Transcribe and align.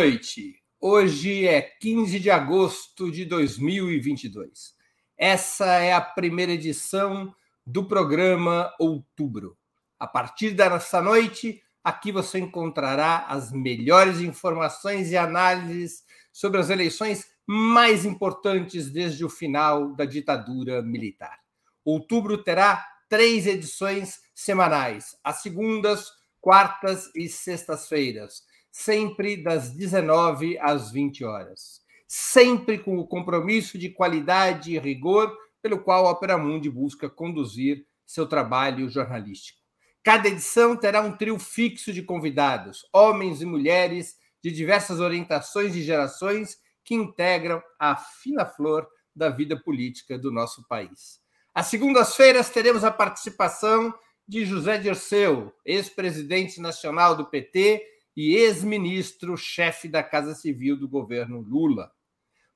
Noite. 0.00 0.62
Hoje 0.80 1.46
é 1.46 1.60
15 1.60 2.18
de 2.20 2.30
agosto 2.30 3.10
de 3.10 3.26
2022. 3.26 4.74
Essa 5.14 5.74
é 5.74 5.92
a 5.92 6.00
primeira 6.00 6.52
edição 6.52 7.34
do 7.66 7.86
programa 7.86 8.74
Outubro. 8.80 9.58
A 9.98 10.06
partir 10.06 10.52
dessa 10.52 11.02
noite, 11.02 11.62
aqui 11.84 12.10
você 12.10 12.38
encontrará 12.38 13.26
as 13.28 13.52
melhores 13.52 14.20
informações 14.20 15.10
e 15.10 15.18
análises 15.18 16.02
sobre 16.32 16.58
as 16.58 16.70
eleições 16.70 17.26
mais 17.46 18.06
importantes 18.06 18.90
desde 18.90 19.22
o 19.22 19.28
final 19.28 19.92
da 19.92 20.06
ditadura 20.06 20.80
militar. 20.80 21.40
Outubro 21.84 22.42
terá 22.42 22.82
três 23.06 23.46
edições 23.46 24.18
semanais, 24.34 25.14
às 25.22 25.42
segundas, 25.42 26.10
quartas 26.40 27.14
e 27.14 27.28
sextas-feiras 27.28 28.48
sempre 28.70 29.36
das 29.36 29.70
19 29.70 30.58
às 30.58 30.90
20 30.90 31.24
horas. 31.24 31.80
Sempre 32.06 32.78
com 32.78 32.98
o 32.98 33.06
compromisso 33.06 33.78
de 33.78 33.88
qualidade 33.88 34.74
e 34.74 34.78
rigor 34.78 35.36
pelo 35.62 35.80
qual 35.80 36.06
a 36.06 36.10
Opera 36.10 36.38
Mundi 36.38 36.70
busca 36.70 37.08
conduzir 37.08 37.84
seu 38.06 38.26
trabalho 38.26 38.88
jornalístico. 38.88 39.60
Cada 40.02 40.28
edição 40.28 40.76
terá 40.76 41.00
um 41.02 41.16
trio 41.16 41.38
fixo 41.38 41.92
de 41.92 42.02
convidados, 42.02 42.88
homens 42.92 43.42
e 43.42 43.46
mulheres 43.46 44.16
de 44.42 44.50
diversas 44.50 44.98
orientações 44.98 45.76
e 45.76 45.82
gerações 45.82 46.56
que 46.82 46.94
integram 46.94 47.62
a 47.78 47.94
fina 47.94 48.46
flor 48.46 48.88
da 49.14 49.28
vida 49.28 49.60
política 49.60 50.18
do 50.18 50.32
nosso 50.32 50.66
país. 50.66 51.20
Às 51.54 51.66
segundas-feiras 51.66 52.48
teremos 52.48 52.82
a 52.84 52.90
participação 52.90 53.92
de 54.26 54.46
José 54.46 54.78
Dirceu, 54.78 55.52
ex-presidente 55.64 56.60
nacional 56.60 57.14
do 57.14 57.26
PT 57.26 57.84
e 58.16 58.34
ex-ministro, 58.34 59.36
chefe 59.36 59.88
da 59.88 60.02
Casa 60.02 60.34
Civil 60.34 60.76
do 60.76 60.88
governo 60.88 61.40
Lula. 61.40 61.90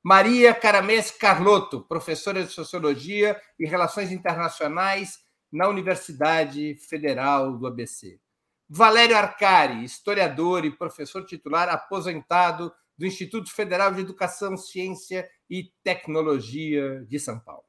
Maria 0.02 0.52
Caramés 0.54 1.10
Carlotto, 1.10 1.80
professora 1.80 2.44
de 2.44 2.50
Sociologia 2.50 3.40
e 3.58 3.66
Relações 3.66 4.12
Internacionais 4.12 5.18
na 5.50 5.68
Universidade 5.68 6.74
Federal 6.74 7.56
do 7.56 7.66
ABC. 7.66 8.20
Valério 8.68 9.16
Arcari, 9.16 9.84
historiador 9.84 10.64
e 10.64 10.76
professor 10.76 11.24
titular 11.24 11.68
aposentado 11.68 12.72
do 12.98 13.06
Instituto 13.06 13.50
Federal 13.50 13.92
de 13.92 14.00
Educação, 14.00 14.56
Ciência 14.56 15.28
e 15.48 15.70
Tecnologia 15.82 17.04
de 17.08 17.18
São 17.18 17.38
Paulo. 17.38 17.64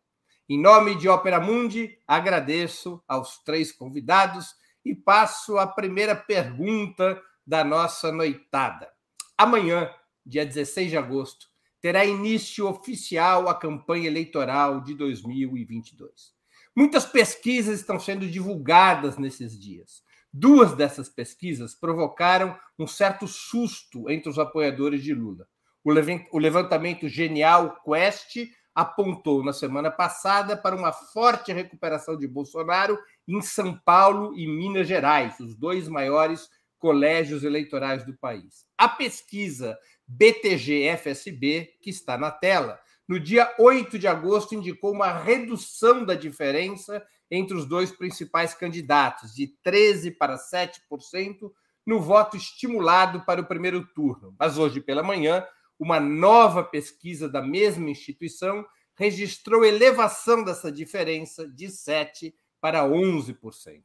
Em 0.48 0.60
nome 0.60 0.96
de 0.96 1.08
Ópera 1.08 1.40
Mundi, 1.40 1.98
agradeço 2.08 3.04
aos 3.08 3.42
três 3.44 3.72
convidados 3.72 4.56
e 4.84 4.94
passo 4.94 5.58
a 5.58 5.66
primeira 5.66 6.16
pergunta 6.16 7.22
da 7.46 7.64
nossa 7.64 8.12
noitada. 8.12 8.90
Amanhã, 9.38 9.90
dia 10.26 10.46
16 10.46 10.90
de 10.90 10.98
agosto, 10.98 11.48
terá 11.82 12.04
início 12.04 12.68
oficial 12.68 13.48
a 13.48 13.54
campanha 13.54 14.08
eleitoral 14.08 14.82
de 14.82 14.96
2022. 14.96 16.34
Muitas 16.76 17.06
pesquisas 17.06 17.80
estão 17.80 18.00
sendo 18.00 18.28
divulgadas 18.28 19.18
nesses 19.18 19.60
dias. 19.60 20.04
Duas 20.34 20.74
dessas 20.74 21.08
pesquisas 21.08 21.74
provocaram 21.74 22.58
um 22.78 22.88
certo 22.88 23.28
susto 23.28 24.10
entre 24.10 24.30
os 24.30 24.38
apoiadores 24.38 25.04
de 25.04 25.14
Lula. 25.14 25.48
O 25.84 26.40
levantamento 26.40 27.08
Genial 27.08 27.82
Quest 27.84 28.50
apontou 28.74 29.42
na 29.42 29.54
semana 29.54 29.90
passada 29.90 30.58
para 30.58 30.76
uma 30.76 30.92
forte 30.92 31.54
recuperação 31.54 32.18
de 32.18 32.28
Bolsonaro 32.28 33.00
em 33.26 33.42
São 33.42 33.80
Paulo 33.86 34.38
e 34.38 34.46
Minas 34.46 34.88
Gerais, 34.88 35.40
os 35.40 35.56
dois 35.56 35.88
maiores 35.88 36.50
colégios 36.80 37.44
eleitorais 37.44 38.06
do 38.06 38.18
país. 38.18 38.66
A 38.78 38.88
pesquisa 38.88 39.78
BTG-FSB, 40.08 41.76
que 41.82 41.90
está 41.90 42.18
na 42.18 42.32
tela, 42.32 42.80
no 43.08 43.20
dia 43.20 43.54
8 43.60 44.00
de 44.00 44.08
agosto 44.08 44.56
indicou 44.56 44.92
uma 44.92 45.12
redução 45.12 46.04
da 46.04 46.16
diferença 46.16 47.06
entre 47.30 47.56
os 47.56 47.66
dois 47.66 47.92
principais 47.92 48.54
candidatos, 48.54 49.34
de 49.34 49.54
13% 49.66 50.16
para 50.18 50.38
7%, 50.38 51.52
no 51.86 52.02
voto 52.02 52.36
estimulado 52.36 53.24
para 53.26 53.42
o 53.42 53.48
primeiro 53.48 53.86
turno. 53.94 54.36
Mas 54.40 54.58
hoje 54.58 54.82
pela 54.82 55.04
manhã, 55.04 55.46
uma 55.80 56.00
nova 56.00 56.64
pesquisa 56.64 57.30
da 57.30 57.42
mesma 57.42 57.90
instituição 57.90 58.66
registrou 58.96 59.64
elevação 59.64 60.44
dessa 60.44 60.72
diferença 60.72 61.48
de 61.48 61.68
7% 61.68 62.34
para 62.60 62.84
11%. 62.84 63.84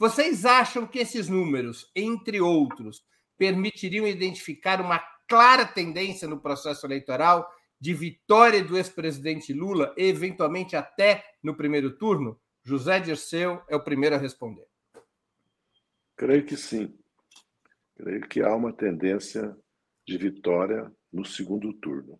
Vocês 0.00 0.46
acham 0.46 0.86
que 0.86 0.98
esses 0.98 1.28
números, 1.28 1.90
entre 1.94 2.40
outros, 2.40 3.04
permitiriam 3.36 4.06
identificar 4.06 4.80
uma 4.80 4.98
clara 5.28 5.66
tendência 5.66 6.26
no 6.26 6.40
processo 6.40 6.86
eleitoral 6.86 7.46
de 7.78 7.92
vitória 7.92 8.64
do 8.64 8.78
ex-presidente 8.78 9.52
Lula, 9.52 9.94
eventualmente 9.98 10.74
até 10.74 11.22
no 11.42 11.54
primeiro 11.54 11.98
turno? 11.98 12.40
José 12.64 12.98
Dirceu 12.98 13.62
é 13.68 13.76
o 13.76 13.84
primeiro 13.84 14.16
a 14.16 14.18
responder. 14.18 14.66
Creio 16.16 16.46
que 16.46 16.56
sim. 16.56 16.98
Creio 17.94 18.26
que 18.26 18.40
há 18.40 18.56
uma 18.56 18.72
tendência 18.72 19.54
de 20.08 20.16
vitória 20.16 20.90
no 21.12 21.26
segundo 21.26 21.74
turno. 21.74 22.18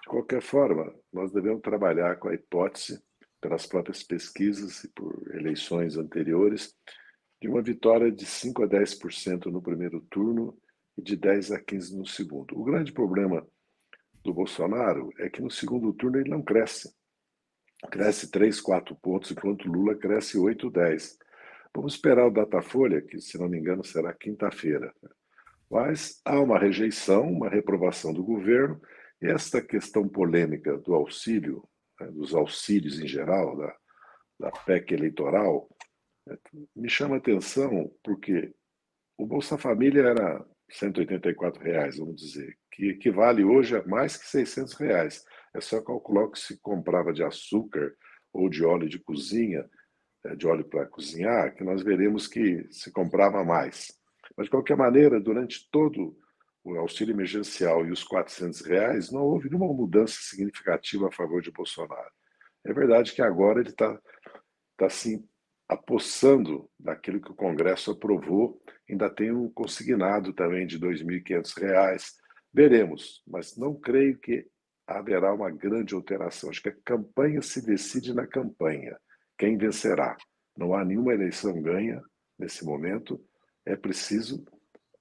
De 0.00 0.08
qualquer 0.08 0.42
forma, 0.42 0.94
nós 1.12 1.32
devemos 1.32 1.60
trabalhar 1.60 2.20
com 2.20 2.28
a 2.28 2.34
hipótese 2.34 3.02
pelas 3.40 3.66
próprias 3.66 4.02
pesquisas 4.02 4.84
e 4.84 4.88
por 4.88 5.30
eleições 5.34 5.96
anteriores, 5.96 6.74
de 7.40 7.48
uma 7.48 7.62
vitória 7.62 8.10
de 8.10 8.26
5 8.26 8.64
a 8.64 8.68
10% 8.68 9.46
no 9.46 9.62
primeiro 9.62 10.00
turno 10.10 10.56
e 10.96 11.02
de 11.02 11.16
10 11.16 11.52
a 11.52 11.60
15 11.60 11.96
no 11.96 12.06
segundo. 12.06 12.58
O 12.58 12.64
grande 12.64 12.92
problema 12.92 13.46
do 14.24 14.34
Bolsonaro 14.34 15.10
é 15.18 15.30
que 15.30 15.40
no 15.40 15.50
segundo 15.50 15.92
turno 15.92 16.18
ele 16.18 16.30
não 16.30 16.42
cresce. 16.42 16.92
Cresce 17.90 18.30
3, 18.30 18.60
4 18.60 18.96
pontos, 18.96 19.30
enquanto 19.30 19.68
Lula 19.68 19.94
cresce 19.94 20.36
8, 20.36 20.68
10. 20.68 21.18
Vamos 21.74 21.94
esperar 21.94 22.26
o 22.26 22.30
Datafolha, 22.30 23.00
que, 23.00 23.20
se 23.20 23.38
não 23.38 23.48
me 23.48 23.58
engano, 23.58 23.84
será 23.84 24.12
quinta-feira. 24.12 24.92
Mas 25.70 26.20
há 26.24 26.40
uma 26.40 26.58
rejeição, 26.58 27.30
uma 27.30 27.48
reprovação 27.48 28.12
do 28.12 28.24
governo, 28.24 28.80
e 29.22 29.26
esta 29.26 29.60
questão 29.60 30.08
polêmica 30.08 30.76
do 30.78 30.94
auxílio 30.94 31.62
né, 32.00 32.06
dos 32.08 32.34
auxílios 32.34 33.00
em 33.00 33.06
geral, 33.06 33.56
da, 33.56 33.76
da 34.40 34.50
PEC 34.50 34.92
eleitoral, 34.92 35.68
né, 36.26 36.36
me 36.74 36.88
chama 36.88 37.16
a 37.16 37.18
atenção 37.18 37.90
porque 38.02 38.52
o 39.16 39.26
Bolsa 39.26 39.58
Família 39.58 40.02
era 40.02 40.44
184 40.70 41.62
reais, 41.62 41.96
vamos 41.98 42.16
dizer, 42.16 42.56
que 42.70 42.90
equivale 42.90 43.42
hoje 43.42 43.76
a 43.76 43.84
mais 43.86 44.16
que 44.16 44.26
600 44.26 44.74
reais. 44.74 45.24
É 45.54 45.60
só 45.60 45.82
calcular 45.82 46.24
o 46.24 46.30
que 46.30 46.38
se 46.38 46.60
comprava 46.60 47.12
de 47.12 47.24
açúcar 47.24 47.92
ou 48.32 48.48
de 48.48 48.64
óleo 48.64 48.88
de 48.88 48.98
cozinha, 48.98 49.68
é, 50.24 50.36
de 50.36 50.46
óleo 50.46 50.64
para 50.64 50.86
cozinhar, 50.86 51.54
que 51.54 51.64
nós 51.64 51.82
veremos 51.82 52.26
que 52.26 52.66
se 52.70 52.92
comprava 52.92 53.42
mais. 53.44 53.92
Mas, 54.36 54.46
de 54.46 54.50
qualquer 54.50 54.76
maneira, 54.76 55.18
durante 55.18 55.68
todo 55.70 56.16
o 56.72 56.78
auxílio 56.78 57.14
emergencial 57.14 57.86
e 57.86 57.90
os 57.90 58.04
400 58.04 58.60
reais, 58.62 59.10
não 59.10 59.22
houve 59.22 59.48
nenhuma 59.48 59.72
mudança 59.72 60.18
significativa 60.20 61.08
a 61.08 61.12
favor 61.12 61.40
de 61.42 61.50
Bolsonaro. 61.50 62.10
É 62.64 62.72
verdade 62.72 63.12
que 63.12 63.22
agora 63.22 63.60
ele 63.60 63.70
está 63.70 63.98
tá, 64.76 64.88
se 64.88 65.24
apossando 65.68 66.68
daquilo 66.78 67.20
que 67.20 67.30
o 67.30 67.34
Congresso 67.34 67.90
aprovou, 67.90 68.60
ainda 68.88 69.10
tem 69.10 69.32
um 69.32 69.50
consignado 69.50 70.32
também 70.32 70.66
de 70.66 70.76
R$ 70.76 70.88
2.500. 70.88 72.14
Veremos, 72.52 73.22
mas 73.26 73.56
não 73.56 73.74
creio 73.74 74.18
que 74.18 74.46
haverá 74.86 75.32
uma 75.34 75.50
grande 75.50 75.94
alteração. 75.94 76.48
Acho 76.48 76.62
que 76.62 76.70
a 76.70 76.76
campanha 76.84 77.42
se 77.42 77.64
decide 77.64 78.14
na 78.14 78.26
campanha. 78.26 78.98
Quem 79.36 79.56
vencerá? 79.58 80.16
Não 80.56 80.74
há 80.74 80.84
nenhuma 80.84 81.12
eleição 81.12 81.60
ganha 81.60 82.02
nesse 82.38 82.64
momento. 82.64 83.22
É 83.66 83.76
preciso 83.76 84.42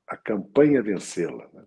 a 0.08 0.16
campanha 0.16 0.82
vencê-la. 0.82 1.50
Né? 1.54 1.64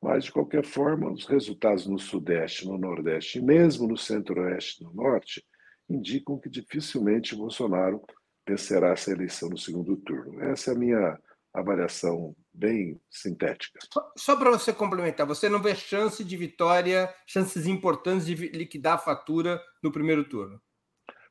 Mas, 0.00 0.24
de 0.24 0.32
qualquer 0.32 0.64
forma, 0.64 1.10
os 1.10 1.26
resultados 1.26 1.86
no 1.86 1.98
Sudeste, 1.98 2.66
no 2.66 2.78
Nordeste 2.78 3.38
e 3.38 3.42
mesmo 3.42 3.86
no 3.86 3.96
Centro-Oeste 3.96 4.82
e 4.82 4.84
no 4.84 4.92
Norte 4.92 5.44
indicam 5.88 6.38
que 6.38 6.48
dificilmente 6.48 7.36
Bolsonaro 7.36 8.02
vencerá 8.48 8.90
essa 8.90 9.12
eleição 9.12 9.48
no 9.48 9.58
segundo 9.58 9.96
turno. 9.96 10.42
Essa 10.42 10.70
é 10.72 10.74
a 10.74 10.78
minha 10.78 11.18
avaliação 11.52 12.34
bem 12.52 12.98
sintética. 13.10 13.78
Só, 13.92 14.12
só 14.16 14.36
para 14.36 14.50
você 14.50 14.72
complementar, 14.72 15.26
você 15.26 15.48
não 15.48 15.62
vê 15.62 15.74
chance 15.74 16.24
de 16.24 16.36
vitória, 16.36 17.12
chances 17.26 17.66
importantes 17.66 18.26
de 18.26 18.34
liquidar 18.34 18.94
a 18.94 18.98
fatura 18.98 19.60
no 19.82 19.92
primeiro 19.92 20.24
turno? 20.24 20.60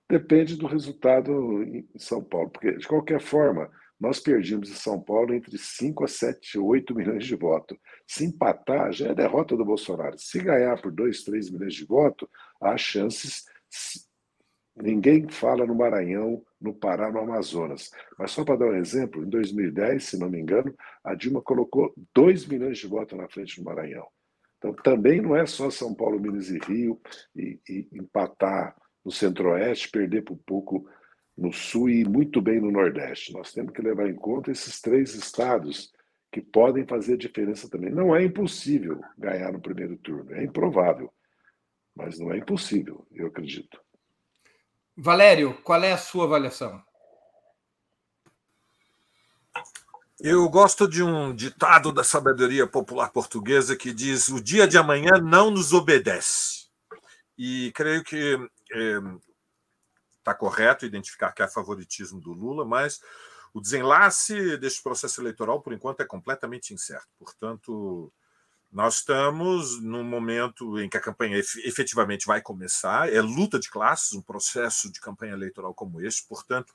Depende 0.09 0.55
do 0.55 0.67
resultado 0.67 1.63
em 1.63 1.87
São 1.97 2.23
Paulo, 2.23 2.49
porque, 2.49 2.73
de 2.73 2.87
qualquer 2.87 3.21
forma, 3.21 3.71
nós 4.01 4.19
perdemos 4.19 4.69
em 4.69 4.73
São 4.73 4.99
Paulo 4.99 5.33
entre 5.33 5.57
5 5.57 6.03
a 6.03 6.07
7, 6.07 6.57
8 6.57 6.95
milhões 6.95 7.25
de 7.25 7.35
votos. 7.35 7.77
Se 8.07 8.25
empatar, 8.25 8.91
já 8.91 9.09
é 9.09 9.13
derrota 9.13 9.55
do 9.55 9.63
Bolsonaro. 9.63 10.17
Se 10.17 10.41
ganhar 10.41 10.81
por 10.81 10.91
2, 10.91 11.23
3 11.23 11.51
milhões 11.51 11.75
de 11.75 11.85
votos, 11.85 12.27
há 12.59 12.75
chances 12.75 13.45
Ninguém 14.75 15.27
fala 15.29 15.65
no 15.65 15.75
Maranhão, 15.75 16.43
no 16.59 16.73
Pará, 16.73 17.11
no 17.11 17.19
Amazonas. 17.19 17.91
Mas 18.17 18.31
só 18.31 18.43
para 18.43 18.57
dar 18.57 18.67
um 18.67 18.75
exemplo, 18.75 19.23
em 19.23 19.29
2010, 19.29 20.03
se 20.03 20.17
não 20.17 20.29
me 20.29 20.39
engano, 20.39 20.73
a 21.03 21.13
Dilma 21.13 21.41
colocou 21.41 21.93
2 22.15 22.47
milhões 22.47 22.77
de 22.77 22.87
votos 22.87 23.17
na 23.17 23.27
frente 23.27 23.59
do 23.59 23.65
Maranhão. 23.65 24.07
Então, 24.57 24.73
também 24.73 25.21
não 25.21 25.35
é 25.35 25.45
só 25.45 25.69
São 25.69 25.93
Paulo, 25.93 26.19
Minas 26.19 26.49
e 26.49 26.57
Rio 26.59 26.99
e, 27.35 27.59
e 27.67 27.87
empatar 27.91 28.75
no 29.03 29.11
Centro-Oeste, 29.11 29.89
perder 29.89 30.23
por 30.23 30.37
pouco 30.45 30.87
no 31.37 31.51
Sul 31.51 31.89
e 31.89 32.05
muito 32.05 32.41
bem 32.41 32.59
no 32.59 32.71
Nordeste. 32.71 33.33
Nós 33.33 33.51
temos 33.51 33.73
que 33.73 33.81
levar 33.81 34.09
em 34.09 34.15
conta 34.15 34.51
esses 34.51 34.79
três 34.81 35.15
estados 35.15 35.91
que 36.31 36.41
podem 36.41 36.85
fazer 36.85 37.17
diferença 37.17 37.69
também. 37.69 37.91
Não 37.91 38.15
é 38.15 38.23
impossível 38.23 39.01
ganhar 39.17 39.51
no 39.51 39.59
primeiro 39.59 39.97
turno, 39.97 40.33
é 40.33 40.43
improvável, 40.43 41.11
mas 41.95 42.17
não 42.19 42.31
é 42.31 42.37
impossível, 42.37 43.05
eu 43.11 43.27
acredito. 43.27 43.81
Valério, 44.95 45.57
qual 45.63 45.83
é 45.83 45.91
a 45.91 45.97
sua 45.97 46.25
avaliação? 46.25 46.81
Eu 50.23 50.47
gosto 50.49 50.87
de 50.87 51.01
um 51.01 51.33
ditado 51.33 51.91
da 51.91 52.03
sabedoria 52.03 52.67
popular 52.67 53.11
portuguesa 53.11 53.75
que 53.75 53.91
diz: 53.91 54.29
o 54.29 54.39
dia 54.39 54.67
de 54.67 54.77
amanhã 54.77 55.13
não 55.21 55.49
nos 55.49 55.73
obedece. 55.73 56.67
E 57.35 57.71
creio 57.73 58.03
que 58.03 58.37
está 60.21 60.33
correto 60.33 60.85
identificar 60.85 61.31
que 61.33 61.41
há 61.41 61.47
favoritismo 61.47 62.21
do 62.21 62.31
Lula, 62.31 62.63
mas 62.63 63.01
o 63.53 63.59
desenlace 63.59 64.57
deste 64.57 64.81
processo 64.81 65.19
eleitoral, 65.21 65.61
por 65.61 65.73
enquanto, 65.73 66.01
é 66.01 66.05
completamente 66.05 66.73
incerto. 66.73 67.09
Portanto, 67.19 68.11
nós 68.71 68.97
estamos 68.97 69.81
num 69.81 70.03
momento 70.03 70.79
em 70.79 70.87
que 70.87 70.95
a 70.95 71.01
campanha 71.01 71.37
efetivamente 71.37 72.25
vai 72.25 72.41
começar, 72.41 73.11
é 73.11 73.19
luta 73.19 73.59
de 73.59 73.69
classes, 73.69 74.13
um 74.13 74.21
processo 74.21 74.89
de 74.89 75.01
campanha 75.01 75.33
eleitoral 75.33 75.73
como 75.73 75.99
este, 75.99 76.25
portanto, 76.25 76.73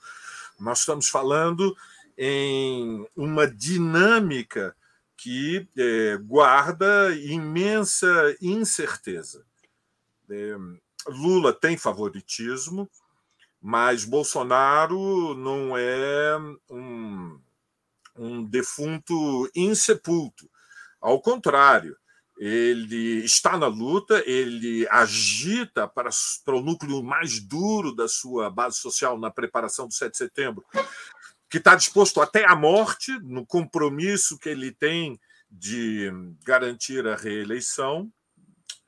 nós 0.60 0.80
estamos 0.80 1.08
falando 1.08 1.74
em 2.18 3.06
uma 3.16 3.46
dinâmica 3.46 4.76
que 5.16 5.66
é, 5.76 6.18
guarda 6.18 7.14
imensa 7.14 8.36
incerteza. 8.42 9.46
É, 10.28 10.56
Lula 11.08 11.52
tem 11.54 11.78
favoritismo, 11.78 12.90
mas 13.60 14.04
Bolsonaro 14.04 15.34
não 15.34 15.76
é 15.76 16.36
um, 16.70 17.40
um 18.16 18.44
defunto 18.44 19.50
insepulto 19.54 20.48
ao 21.06 21.20
contrário, 21.20 21.96
ele 22.36 23.24
está 23.24 23.56
na 23.56 23.68
luta, 23.68 24.22
ele 24.26 24.86
agita 24.90 25.86
para, 25.86 26.10
para 26.44 26.56
o 26.56 26.60
núcleo 26.60 27.00
mais 27.00 27.38
duro 27.38 27.94
da 27.94 28.08
sua 28.08 28.50
base 28.50 28.78
social 28.78 29.16
na 29.16 29.30
preparação 29.30 29.86
do 29.86 29.94
7 29.94 30.10
de 30.10 30.18
setembro, 30.18 30.64
que 31.48 31.58
está 31.58 31.76
disposto 31.76 32.20
até 32.20 32.44
à 32.44 32.56
morte 32.56 33.12
no 33.20 33.46
compromisso 33.46 34.36
que 34.36 34.48
ele 34.48 34.72
tem 34.72 35.16
de 35.48 36.10
garantir 36.44 37.06
a 37.06 37.14
reeleição. 37.14 38.10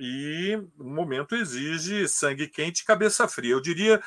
E 0.01 0.61
o 0.77 0.85
momento 0.85 1.37
exige 1.37 2.09
sangue 2.09 2.49
quente 2.49 2.81
e 2.81 2.85
cabeça 2.85 3.29
fria. 3.29 3.53
Eu 3.53 3.61
diria 3.61 4.03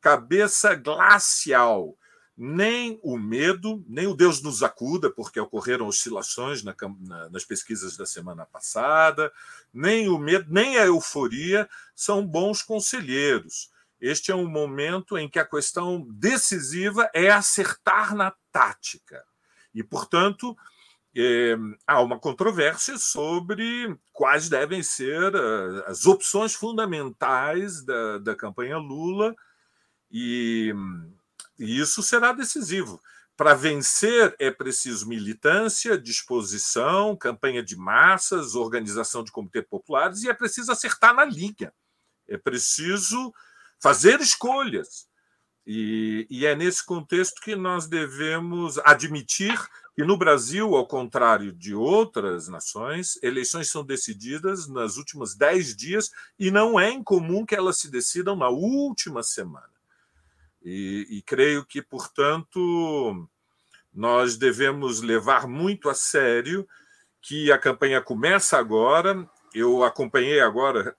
cabeça 0.00 0.74
glacial 0.74 1.96
nem 2.40 3.00
o 3.02 3.18
medo, 3.18 3.84
nem 3.88 4.06
o 4.06 4.14
Deus 4.14 4.40
nos 4.40 4.62
acuda, 4.62 5.10
porque 5.10 5.40
ocorreram 5.40 5.88
oscilações 5.88 6.62
na, 6.62 6.72
na, 7.00 7.28
nas 7.30 7.44
pesquisas 7.44 7.96
da 7.96 8.06
semana 8.06 8.46
passada, 8.46 9.32
nem 9.74 10.08
o 10.08 10.16
medo, 10.18 10.46
nem 10.48 10.78
a 10.78 10.86
euforia 10.86 11.68
são 11.96 12.24
bons 12.24 12.62
conselheiros. 12.62 13.72
Este 14.00 14.30
é 14.30 14.36
um 14.36 14.48
momento 14.48 15.18
em 15.18 15.28
que 15.28 15.40
a 15.40 15.44
questão 15.44 16.06
decisiva 16.08 17.10
é 17.12 17.28
acertar 17.28 18.14
na 18.14 18.32
tática. 18.52 19.24
E, 19.74 19.82
portanto, 19.82 20.56
é, 21.16 21.56
há 21.84 22.00
uma 22.00 22.20
controvérsia 22.20 22.96
sobre 22.98 23.98
quais 24.12 24.48
devem 24.48 24.80
ser 24.84 25.34
eh, 25.34 25.84
as 25.86 26.06
opções 26.06 26.54
fundamentais 26.54 27.84
da, 27.84 28.18
da 28.18 28.36
campanha 28.36 28.78
Lula. 28.78 29.34
E 30.10 30.72
e 31.58 31.78
isso 31.78 32.02
será 32.02 32.32
decisivo. 32.32 33.02
Para 33.36 33.54
vencer 33.54 34.34
é 34.38 34.50
preciso 34.50 35.08
militância, 35.08 35.98
disposição, 35.98 37.16
campanha 37.16 37.62
de 37.62 37.76
massas, 37.76 38.54
organização 38.54 39.24
de 39.24 39.32
comitês 39.32 39.64
populares 39.68 40.22
e 40.22 40.28
é 40.28 40.34
preciso 40.34 40.70
acertar 40.70 41.14
na 41.14 41.24
linha. 41.24 41.72
É 42.28 42.36
preciso 42.36 43.32
fazer 43.80 44.20
escolhas. 44.20 45.08
E, 45.66 46.26
e, 46.30 46.46
é 46.46 46.56
nesse 46.56 46.84
contexto 46.84 47.42
que 47.42 47.54
nós 47.54 47.86
devemos 47.86 48.78
admitir 48.78 49.54
que 49.94 50.02
no 50.02 50.16
Brasil, 50.16 50.74
ao 50.74 50.86
contrário 50.86 51.52
de 51.52 51.74
outras 51.74 52.48
nações, 52.48 53.22
eleições 53.22 53.68
são 53.68 53.84
decididas 53.84 54.66
nas 54.66 54.96
últimas 54.96 55.34
dez 55.34 55.76
dias 55.76 56.10
e 56.38 56.50
não 56.50 56.80
é 56.80 56.90
incomum 56.90 57.44
que 57.44 57.54
elas 57.54 57.76
se 57.76 57.90
decidam 57.90 58.34
na 58.34 58.48
última 58.48 59.22
semana. 59.22 59.77
E, 60.62 61.06
e 61.10 61.22
creio 61.22 61.64
que, 61.64 61.80
portanto, 61.80 63.28
nós 63.92 64.36
devemos 64.36 65.00
levar 65.00 65.46
muito 65.46 65.88
a 65.88 65.94
sério 65.94 66.66
que 67.22 67.50
a 67.50 67.58
campanha 67.58 68.00
começa 68.00 68.58
agora. 68.58 69.28
Eu 69.54 69.82
acompanhei 69.82 70.40
agora 70.40 70.96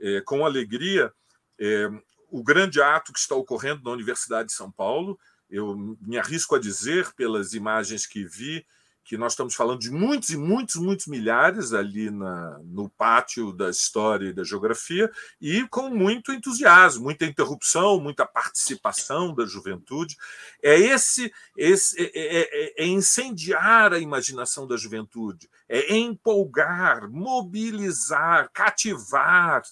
é, 0.00 0.20
com 0.20 0.44
alegria 0.44 1.12
é, 1.58 1.88
o 2.30 2.42
grande 2.42 2.80
ato 2.80 3.12
que 3.12 3.18
está 3.18 3.34
ocorrendo 3.34 3.82
na 3.82 3.90
Universidade 3.90 4.48
de 4.48 4.54
São 4.54 4.70
Paulo. 4.70 5.18
Eu 5.50 5.76
me 6.00 6.18
arrisco 6.18 6.54
a 6.54 6.58
dizer, 6.58 7.12
pelas 7.14 7.54
imagens 7.54 8.06
que 8.06 8.24
vi, 8.24 8.64
que 9.08 9.16
nós 9.16 9.32
estamos 9.32 9.54
falando 9.54 9.80
de 9.80 9.90
muitos 9.90 10.28
e 10.28 10.36
muitos, 10.36 10.76
muitos 10.76 11.06
milhares 11.06 11.72
ali 11.72 12.10
na, 12.10 12.58
no 12.62 12.90
pátio 12.90 13.54
da 13.54 13.70
história 13.70 14.28
e 14.28 14.32
da 14.34 14.44
geografia, 14.44 15.10
e 15.40 15.66
com 15.68 15.88
muito 15.88 16.30
entusiasmo, 16.30 17.04
muita 17.04 17.24
interrupção, 17.24 17.98
muita 17.98 18.26
participação 18.26 19.34
da 19.34 19.46
juventude. 19.46 20.14
É 20.62 20.78
esse, 20.78 21.32
esse 21.56 21.98
é, 21.98 22.10
é, 22.14 22.40
é, 22.52 22.84
é 22.84 22.86
incendiar 22.86 23.94
a 23.94 23.98
imaginação 23.98 24.66
da 24.66 24.76
juventude, 24.76 25.48
é 25.66 25.96
empolgar, 25.96 27.10
mobilizar, 27.10 28.50
cativar, 28.52 29.62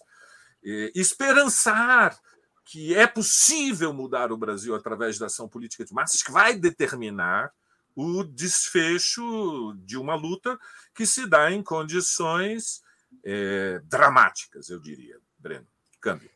é, 0.64 0.92
esperançar 0.94 2.18
que 2.64 2.94
é 2.94 3.06
possível 3.06 3.92
mudar 3.92 4.32
o 4.32 4.36
Brasil 4.38 4.74
através 4.74 5.18
da 5.18 5.26
ação 5.26 5.46
política 5.46 5.84
de 5.84 5.92
massas, 5.92 6.22
que 6.22 6.32
vai 6.32 6.56
determinar 6.56 7.52
o 7.96 8.22
desfecho 8.22 9.74
de 9.78 9.96
uma 9.96 10.14
luta 10.14 10.58
que 10.94 11.06
se 11.06 11.26
dá 11.26 11.50
em 11.50 11.62
condições 11.62 12.82
é, 13.24 13.80
dramáticas, 13.84 14.68
eu 14.68 14.78
diria. 14.78 15.18
Breno, 15.38 15.66
câmbio. 16.00 16.30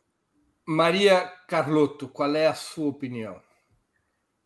Maria 0.65 1.27
Carlotto, 1.47 2.09
qual 2.09 2.35
é 2.35 2.47
a 2.47 2.55
sua 2.55 2.87
opinião? 2.87 3.41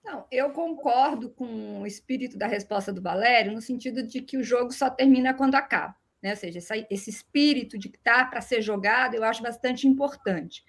Não, 0.03 0.25
eu 0.29 0.51
concordo 0.51 1.29
com 1.29 1.81
o 1.81 1.87
espírito 1.87 2.37
da 2.37 2.47
resposta 2.47 2.91
do 2.91 3.01
Valério, 3.01 3.53
no 3.53 3.61
sentido 3.61 4.03
de 4.03 4.21
que 4.21 4.37
o 4.37 4.43
jogo 4.43 4.71
só 4.71 4.89
termina 4.89 5.33
quando 5.33 5.55
acaba. 5.55 5.95
Né? 6.21 6.31
Ou 6.31 6.35
seja, 6.35 6.59
esse 6.89 7.09
espírito 7.09 7.77
de 7.77 7.89
que 7.89 7.97
está 7.97 8.25
para 8.25 8.41
ser 8.41 8.61
jogado, 8.61 9.15
eu 9.15 9.23
acho 9.23 9.41
bastante 9.41 9.87
importante. 9.87 10.63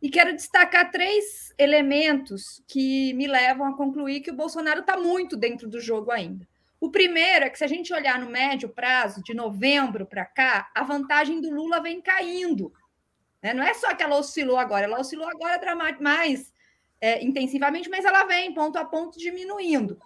E 0.00 0.10
quero 0.10 0.34
destacar 0.34 0.90
três 0.90 1.54
elementos 1.58 2.62
que 2.66 3.14
me 3.14 3.26
levam 3.26 3.66
a 3.66 3.76
concluir 3.76 4.20
que 4.20 4.30
o 4.30 4.36
Bolsonaro 4.36 4.80
está 4.80 4.96
muito 4.96 5.36
dentro 5.36 5.68
do 5.68 5.80
jogo 5.80 6.10
ainda. 6.10 6.46
O 6.80 6.90
primeiro 6.90 7.46
é 7.46 7.50
que, 7.50 7.56
se 7.56 7.64
a 7.64 7.68
gente 7.68 7.94
olhar 7.94 8.18
no 8.18 8.30
médio 8.30 8.68
prazo, 8.68 9.22
de 9.22 9.32
novembro 9.32 10.04
para 10.04 10.24
cá, 10.24 10.70
a 10.74 10.82
vantagem 10.82 11.40
do 11.40 11.50
Lula 11.50 11.80
vem 11.80 12.00
caindo. 12.00 12.72
Né? 13.42 13.54
Não 13.54 13.62
é 13.62 13.72
só 13.72 13.94
que 13.94 14.02
ela 14.02 14.18
oscilou 14.18 14.58
agora, 14.58 14.84
ela 14.84 15.00
oscilou 15.00 15.26
agora 15.26 15.74
mais 16.00 16.52
é, 17.00 17.24
intensivamente, 17.24 17.88
mas 17.88 18.04
ela 18.04 18.24
vem 18.24 18.52
ponto 18.52 18.76
a 18.76 18.84
ponto 18.84 19.18
diminuindo. 19.18 19.98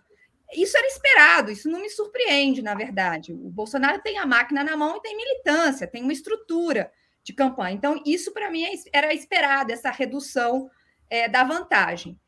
Isso 0.53 0.77
era 0.77 0.87
esperado, 0.87 1.51
isso 1.51 1.69
não 1.69 1.81
me 1.81 1.91
surpreende, 1.91 2.63
na 2.63 2.75
verdade. 2.75 3.33
O 3.33 3.51
Bolsonaro 3.51 4.01
tem 4.01 4.19
a 4.19 4.25
máquina 4.27 4.65
na 4.65 4.77
mão 4.77 4.97
e 4.97 5.03
tem 5.03 5.17
militância, 5.17 5.87
tem 5.87 6.03
uma 6.03 6.13
estrutura 6.13 6.91
de 7.25 7.33
campanha. 7.33 7.75
Então, 7.75 8.01
isso 8.07 8.33
para 8.33 8.51
mim 8.51 8.65
é 8.65 8.73
era 8.93 9.13
esperado, 9.13 9.73
essa 9.73 9.91
redução 9.91 10.71
é, 11.11 11.29
da 11.29 11.45
vantagem. 11.45 12.19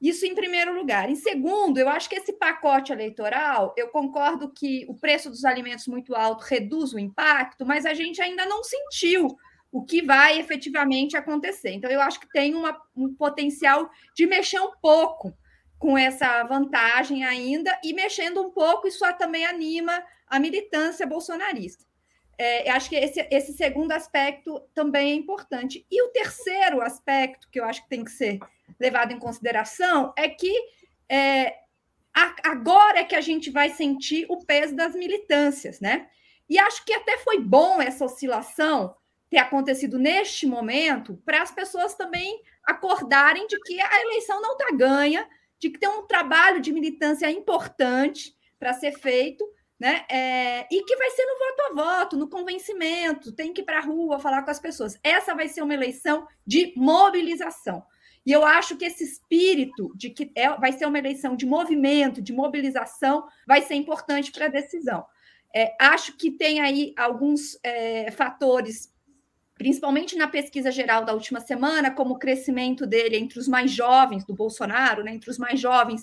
Isso 0.00 0.26
em 0.26 0.34
primeiro 0.34 0.74
lugar. 0.74 1.08
Em 1.08 1.14
segundo, 1.14 1.78
eu 1.78 1.88
acho 1.88 2.08
que 2.08 2.16
esse 2.16 2.32
pacote 2.32 2.92
eleitoral, 2.92 3.72
eu 3.76 3.88
concordo 3.88 4.52
que 4.52 4.84
o 4.88 4.94
preço 4.94 5.30
dos 5.30 5.44
alimentos 5.44 5.86
muito 5.86 6.14
alto 6.14 6.44
reduz 6.44 6.92
o 6.92 6.98
impacto, 6.98 7.64
mas 7.64 7.86
a 7.86 7.94
gente 7.94 8.20
ainda 8.20 8.44
não 8.44 8.64
sentiu 8.64 9.28
o 9.70 9.84
que 9.84 10.02
vai 10.02 10.40
efetivamente 10.40 11.16
acontecer. 11.16 11.70
Então, 11.70 11.90
eu 11.90 12.00
acho 12.00 12.18
que 12.18 12.28
tem 12.28 12.54
uma, 12.54 12.76
um 12.96 13.14
potencial 13.14 13.88
de 14.14 14.26
mexer 14.26 14.60
um 14.60 14.72
pouco 14.82 15.32
com 15.78 15.96
essa 15.96 16.44
vantagem 16.44 17.24
ainda, 17.24 17.76
e 17.82 17.92
mexendo 17.92 18.40
um 18.40 18.50
pouco, 18.50 18.86
isso 18.86 19.04
também 19.18 19.44
anima 19.44 20.04
a 20.28 20.38
militância 20.38 21.06
bolsonarista. 21.06 21.84
É, 22.38 22.70
acho 22.70 22.88
que 22.88 22.96
esse, 22.96 23.26
esse 23.30 23.52
segundo 23.52 23.92
aspecto 23.92 24.60
também 24.74 25.12
é 25.12 25.14
importante. 25.14 25.86
E 25.90 26.02
o 26.02 26.08
terceiro 26.08 26.80
aspecto 26.80 27.48
que 27.50 27.60
eu 27.60 27.64
acho 27.64 27.82
que 27.82 27.88
tem 27.88 28.04
que 28.04 28.10
ser 28.10 28.38
levado 28.78 29.12
em 29.12 29.18
consideração 29.18 30.12
é 30.16 30.28
que 30.28 30.52
é, 31.08 31.54
agora 32.42 33.00
é 33.00 33.04
que 33.04 33.14
a 33.14 33.20
gente 33.20 33.50
vai 33.50 33.70
sentir 33.70 34.26
o 34.28 34.44
peso 34.44 34.74
das 34.74 34.94
militâncias, 34.94 35.80
né? 35.80 36.08
E 36.48 36.58
acho 36.58 36.84
que 36.84 36.92
até 36.92 37.18
foi 37.18 37.38
bom 37.38 37.80
essa 37.80 38.04
oscilação 38.04 38.94
ter 39.30 39.38
acontecido 39.38 39.98
neste 39.98 40.46
momento 40.46 41.16
para 41.24 41.40
as 41.40 41.50
pessoas 41.50 41.94
também 41.94 42.42
acordarem 42.64 43.46
de 43.46 43.58
que 43.60 43.80
a 43.80 44.00
eleição 44.02 44.40
não 44.42 44.52
está 44.52 44.70
ganha, 44.76 45.26
de 45.58 45.70
que 45.70 45.78
tem 45.78 45.88
um 45.88 46.06
trabalho 46.06 46.60
de 46.60 46.72
militância 46.72 47.30
importante 47.30 48.36
para 48.58 48.74
ser 48.74 48.92
feito, 48.92 49.44
né? 49.82 50.04
É, 50.08 50.68
e 50.70 50.84
que 50.84 50.94
vai 50.94 51.10
ser 51.10 51.26
no 51.26 51.38
voto 51.40 51.60
a 51.60 51.74
voto, 51.74 52.16
no 52.16 52.28
convencimento, 52.28 53.32
tem 53.32 53.52
que 53.52 53.62
ir 53.62 53.64
para 53.64 53.78
a 53.78 53.82
rua 53.82 54.20
falar 54.20 54.44
com 54.44 54.50
as 54.52 54.60
pessoas. 54.60 54.96
Essa 55.02 55.34
vai 55.34 55.48
ser 55.48 55.60
uma 55.60 55.74
eleição 55.74 56.24
de 56.46 56.72
mobilização. 56.76 57.82
E 58.24 58.30
eu 58.30 58.46
acho 58.46 58.76
que 58.76 58.84
esse 58.84 59.02
espírito 59.02 59.92
de 59.96 60.10
que 60.10 60.30
é, 60.36 60.48
vai 60.50 60.70
ser 60.70 60.86
uma 60.86 61.00
eleição 61.00 61.34
de 61.34 61.44
movimento, 61.44 62.22
de 62.22 62.32
mobilização, 62.32 63.26
vai 63.44 63.60
ser 63.60 63.74
importante 63.74 64.30
para 64.30 64.46
a 64.46 64.48
decisão. 64.48 65.04
É, 65.52 65.74
acho 65.80 66.16
que 66.16 66.30
tem 66.30 66.60
aí 66.60 66.94
alguns 66.96 67.58
é, 67.64 68.08
fatores, 68.12 68.94
principalmente 69.56 70.14
na 70.14 70.28
pesquisa 70.28 70.70
geral 70.70 71.04
da 71.04 71.12
última 71.12 71.40
semana, 71.40 71.90
como 71.90 72.14
o 72.14 72.18
crescimento 72.20 72.86
dele 72.86 73.16
entre 73.16 73.36
os 73.36 73.48
mais 73.48 73.72
jovens, 73.72 74.24
do 74.24 74.32
Bolsonaro, 74.32 75.02
né, 75.02 75.12
entre 75.12 75.28
os 75.28 75.38
mais 75.38 75.58
jovens, 75.58 76.02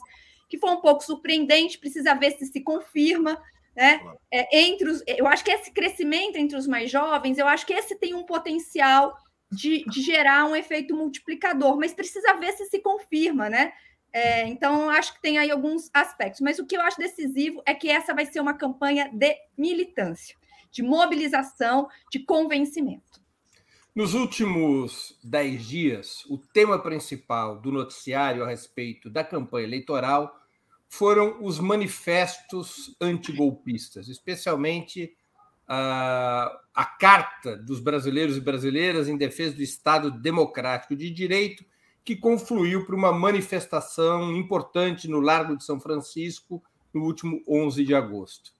que 0.49 0.57
foi 0.57 0.69
um 0.69 0.81
pouco 0.81 1.01
surpreendente, 1.01 1.79
precisa 1.79 2.13
ver 2.13 2.31
se 2.31 2.45
se 2.45 2.59
confirma. 2.59 3.41
Né? 3.79 4.01
É, 4.29 4.59
entre 4.59 4.89
os, 4.89 5.01
eu 5.07 5.25
acho 5.25 5.41
que 5.41 5.51
esse 5.51 5.71
crescimento 5.71 6.35
entre 6.35 6.57
os 6.57 6.67
mais 6.67 6.91
jovens, 6.91 7.37
eu 7.37 7.47
acho 7.47 7.65
que 7.65 7.71
esse 7.71 7.95
tem 7.95 8.13
um 8.13 8.25
potencial 8.25 9.15
de, 9.49 9.85
de 9.85 10.01
gerar 10.01 10.43
um 10.43 10.53
efeito 10.53 10.93
multiplicador, 10.93 11.77
mas 11.77 11.93
precisa 11.93 12.33
ver 12.33 12.51
se 12.51 12.65
se 12.65 12.79
confirma, 12.79 13.49
né? 13.49 13.71
É, 14.11 14.45
então, 14.47 14.89
acho 14.89 15.13
que 15.13 15.21
tem 15.21 15.37
aí 15.37 15.49
alguns 15.49 15.89
aspectos. 15.93 16.41
Mas 16.41 16.59
o 16.59 16.65
que 16.65 16.75
eu 16.75 16.81
acho 16.81 16.97
decisivo 16.97 17.61
é 17.65 17.73
que 17.73 17.89
essa 17.89 18.13
vai 18.13 18.25
ser 18.25 18.41
uma 18.41 18.53
campanha 18.53 19.09
de 19.13 19.33
militância, 19.57 20.35
de 20.69 20.83
mobilização, 20.83 21.87
de 22.11 22.19
convencimento. 22.19 23.21
Nos 23.95 24.13
últimos 24.13 25.17
dez 25.23 25.65
dias, 25.65 26.25
o 26.25 26.37
tema 26.37 26.79
principal 26.79 27.61
do 27.61 27.71
noticiário 27.71 28.43
a 28.43 28.47
respeito 28.47 29.09
da 29.09 29.23
campanha 29.23 29.67
eleitoral 29.67 30.37
foram 30.89 31.37
os 31.41 31.59
manifestos 31.59 32.95
antigolpistas, 32.99 34.09
especialmente 34.09 35.15
a, 35.67 36.51
a 36.73 36.83
Carta 36.83 37.55
dos 37.55 37.79
Brasileiros 37.79 38.35
e 38.35 38.41
Brasileiras 38.41 39.07
em 39.07 39.15
Defesa 39.15 39.55
do 39.55 39.61
Estado 39.61 40.09
Democrático 40.09 40.95
de 40.95 41.11
Direito, 41.11 41.63
que 42.03 42.15
confluiu 42.15 42.87
para 42.87 42.95
uma 42.95 43.13
manifestação 43.13 44.35
importante 44.35 45.07
no 45.07 45.19
Largo 45.19 45.55
de 45.55 45.63
São 45.63 45.79
Francisco 45.79 46.61
no 46.91 47.03
último 47.03 47.39
11 47.47 47.85
de 47.85 47.93
agosto. 47.93 48.51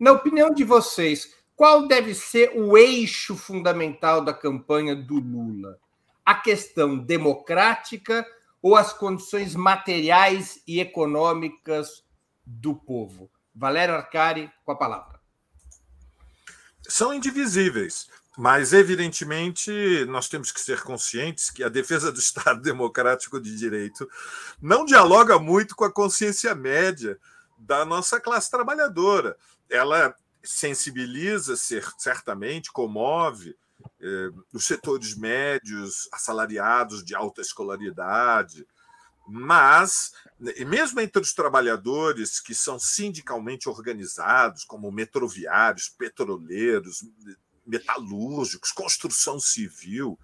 Na 0.00 0.12
opinião 0.12 0.50
de 0.54 0.64
vocês, 0.64 1.34
qual 1.54 1.86
deve 1.86 2.14
ser 2.14 2.52
o 2.56 2.78
eixo 2.78 3.36
fundamental 3.36 4.24
da 4.24 4.32
campanha 4.32 4.96
do 4.96 5.16
Lula? 5.16 5.78
A 6.24 6.34
questão 6.34 6.96
democrática 6.96 8.26
ou 8.64 8.76
as 8.76 8.92
condições 8.92 9.54
materiais 9.54 10.60
e 10.66 10.80
econômicas 10.80 12.04
do 12.44 12.74
povo? 12.74 13.30
Valério 13.54 13.94
Arcari, 13.94 14.50
com 14.64 14.72
a 14.72 14.76
palavra 14.76 15.14
são 16.88 17.12
indivisíveis. 17.12 18.08
Mas, 18.36 18.72
evidentemente, 18.72 19.70
nós 20.08 20.28
temos 20.28 20.50
que 20.50 20.60
ser 20.60 20.82
conscientes 20.82 21.50
que 21.50 21.62
a 21.62 21.68
defesa 21.68 22.10
do 22.10 22.18
Estado 22.18 22.60
Democrático 22.60 23.40
de 23.40 23.56
Direito 23.56 24.08
não 24.60 24.84
dialoga 24.84 25.38
muito 25.38 25.76
com 25.76 25.84
a 25.84 25.92
consciência 25.92 26.52
média 26.54 27.18
da 27.56 27.84
nossa 27.84 28.18
classe 28.18 28.50
trabalhadora. 28.50 29.36
Ela 29.70 30.14
sensibiliza, 30.42 31.56
certamente, 31.56 32.72
comove 32.72 33.56
eh, 34.00 34.30
os 34.52 34.64
setores 34.64 35.16
médios, 35.16 36.08
assalariados 36.12 37.04
de 37.04 37.14
alta 37.14 37.40
escolaridade, 37.40 38.66
mas, 39.26 40.12
mesmo 40.66 41.00
entre 41.00 41.22
os 41.22 41.32
trabalhadores 41.32 42.40
que 42.40 42.54
são 42.54 42.78
sindicalmente 42.78 43.68
organizados, 43.68 44.64
como 44.64 44.92
metroviários, 44.92 45.88
petroleiros, 45.88 47.06
metalúrgicos, 47.66 48.70
construção 48.70 49.40
civil, 49.40 50.18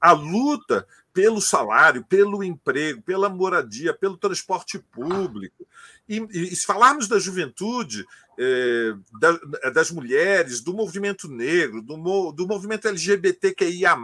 a 0.00 0.12
luta 0.12 0.86
pelo 1.12 1.40
salário, 1.40 2.04
pelo 2.04 2.42
emprego, 2.42 3.00
pela 3.02 3.28
moradia, 3.28 3.94
pelo 3.94 4.16
transporte 4.16 4.78
público. 4.78 5.66
E, 6.08 6.18
e 6.30 6.56
se 6.56 6.66
falarmos 6.66 7.06
da 7.06 7.18
juventude, 7.18 8.04
eh, 8.38 8.94
da, 9.20 9.70
das 9.70 9.90
mulheres, 9.90 10.60
do 10.60 10.74
movimento 10.74 11.28
negro, 11.28 11.80
do, 11.82 12.32
do 12.32 12.46
movimento 12.46 12.88
LGBTQIA, 12.88 13.96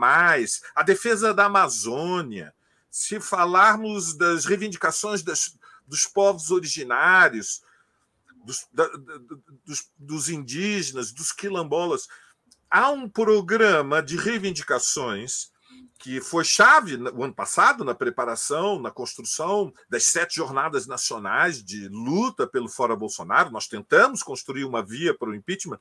a 0.75 0.83
defesa 0.83 1.35
da 1.35 1.47
Amazônia, 1.47 2.55
se 2.91 3.21
falarmos 3.21 4.15
das 4.15 4.45
reivindicações 4.45 5.23
das, 5.23 5.57
dos 5.87 6.07
povos 6.07 6.51
originários, 6.51 7.63
dos, 8.45 8.67
da, 8.73 8.89
dos, 9.65 9.91
dos 9.99 10.29
indígenas, 10.29 11.13
dos 11.13 11.33
quilombolas, 11.33 12.09
há 12.71 12.91
um 12.91 13.09
programa 13.09 14.03
de 14.03 14.17
reivindicações 14.17 15.50
que 16.01 16.19
foi 16.19 16.43
chave 16.45 16.97
no 16.97 17.23
ano 17.23 17.35
passado 17.35 17.85
na 17.85 17.95
preparação, 17.95 18.81
na 18.81 18.91
construção 18.91 19.71
das 19.87 20.05
sete 20.05 20.37
jornadas 20.37 20.87
nacionais 20.87 21.63
de 21.63 21.89
luta 21.89 22.47
pelo 22.47 22.71
fora 22.71 22.97
Bolsonaro. 22.97 23.51
Nós 23.51 23.69
tentamos 23.69 24.23
construir 24.23 24.65
uma 24.65 24.83
via 24.83 25.15
para 25.15 25.29
o 25.29 25.35
impeachment. 25.35 25.79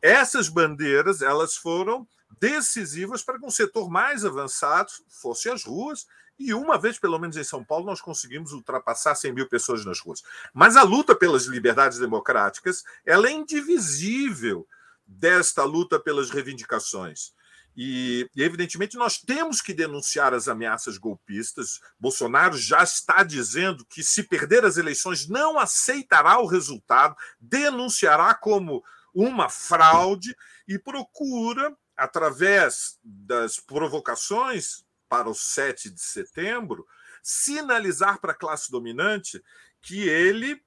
Essas 0.00 0.48
bandeiras 0.48 1.20
elas 1.20 1.54
foram 1.54 2.08
decisivas 2.40 3.22
para 3.22 3.38
que 3.38 3.44
um 3.44 3.50
setor 3.50 3.90
mais 3.90 4.24
avançado 4.24 4.90
fosse 5.06 5.50
às 5.50 5.64
ruas 5.64 6.06
e 6.38 6.54
uma 6.54 6.78
vez, 6.78 6.98
pelo 6.98 7.18
menos 7.18 7.36
em 7.36 7.44
São 7.44 7.62
Paulo, 7.62 7.84
nós 7.84 8.00
conseguimos 8.00 8.52
ultrapassar 8.52 9.14
100 9.14 9.34
mil 9.34 9.48
pessoas 9.48 9.84
nas 9.84 10.00
ruas. 10.00 10.22
Mas 10.54 10.76
a 10.76 10.82
luta 10.82 11.14
pelas 11.14 11.44
liberdades 11.44 11.98
democráticas 11.98 12.84
ela 13.04 13.28
é 13.28 13.32
indivisível 13.32 14.66
desta 15.06 15.62
luta 15.62 16.00
pelas 16.00 16.30
reivindicações. 16.30 17.36
E, 17.80 18.28
evidentemente, 18.36 18.96
nós 18.96 19.18
temos 19.18 19.60
que 19.62 19.72
denunciar 19.72 20.34
as 20.34 20.48
ameaças 20.48 20.98
golpistas. 20.98 21.80
Bolsonaro 21.96 22.58
já 22.58 22.82
está 22.82 23.22
dizendo 23.22 23.84
que, 23.84 24.02
se 24.02 24.24
perder 24.24 24.64
as 24.64 24.78
eleições, 24.78 25.28
não 25.28 25.56
aceitará 25.56 26.40
o 26.40 26.46
resultado, 26.46 27.16
denunciará 27.38 28.34
como 28.34 28.82
uma 29.14 29.48
fraude 29.48 30.36
e 30.66 30.76
procura, 30.76 31.72
através 31.96 32.98
das 33.04 33.60
provocações 33.60 34.84
para 35.08 35.30
o 35.30 35.34
7 35.34 35.88
de 35.88 36.02
setembro, 36.02 36.84
sinalizar 37.22 38.20
para 38.20 38.32
a 38.32 38.36
classe 38.36 38.72
dominante 38.72 39.40
que 39.80 40.00
ele 40.08 40.60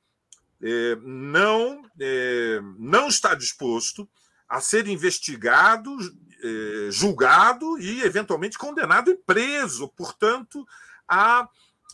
é, 0.63 0.95
não, 1.01 1.83
é, 1.99 2.61
não 2.79 3.09
está 3.09 3.35
disposto 3.35 4.09
a 4.47 4.61
ser 4.61 4.87
investigado, 4.87 5.97
é, 6.43 6.91
julgado 6.91 7.79
e, 7.79 8.01
eventualmente, 8.01 8.57
condenado 8.57 9.11
e 9.11 9.15
preso. 9.15 9.87
Portanto, 9.89 10.65
há 11.07 11.47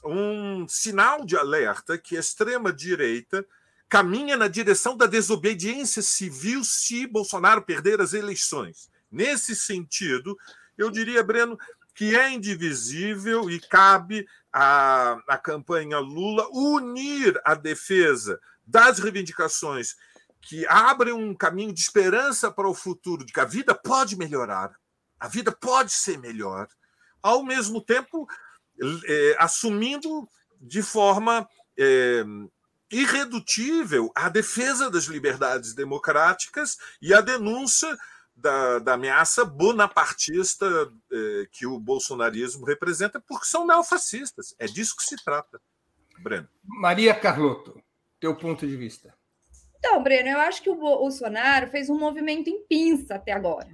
um 0.04 0.68
sinal 0.68 1.26
de 1.26 1.36
alerta 1.36 1.98
que 1.98 2.16
a 2.16 2.20
extrema-direita 2.20 3.46
caminha 3.90 4.36
na 4.36 4.48
direção 4.48 4.96
da 4.96 5.06
desobediência 5.06 6.02
civil 6.02 6.64
se 6.64 7.08
Bolsonaro 7.08 7.62
perder 7.62 8.02
as 8.02 8.14
eleições. 8.14 8.90
Nesse 9.12 9.56
sentido, 9.56 10.38
eu 10.78 10.92
diria, 10.92 11.24
Breno, 11.24 11.58
que 11.96 12.16
é 12.16 12.30
indivisível 12.30 13.50
e 13.50 13.60
cabe 13.60 14.28
à, 14.54 15.20
à 15.28 15.38
campanha 15.38 16.00
Lula 16.00 16.48
unir 16.52 17.40
a 17.44 17.56
defesa 17.56 18.40
das 18.66 19.00
reivindicações 19.00 19.96
que 20.48 20.66
abrem 20.68 21.14
um 21.14 21.36
caminho 21.36 21.74
de 21.74 21.82
esperança 21.82 22.50
para 22.50 22.70
o 22.70 22.74
futuro, 22.74 23.26
de 23.26 23.34
que 23.34 23.40
a 23.40 23.46
vida 23.46 23.76
pode 23.76 24.16
melhorar, 24.16 24.74
a 25.20 25.28
vida 25.28 25.52
pode 25.52 25.92
ser 25.92 26.18
melhor, 26.18 26.70
ao 27.22 27.44
mesmo 27.44 27.82
tempo 27.82 28.26
é, 29.06 29.36
assumindo 29.40 30.26
de 30.62 30.82
forma 30.82 31.46
é, 31.78 32.24
irredutível 32.90 34.10
a 34.16 34.30
defesa 34.30 34.90
das 34.90 35.04
liberdades 35.06 35.74
democráticas 35.74 36.78
e 37.02 37.14
a 37.14 37.20
denúncia 37.20 37.98
da, 38.34 38.80
da 38.80 38.94
ameaça 38.94 39.44
bonapartista 39.44 40.66
eh, 41.12 41.48
que 41.52 41.66
o 41.66 41.80
bolsonarismo 41.80 42.66
representa, 42.66 43.20
porque 43.20 43.48
são 43.48 43.66
neofascistas. 43.66 44.56
É 44.60 44.68
disso 44.68 44.96
que 44.96 45.04
se 45.04 45.16
trata, 45.24 45.60
Breno. 46.20 46.48
Maria 46.64 47.20
Carlotto, 47.20 47.82
teu 48.20 48.36
ponto 48.36 48.66
de 48.66 48.78
vista. 48.78 49.17
Então, 49.78 50.02
Breno, 50.02 50.30
eu 50.30 50.40
acho 50.40 50.62
que 50.62 50.70
o 50.70 50.76
Bolsonaro 50.76 51.68
fez 51.68 51.90
um 51.90 51.98
movimento 51.98 52.50
em 52.50 52.64
pinça 52.64 53.16
até 53.16 53.32
agora. 53.32 53.70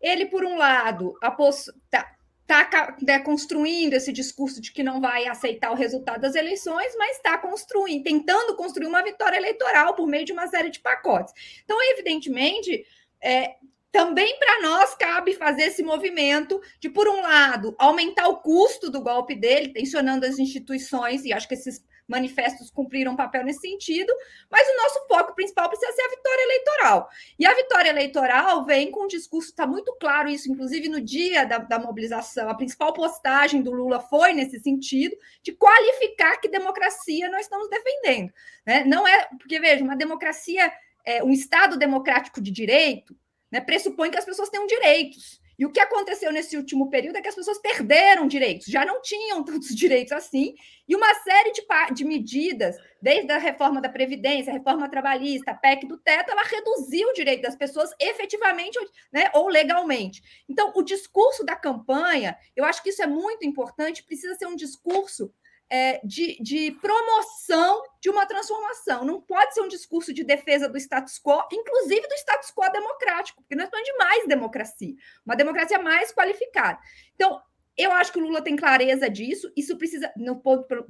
Ele, 0.00 0.26
por 0.26 0.44
um 0.44 0.56
lado, 0.56 1.14
está 1.22 2.16
tá, 2.46 2.96
né, 3.00 3.20
construindo 3.20 3.94
esse 3.94 4.12
discurso 4.12 4.60
de 4.60 4.72
que 4.72 4.82
não 4.82 5.00
vai 5.00 5.26
aceitar 5.26 5.70
o 5.70 5.76
resultado 5.76 6.22
das 6.22 6.34
eleições, 6.34 6.94
mas 6.98 7.16
está 7.16 7.38
construindo, 7.38 8.02
tentando 8.02 8.56
construir 8.56 8.86
uma 8.86 9.02
vitória 9.02 9.36
eleitoral 9.36 9.94
por 9.94 10.06
meio 10.06 10.24
de 10.24 10.32
uma 10.32 10.48
série 10.48 10.70
de 10.70 10.80
pacotes. 10.80 11.32
Então, 11.64 11.76
evidentemente, 11.92 12.84
é, 13.22 13.54
também 13.92 14.38
para 14.38 14.62
nós 14.62 14.94
cabe 14.94 15.34
fazer 15.34 15.64
esse 15.64 15.82
movimento 15.82 16.60
de, 16.80 16.88
por 16.88 17.08
um 17.08 17.20
lado, 17.22 17.74
aumentar 17.78 18.28
o 18.28 18.38
custo 18.38 18.90
do 18.90 19.00
golpe 19.00 19.34
dele, 19.34 19.72
tensionando 19.72 20.26
as 20.26 20.38
instituições, 20.38 21.24
e 21.24 21.32
acho 21.32 21.46
que 21.46 21.54
esses 21.54 21.84
manifestos 22.10 22.70
cumpriram 22.70 23.12
um 23.12 23.16
papel 23.16 23.44
nesse 23.44 23.60
sentido, 23.60 24.12
mas 24.50 24.68
o 24.68 24.76
nosso 24.76 25.06
foco 25.06 25.34
principal 25.34 25.68
precisa 25.68 25.92
ser 25.92 26.02
a 26.02 26.10
vitória 26.10 26.42
eleitoral. 26.42 27.08
E 27.38 27.46
a 27.46 27.54
vitória 27.54 27.88
eleitoral 27.88 28.64
vem 28.66 28.90
com 28.90 29.04
um 29.04 29.06
discurso, 29.06 29.48
está 29.48 29.66
muito 29.66 29.96
claro 30.00 30.28
isso, 30.28 30.50
inclusive 30.50 30.88
no 30.88 31.00
dia 31.00 31.44
da, 31.44 31.58
da 31.58 31.78
mobilização, 31.78 32.50
a 32.50 32.54
principal 32.54 32.92
postagem 32.92 33.62
do 33.62 33.70
Lula 33.70 34.00
foi 34.00 34.32
nesse 34.32 34.58
sentido, 34.58 35.16
de 35.42 35.52
qualificar 35.52 36.36
que 36.38 36.48
democracia 36.48 37.30
nós 37.30 37.42
estamos 37.42 37.70
defendendo. 37.70 38.32
Né? 38.66 38.84
Não 38.84 39.06
é, 39.06 39.28
porque 39.38 39.60
veja, 39.60 39.84
uma 39.84 39.96
democracia, 39.96 40.70
é, 41.04 41.22
um 41.22 41.30
Estado 41.30 41.78
democrático 41.78 42.40
de 42.40 42.50
direito, 42.50 43.16
né, 43.50 43.60
pressupõe 43.60 44.10
que 44.10 44.18
as 44.18 44.24
pessoas 44.24 44.48
tenham 44.48 44.66
direitos. 44.66 45.40
E 45.60 45.66
o 45.66 45.70
que 45.70 45.78
aconteceu 45.78 46.32
nesse 46.32 46.56
último 46.56 46.88
período 46.88 47.16
é 47.16 47.20
que 47.20 47.28
as 47.28 47.34
pessoas 47.34 47.58
perderam 47.58 48.26
direitos, 48.26 48.66
já 48.66 48.82
não 48.82 49.02
tinham 49.02 49.44
tantos 49.44 49.76
direitos 49.76 50.10
assim, 50.10 50.54
e 50.88 50.96
uma 50.96 51.14
série 51.16 51.52
de, 51.52 51.62
de 51.92 52.02
medidas, 52.02 52.76
desde 53.00 53.30
a 53.30 53.36
reforma 53.36 53.78
da 53.78 53.90
Previdência, 53.90 54.50
a 54.50 54.56
reforma 54.56 54.88
trabalhista, 54.88 55.50
a 55.50 55.54
PEC 55.54 55.86
do 55.86 55.98
teto, 55.98 56.30
ela 56.30 56.44
reduziu 56.44 57.10
o 57.10 57.12
direito 57.12 57.42
das 57.42 57.56
pessoas 57.56 57.90
efetivamente 58.00 58.78
né, 59.12 59.30
ou 59.34 59.48
legalmente. 59.48 60.22
Então, 60.48 60.72
o 60.74 60.82
discurso 60.82 61.44
da 61.44 61.54
campanha, 61.54 62.38
eu 62.56 62.64
acho 62.64 62.82
que 62.82 62.88
isso 62.88 63.02
é 63.02 63.06
muito 63.06 63.46
importante, 63.46 64.02
precisa 64.02 64.34
ser 64.36 64.46
um 64.46 64.56
discurso 64.56 65.30
é, 65.70 66.00
de, 66.04 66.36
de, 66.42 66.72
promoção 66.72 67.82
de 68.00 68.10
uma 68.10 68.26
transformação. 68.26 69.04
Não 69.04 69.20
pode 69.20 69.54
ser 69.54 69.60
um 69.60 69.68
discurso 69.68 70.12
de 70.12 70.24
defesa 70.24 70.68
do 70.68 70.76
status 70.76 71.18
quo, 71.20 71.46
inclusive 71.52 72.06
do 72.08 72.14
status 72.14 72.50
quo 72.50 72.68
democrático, 72.72 73.40
porque 73.42 73.54
nós 73.54 73.66
estamos 73.66 73.86
de 73.86 73.96
mais 73.96 74.26
democracia, 74.26 74.94
uma 75.24 75.36
democracia 75.36 75.78
mais 75.78 76.12
qualificada. 76.12 76.78
Então, 77.14 77.40
eu 77.76 77.92
acho 77.92 78.12
que 78.12 78.18
o 78.18 78.22
Lula 78.22 78.42
tem 78.42 78.56
clareza 78.56 79.08
disso, 79.08 79.50
isso 79.56 79.78
precisa, 79.78 80.12
no, 80.16 80.42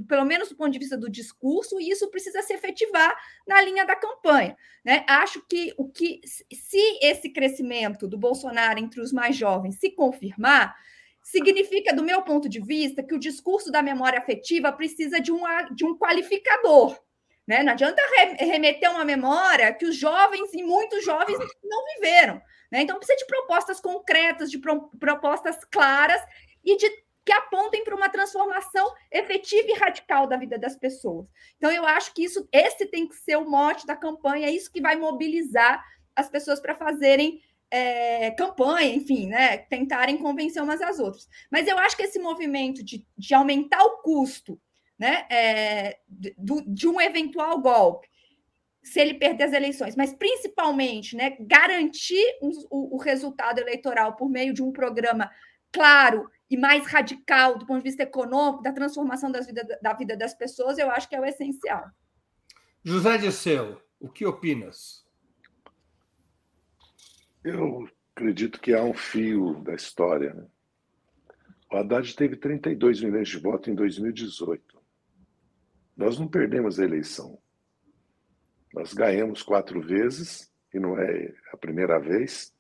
pelo 0.08 0.24
menos 0.24 0.48
do 0.48 0.56
ponto 0.56 0.72
de 0.72 0.78
vista 0.78 0.96
do 0.96 1.10
discurso, 1.10 1.78
e 1.80 1.90
isso 1.90 2.10
precisa 2.10 2.42
se 2.42 2.52
efetivar 2.52 3.14
na 3.46 3.60
linha 3.60 3.84
da 3.84 3.94
campanha. 3.94 4.56
Né? 4.84 5.04
Acho 5.06 5.44
que 5.46 5.72
o 5.76 5.88
que 5.88 6.20
se 6.24 6.98
esse 7.02 7.28
crescimento 7.28 8.08
do 8.08 8.18
Bolsonaro 8.18 8.80
entre 8.80 9.00
os 9.00 9.12
mais 9.12 9.36
jovens 9.36 9.78
se 9.78 9.90
confirmar, 9.90 10.74
significa, 11.22 11.94
do 11.94 12.02
meu 12.02 12.22
ponto 12.22 12.48
de 12.48 12.60
vista, 12.60 13.02
que 13.02 13.14
o 13.14 13.18
discurso 13.18 13.70
da 13.70 13.82
memória 13.82 14.18
afetiva 14.18 14.72
precisa 14.72 15.20
de, 15.20 15.30
uma, 15.30 15.62
de 15.62 15.84
um 15.84 15.96
qualificador. 15.96 16.98
Né? 17.46 17.62
Não 17.62 17.72
adianta 17.72 18.00
remeter 18.38 18.90
uma 18.90 19.04
memória 19.04 19.74
que 19.74 19.84
os 19.84 19.96
jovens 19.96 20.52
e 20.54 20.62
muitos 20.62 21.04
jovens 21.04 21.38
não 21.62 21.84
viveram. 21.94 22.40
Né? 22.70 22.82
Então, 22.82 22.96
precisa 22.96 23.18
de 23.18 23.26
propostas 23.26 23.80
concretas, 23.80 24.50
de 24.50 24.58
pro, 24.58 24.88
propostas 24.98 25.64
claras 25.64 26.22
e 26.64 26.76
de 26.76 26.88
que 27.24 27.32
apontem 27.32 27.84
para 27.84 27.94
uma 27.94 28.08
transformação 28.08 28.92
efetiva 29.12 29.68
e 29.68 29.78
radical 29.78 30.26
da 30.26 30.36
vida 30.36 30.58
das 30.58 30.76
pessoas. 30.76 31.26
Então, 31.56 31.70
eu 31.70 31.84
acho 31.84 32.14
que 32.14 32.24
isso, 32.24 32.48
esse 32.52 32.86
tem 32.86 33.06
que 33.06 33.14
ser 33.14 33.36
o 33.36 33.48
mote 33.48 33.86
da 33.86 33.94
campanha, 33.94 34.46
é 34.46 34.50
isso 34.50 34.72
que 34.72 34.80
vai 34.80 34.96
mobilizar 34.96 35.84
as 36.16 36.28
pessoas 36.28 36.60
para 36.60 36.74
fazerem 36.74 37.40
é, 37.70 38.30
campanha, 38.32 38.94
enfim, 38.94 39.28
né, 39.28 39.58
tentarem 39.58 40.18
convencer 40.18 40.62
umas 40.62 40.82
às 40.82 40.98
outras. 40.98 41.28
Mas 41.50 41.68
eu 41.68 41.78
acho 41.78 41.96
que 41.96 42.02
esse 42.02 42.18
movimento 42.18 42.82
de, 42.82 43.06
de 43.16 43.34
aumentar 43.34 43.82
o 43.82 43.98
custo 43.98 44.60
né, 44.98 45.26
é, 45.30 45.98
do, 46.36 46.62
de 46.66 46.88
um 46.88 47.00
eventual 47.00 47.60
golpe, 47.60 48.08
se 48.82 48.98
ele 48.98 49.14
perder 49.14 49.44
as 49.44 49.52
eleições, 49.52 49.94
mas 49.94 50.12
principalmente 50.12 51.14
né, 51.14 51.36
garantir 51.40 52.24
o, 52.40 52.96
o 52.96 52.98
resultado 52.98 53.58
eleitoral 53.58 54.16
por 54.16 54.28
meio 54.28 54.52
de 54.52 54.62
um 54.62 54.72
programa 54.72 55.30
claro 55.72 56.28
e 56.50 56.56
mais 56.56 56.86
radical 56.86 57.56
do 57.56 57.66
ponto 57.66 57.78
de 57.78 57.88
vista 57.88 58.02
econômico, 58.02 58.62
da 58.62 58.72
transformação 58.72 59.30
das 59.30 59.46
vida, 59.46 59.78
da 59.80 59.92
vida 59.92 60.16
das 60.16 60.34
pessoas, 60.34 60.78
eu 60.78 60.90
acho 60.90 61.08
que 61.08 61.14
é 61.14 61.20
o 61.20 61.24
essencial. 61.24 61.84
José 62.82 63.18
Disseu, 63.18 63.80
o 64.00 64.08
que 64.08 64.26
opinas? 64.26 65.04
Eu 67.42 67.88
acredito 68.14 68.60
que 68.60 68.74
há 68.74 68.82
um 68.82 68.92
fio 68.92 69.54
da 69.62 69.74
história. 69.74 70.34
Né? 70.34 70.46
O 71.72 71.76
Haddad 71.76 72.14
teve 72.14 72.36
32 72.36 73.00
milhões 73.02 73.28
de 73.28 73.38
votos 73.38 73.68
em 73.68 73.74
2018. 73.74 74.80
Nós 75.96 76.18
não 76.18 76.28
perdemos 76.28 76.78
a 76.78 76.84
eleição. 76.84 77.38
Nós 78.74 78.92
ganhamos 78.92 79.42
quatro 79.42 79.80
vezes, 79.80 80.50
e 80.72 80.78
não 80.78 80.98
é 80.98 81.34
a 81.52 81.56
primeira 81.56 81.98
vez, 81.98 82.54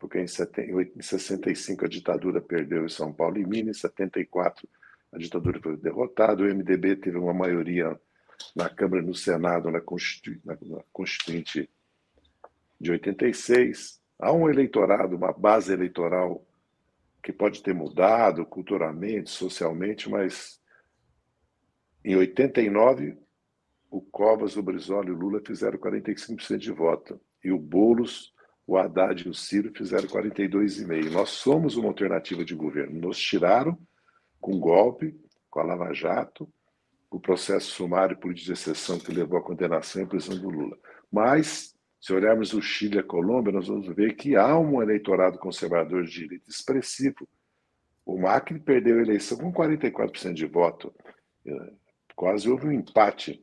porque 0.00 0.18
em 0.18 0.26
65 0.26 1.84
a 1.84 1.88
ditadura 1.88 2.40
perdeu 2.40 2.84
em 2.84 2.88
São 2.88 3.12
Paulo 3.12 3.38
e 3.38 3.46
Minas, 3.46 3.76
em 3.76 3.80
74 3.80 4.68
a 5.12 5.18
ditadura 5.18 5.60
foi 5.60 5.76
derrotada, 5.76 6.42
o 6.42 6.46
MDB 6.46 6.96
teve 6.96 7.18
uma 7.18 7.34
maioria 7.34 8.00
na 8.56 8.70
Câmara 8.70 9.02
no 9.02 9.14
Senado, 9.14 9.70
na 9.70 9.80
Constituinte 10.90 11.70
de 12.80 12.90
86, 12.90 14.01
Há 14.22 14.32
um 14.32 14.48
eleitorado, 14.48 15.16
uma 15.16 15.32
base 15.32 15.72
eleitoral 15.72 16.46
que 17.20 17.32
pode 17.32 17.60
ter 17.60 17.74
mudado 17.74 18.46
culturalmente, 18.46 19.28
socialmente, 19.28 20.08
mas 20.08 20.60
em 22.04 22.14
89 22.14 23.18
o 23.90 24.00
Covas, 24.00 24.56
o 24.56 24.62
Brizola 24.62 25.08
e 25.08 25.10
o 25.10 25.16
Lula 25.16 25.42
fizeram 25.44 25.76
45% 25.76 26.56
de 26.56 26.70
voto 26.70 27.20
e 27.42 27.50
o 27.50 27.58
Boulos, 27.58 28.32
o 28.64 28.76
Haddad 28.76 29.26
e 29.26 29.28
o 29.28 29.34
Ciro 29.34 29.72
fizeram 29.76 30.06
42,5%. 30.06 31.10
Nós 31.10 31.30
somos 31.30 31.76
uma 31.76 31.88
alternativa 31.88 32.44
de 32.44 32.54
governo. 32.54 33.00
Nos 33.00 33.18
tiraram 33.18 33.76
com 34.40 34.56
golpe, 34.60 35.20
com 35.50 35.58
a 35.58 35.64
Lava 35.64 35.92
Jato, 35.92 36.48
o 37.10 37.18
processo 37.18 37.72
sumário 37.72 38.16
por 38.16 38.32
exceção 38.32 39.00
que 39.00 39.12
levou 39.12 39.36
à 39.36 39.42
condenação 39.42 40.00
e 40.00 40.06
prisão 40.06 40.38
do 40.38 40.48
Lula. 40.48 40.78
Mas 41.10 41.74
se 42.02 42.12
olharmos 42.12 42.52
o 42.52 42.60
Chile 42.60 42.96
e 42.96 42.98
a 42.98 43.04
Colômbia, 43.04 43.52
nós 43.52 43.68
vamos 43.68 43.86
ver 43.94 44.16
que 44.16 44.34
há 44.34 44.58
um 44.58 44.82
eleitorado 44.82 45.38
conservador 45.38 46.02
de 46.02 46.10
direita 46.10 46.50
expressivo. 46.50 47.28
O 48.04 48.18
Macri 48.18 48.58
perdeu 48.58 48.98
a 48.98 49.02
eleição 49.02 49.38
com 49.38 49.52
44% 49.52 50.32
de 50.32 50.44
voto. 50.44 50.92
É, 51.46 51.72
quase 52.16 52.50
houve 52.50 52.66
um 52.66 52.72
empate 52.72 53.40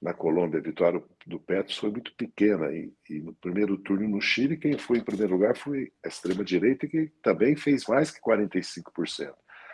na 0.00 0.14
Colômbia. 0.14 0.60
A 0.60 0.62
vitória 0.62 1.04
do 1.26 1.38
Petro 1.38 1.76
foi 1.76 1.90
muito 1.90 2.14
pequena. 2.14 2.72
E, 2.72 2.90
e, 3.10 3.20
no 3.20 3.34
primeiro 3.34 3.76
turno 3.76 4.08
no 4.08 4.20
Chile, 4.22 4.56
quem 4.56 4.78
foi 4.78 4.96
em 4.96 5.04
primeiro 5.04 5.34
lugar 5.34 5.54
foi 5.54 5.92
a 6.02 6.08
extrema-direita, 6.08 6.86
que 6.86 7.12
também 7.22 7.54
fez 7.54 7.86
mais 7.86 8.10
que 8.10 8.18
45%. 8.22 9.30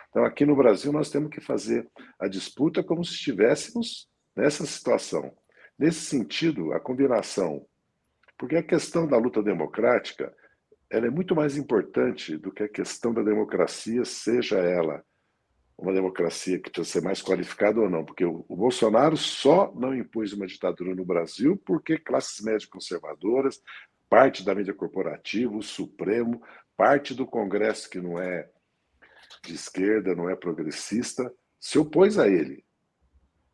Então, 0.09 0.25
aqui 0.25 0.45
no 0.45 0.55
Brasil, 0.55 0.91
nós 0.91 1.09
temos 1.09 1.29
que 1.29 1.39
fazer 1.39 1.87
a 2.19 2.27
disputa 2.27 2.83
como 2.83 3.05
se 3.05 3.13
estivéssemos 3.13 4.09
nessa 4.35 4.65
situação. 4.65 5.31
Nesse 5.79 6.01
sentido, 6.01 6.73
a 6.73 6.79
combinação 6.79 7.65
porque 8.37 8.55
a 8.55 8.63
questão 8.63 9.07
da 9.07 9.17
luta 9.17 9.41
democrática 9.41 10.33
ela 10.89 11.07
é 11.07 11.09
muito 11.09 11.35
mais 11.35 11.57
importante 11.57 12.37
do 12.37 12.51
que 12.51 12.63
a 12.63 12.69
questão 12.69 13.13
da 13.13 13.21
democracia, 13.21 14.05
seja 14.05 14.57
ela 14.57 15.03
uma 15.77 15.93
democracia 15.93 16.57
que 16.57 16.71
precisa 16.71 16.99
ser 16.99 17.05
mais 17.05 17.21
qualificada 17.21 17.79
ou 17.79 17.89
não, 17.89 18.03
porque 18.03 18.25
o, 18.25 18.43
Bolsonaro 18.49 19.15
só 19.15 19.71
não 19.75 19.95
impôs 19.95 20.33
uma 20.33 20.47
ditadura 20.47 20.95
no 20.95 21.05
Brasil 21.05 21.61
porque 21.63 21.99
classes 21.99 22.43
médias 22.43 22.65
conservadoras, 22.65 23.61
parte 24.09 24.43
da 24.43 24.55
mídia 24.55 24.73
corporativa, 24.73 25.55
o 25.55 25.61
Supremo, 25.61 26.41
parte 26.75 27.13
do 27.13 27.27
Congresso 27.27 27.89
que 27.89 28.01
não 28.01 28.19
é 28.19 28.49
de 29.43 29.53
esquerda, 29.53 30.15
não 30.15 30.29
é 30.29 30.35
progressista, 30.35 31.31
se 31.59 31.77
opôs 31.77 32.17
a 32.17 32.27
ele. 32.27 32.65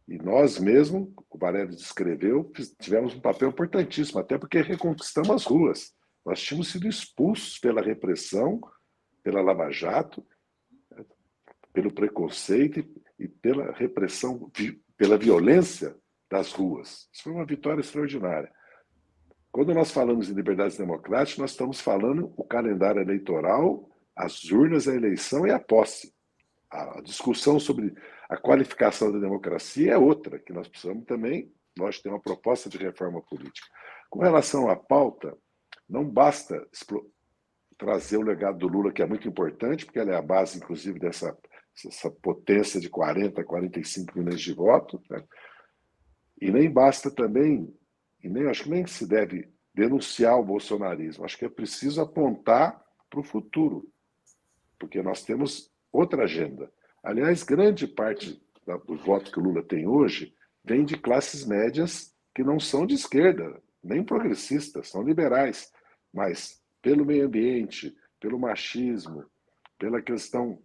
E 0.08 0.18
nós 0.18 0.60
mesmo, 0.60 1.14
o 1.30 1.38
Valério 1.38 1.76
descreveu, 1.76 2.52
tivemos 2.80 3.16
um 3.16 3.22
papel 3.22 3.50
importantíssimo, 3.50 4.20
até 4.20 4.38
porque 4.38 4.62
reconquistamos 4.62 5.30
as 5.30 5.46
ruas. 5.46 5.94
Nós 6.26 6.42
tínhamos 6.42 6.72
sido 6.72 6.88
expulsos 6.88 7.58
pela 7.60 7.82
repressão, 7.82 8.60
pela 9.24 9.42
Lava 9.42 9.72
Jato, 9.72 10.26
pelo 11.72 11.92
preconceito 11.92 12.86
e 13.18 13.28
pela 13.28 13.72
repressão, 13.72 14.52
pela 14.98 15.18
violência 15.18 15.96
das 16.30 16.52
ruas. 16.52 17.10
Isso 17.12 17.24
foi 17.24 17.32
uma 17.32 17.46
vitória 17.46 17.82
extraordinária. 17.82 18.52
Quando 19.52 19.74
nós 19.74 19.92
falamos 19.92 20.30
em 20.30 20.34
liberdades 20.34 20.78
democráticas, 20.78 21.38
nós 21.38 21.52
estamos 21.52 21.80
falando 21.80 22.34
o 22.36 22.44
calendário 22.44 23.02
eleitoral, 23.02 23.90
as 24.16 24.44
urnas, 24.46 24.88
a 24.88 24.96
eleição 24.96 25.46
e 25.46 25.52
a 25.52 25.60
posse. 25.60 26.14
A 26.70 27.02
discussão 27.02 27.60
sobre 27.60 27.94
a 28.30 28.38
qualificação 28.38 29.12
da 29.12 29.20
democracia 29.20 29.94
é 29.94 29.98
outra, 29.98 30.40
que 30.40 30.54
nós 30.54 30.68
precisamos 30.68 31.06
também 31.06 31.52
Nós 31.78 32.00
temos 32.00 32.18
uma 32.18 32.22
proposta 32.22 32.70
de 32.70 32.78
reforma 32.78 33.22
política. 33.22 33.68
Com 34.10 34.20
relação 34.20 34.70
à 34.70 34.76
pauta, 34.76 35.36
não 35.90 36.08
basta 36.08 36.68
trazer 37.78 38.18
o 38.18 38.22
legado 38.22 38.60
do 38.60 38.68
Lula, 38.68 38.92
que 38.94 39.02
é 39.02 39.08
muito 39.08 39.28
importante, 39.28 39.86
porque 39.86 40.00
ela 40.00 40.12
é 40.12 40.16
a 40.16 40.22
base, 40.22 40.58
inclusive, 40.58 41.00
dessa 41.00 41.36
essa 41.88 42.12
potência 42.12 42.80
de 42.80 42.90
40, 42.90 43.44
45 43.44 44.18
milhões 44.18 44.42
de 44.42 44.54
votos. 44.54 45.02
Né? 45.10 45.24
E 46.40 46.52
nem 46.52 46.70
basta 46.70 47.10
também, 47.10 47.74
e 48.24 48.30
nem 48.30 48.48
acho 48.48 48.66
que 48.66 48.70
nem 48.70 48.86
se 48.86 49.08
deve 49.08 49.52
denunciar 49.74 50.40
o 50.40 50.46
bolsonarismo. 50.46 51.26
Acho 51.26 51.38
que 51.38 51.46
é 51.46 51.50
preciso 51.50 52.02
apontar 52.02 52.80
para 53.10 53.20
o 53.20 53.24
futuro, 53.24 53.90
porque 54.80 55.02
nós 55.02 55.24
temos 55.24 55.72
outra 55.92 56.24
agenda. 56.24 56.72
Aliás, 57.04 57.44
grande 57.44 57.86
parte 57.86 58.42
do 58.88 58.96
voto 58.96 59.30
que 59.30 59.40
o 59.40 59.44
Lula 59.44 59.62
tem 59.62 59.86
hoje 59.86 60.34
vem 60.64 60.86
de 60.86 60.98
classes 60.98 61.46
médias 61.46 62.16
que 62.34 62.44
não 62.44 62.60
são 62.60 62.86
de 62.86 62.96
esquerda, 62.96 63.62
nem 63.84 64.02
progressistas, 64.04 64.88
são 64.88 65.04
liberais, 65.04 65.70
mas 66.14 66.62
pelo 66.82 67.06
meio 67.06 67.26
ambiente, 67.26 67.94
pelo 68.20 68.40
machismo, 68.40 69.26
pela 69.78 70.02
questão 70.02 70.58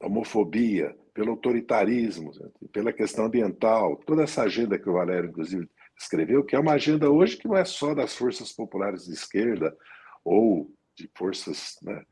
da 0.00 0.06
homofobia, 0.06 0.96
pelo 1.12 1.32
autoritarismo, 1.32 2.30
pela 2.72 2.92
questão 2.92 3.24
ambiental, 3.24 3.96
toda 4.06 4.22
essa 4.22 4.42
agenda 4.42 4.78
que 4.78 4.88
o 4.88 4.92
Valério, 4.92 5.30
inclusive, 5.30 5.68
escreveu, 5.98 6.44
que 6.44 6.54
é 6.54 6.58
uma 6.60 6.74
agenda 6.74 7.10
hoje 7.10 7.36
que 7.36 7.48
não 7.48 7.56
é 7.56 7.64
só 7.64 7.92
das 7.92 8.14
forças 8.14 8.52
populares 8.52 9.06
de 9.06 9.12
esquerda 9.12 9.76
ou 10.24 10.72
de 10.94 11.10
forças 11.16 11.76
né, 11.82 12.04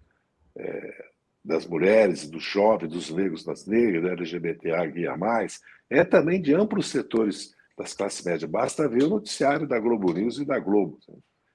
é, 0.57 1.05
das 1.47 1.65
mulheres, 1.65 2.29
dos 2.29 2.43
jovens, 2.43 2.91
dos 2.91 3.11
negros, 3.11 3.45
das 3.45 3.67
negras, 3.67 4.03
da 4.03 4.11
LGBTA, 4.11 4.87
guia 4.87 5.17
mais, 5.17 5.61
é 5.89 6.05
também 6.05 6.43
de 6.43 6.53
amplos 6.53 6.89
setores 6.89 7.55
das 7.79 7.95
classes 7.95 8.25
médias. 8.25 8.51
Basta 8.51 8.89
ver 8.89 9.05
o 9.05 9.11
noticiário 9.11 9.67
da 9.67 9.79
Globo 9.79 10.13
News 10.13 10.39
e 10.39 10.45
da 10.45 10.59
Globo. 10.59 10.99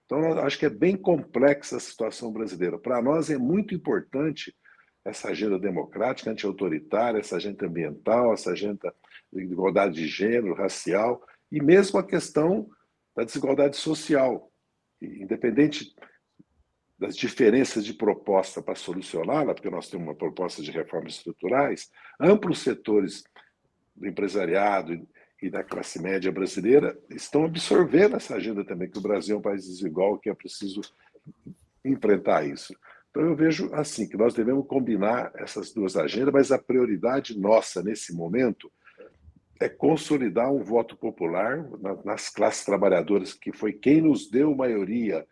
Então, 0.06 0.40
acho 0.40 0.58
que 0.58 0.66
é 0.66 0.70
bem 0.70 0.96
complexa 0.96 1.76
a 1.76 1.80
situação 1.80 2.32
brasileira. 2.32 2.78
Para 2.80 3.02
nós 3.02 3.30
é 3.30 3.38
muito 3.38 3.76
importante 3.76 4.56
essa 5.04 5.30
agenda 5.30 5.60
democrática, 5.60 6.32
anti-autoritária, 6.32 7.20
essa 7.20 7.36
agenda 7.36 7.66
ambiental, 7.66 8.34
essa 8.34 8.52
agenda 8.52 8.94
de 9.32 9.42
igualdade 9.42 9.96
de 9.96 10.08
gênero, 10.08 10.54
racial, 10.54 11.22
e 11.52 11.62
mesmo 11.62 12.00
a 12.00 12.04
questão 12.04 12.70
da 13.16 13.26
desigualdade 13.26 13.76
social. 13.76 14.50
Independente 15.02 15.94
das 17.02 17.18
diferenças 17.18 17.84
de 17.84 17.96
proposta 17.96 18.62
para 18.62 18.76
solucioná-la, 18.76 19.56
porque 19.56 19.72
nós 19.72 19.90
temos 19.90 20.06
uma 20.06 20.14
proposta 20.14 20.62
de 20.62 20.70
reformas 20.70 21.16
estruturais, 21.16 21.90
amplos 22.20 22.60
setores 22.60 23.24
do 23.96 24.08
empresariado 24.08 25.08
e 25.42 25.50
da 25.50 25.64
classe 25.64 26.00
média 26.00 26.32
brasileira 26.32 26.96
estão 27.10 27.46
absorvendo 27.46 28.16
essa 28.16 28.36
agenda 28.36 28.64
também, 28.64 28.88
que 28.88 29.00
o 29.00 29.02
Brasil 29.02 29.36
é 29.36 29.40
um 29.40 29.42
país 29.42 29.66
desigual, 29.66 30.20
que 30.20 30.30
é 30.30 30.34
preciso 30.36 30.80
enfrentar 31.84 32.46
isso. 32.46 32.76
Então 33.10 33.24
eu 33.24 33.36
vejo 33.36 33.74
assim 33.74 34.08
que 34.08 34.16
nós 34.16 34.36
devemos 34.36 34.68
combinar 34.68 35.32
essas 35.34 35.74
duas 35.74 35.98
agendas, 35.98 36.32
mas 36.32 36.52
a 36.52 36.60
prioridade 36.60 37.36
nossa 37.36 37.82
nesse 37.82 38.14
momento 38.14 38.72
é 39.60 39.68
consolidar 39.68 40.54
um 40.54 40.64
voto 40.64 40.96
popular 40.96 41.68
nas 42.06 42.30
classes 42.30 42.64
trabalhadoras, 42.64 43.34
que 43.34 43.52
foi 43.52 43.74
quem 43.74 44.02
nos 44.02 44.30
deu 44.30 44.56
maioria 44.56 45.26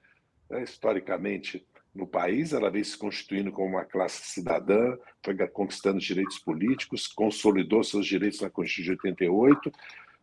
né, 0.50 0.64
historicamente 0.64 1.66
no 1.94 2.08
país, 2.08 2.54
ela 2.54 2.70
vem 2.70 2.84
se 2.84 2.98
constituindo 2.98 3.52
como 3.52 3.70
uma 3.70 3.86
classe 3.86 4.22
cidadã, 4.24 4.98
foi 5.24 5.36
conquistando 5.48 6.00
direitos 6.00 6.40
políticos, 6.40 7.08
consolidou 7.08 7.84
seus 7.84 8.06
direitos 8.06 8.42
na 8.42 8.50
Constituição 8.50 8.96
de 8.96 9.02
88, 9.02 9.72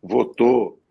votou 0.01 0.81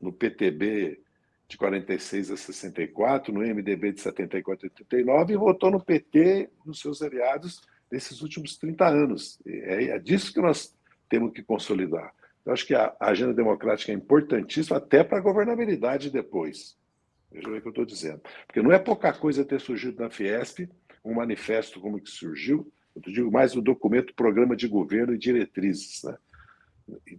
no 0.00 0.12
PTB 0.12 1.00
de 1.48 1.56
46 1.56 2.32
a 2.32 2.36
64, 2.36 3.32
no 3.32 3.40
MDB 3.40 3.92
de 3.92 4.00
74 4.00 4.66
a 4.66 4.70
89 4.70 5.32
e 5.32 5.36
votou 5.36 5.70
no 5.70 5.80
PT, 5.80 6.50
nos 6.64 6.80
seus 6.80 7.02
aliados, 7.02 7.62
nesses 7.90 8.20
últimos 8.20 8.56
30 8.56 8.86
anos. 8.86 9.38
É, 9.46 9.84
é 9.84 9.98
disso 9.98 10.32
que 10.32 10.40
nós 10.40 10.74
temos 11.08 11.32
que 11.32 11.42
consolidar. 11.42 12.12
Eu 12.44 12.52
acho 12.52 12.66
que 12.66 12.74
a 12.74 12.94
agenda 13.00 13.32
democrática 13.32 13.92
é 13.92 13.94
importantíssima 13.94 14.78
até 14.78 15.04
para 15.04 15.18
a 15.18 15.20
governabilidade 15.20 16.10
depois. 16.10 16.76
Veja 17.30 17.48
o 17.48 17.60
que 17.60 17.66
eu 17.66 17.70
estou 17.70 17.84
dizendo. 17.84 18.20
Porque 18.46 18.62
não 18.62 18.72
é 18.72 18.78
pouca 18.78 19.12
coisa 19.12 19.44
ter 19.44 19.60
surgido 19.60 20.02
na 20.02 20.10
Fiesp 20.10 20.68
um 21.04 21.14
manifesto 21.14 21.80
como 21.80 22.00
que 22.00 22.10
surgiu, 22.10 22.70
eu 22.94 23.12
digo 23.12 23.30
mais 23.30 23.54
um 23.54 23.60
documento, 23.60 24.14
programa 24.14 24.56
de 24.56 24.66
governo 24.66 25.14
e 25.14 25.18
diretrizes, 25.18 26.02
né? 26.02 26.16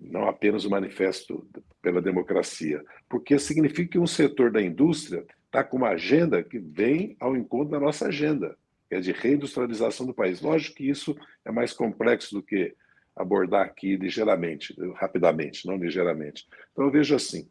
não 0.02 0.28
apenas 0.28 0.65
o 0.65 0.70
manifesto 0.70 1.48
pela 1.82 2.02
democracia, 2.02 2.84
porque 3.08 3.38
significa 3.38 3.91
que 3.91 4.00
um 4.00 4.08
setor 4.08 4.52
da 4.52 4.62
indústria 4.62 5.26
está 5.46 5.63
com 5.63 5.78
uma 5.78 5.89
agenda 5.89 6.43
que 6.43 6.60
vem 6.60 7.15
ao 7.20 7.36
encontro 7.36 7.72
da 7.72 7.80
nossa 7.80 8.08
agenda, 8.08 8.58
que 8.89 8.96
é 8.96 9.00
de 9.00 9.12
reindustrialização 9.12 10.06
do 10.06 10.13
país. 10.13 10.41
Lógico 10.41 10.78
que 10.78 10.89
isso 10.89 11.15
é 11.46 11.52
mais 11.52 11.74
complexo 11.74 12.36
do 12.36 12.43
que 12.43 12.76
abordar 13.15 13.65
aqui 13.65 13.96
ligeiramente, 13.96 14.76
rapidamente, 14.96 15.65
não 15.65 15.78
ligeiramente. 15.78 16.48
Então 16.72 16.86
eu 16.86 16.91
vejo 16.91 17.15
assim. 17.15 17.50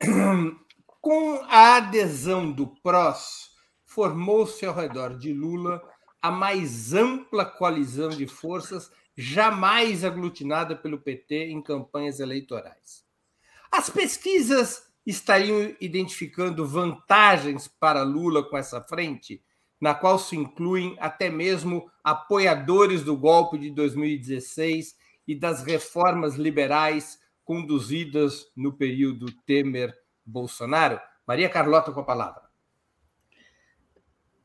Com 1.06 1.40
a 1.44 1.76
adesão 1.76 2.50
do 2.50 2.66
PROS, 2.66 3.52
formou-se 3.84 4.66
ao 4.66 4.74
redor 4.74 5.16
de 5.16 5.32
Lula 5.32 5.80
a 6.20 6.32
mais 6.32 6.94
ampla 6.94 7.44
coalizão 7.44 8.08
de 8.08 8.26
forças 8.26 8.90
jamais 9.16 10.04
aglutinada 10.04 10.74
pelo 10.74 10.98
PT 10.98 11.44
em 11.44 11.62
campanhas 11.62 12.18
eleitorais. 12.18 13.04
As 13.70 13.88
pesquisas 13.88 14.82
estariam 15.06 15.76
identificando 15.80 16.66
vantagens 16.66 17.68
para 17.68 18.02
Lula 18.02 18.42
com 18.42 18.58
essa 18.58 18.80
frente, 18.80 19.40
na 19.80 19.94
qual 19.94 20.18
se 20.18 20.34
incluem 20.34 20.96
até 20.98 21.30
mesmo 21.30 21.88
apoiadores 22.02 23.04
do 23.04 23.16
golpe 23.16 23.58
de 23.58 23.70
2016 23.70 24.96
e 25.24 25.38
das 25.38 25.62
reformas 25.62 26.34
liberais 26.34 27.16
conduzidas 27.44 28.50
no 28.56 28.72
período 28.72 29.26
Temer 29.46 29.94
Bolsonaro. 30.26 31.00
Maria 31.26 31.48
Carlota 31.48 31.92
com 31.92 32.00
a 32.00 32.04
palavra. 32.04 32.42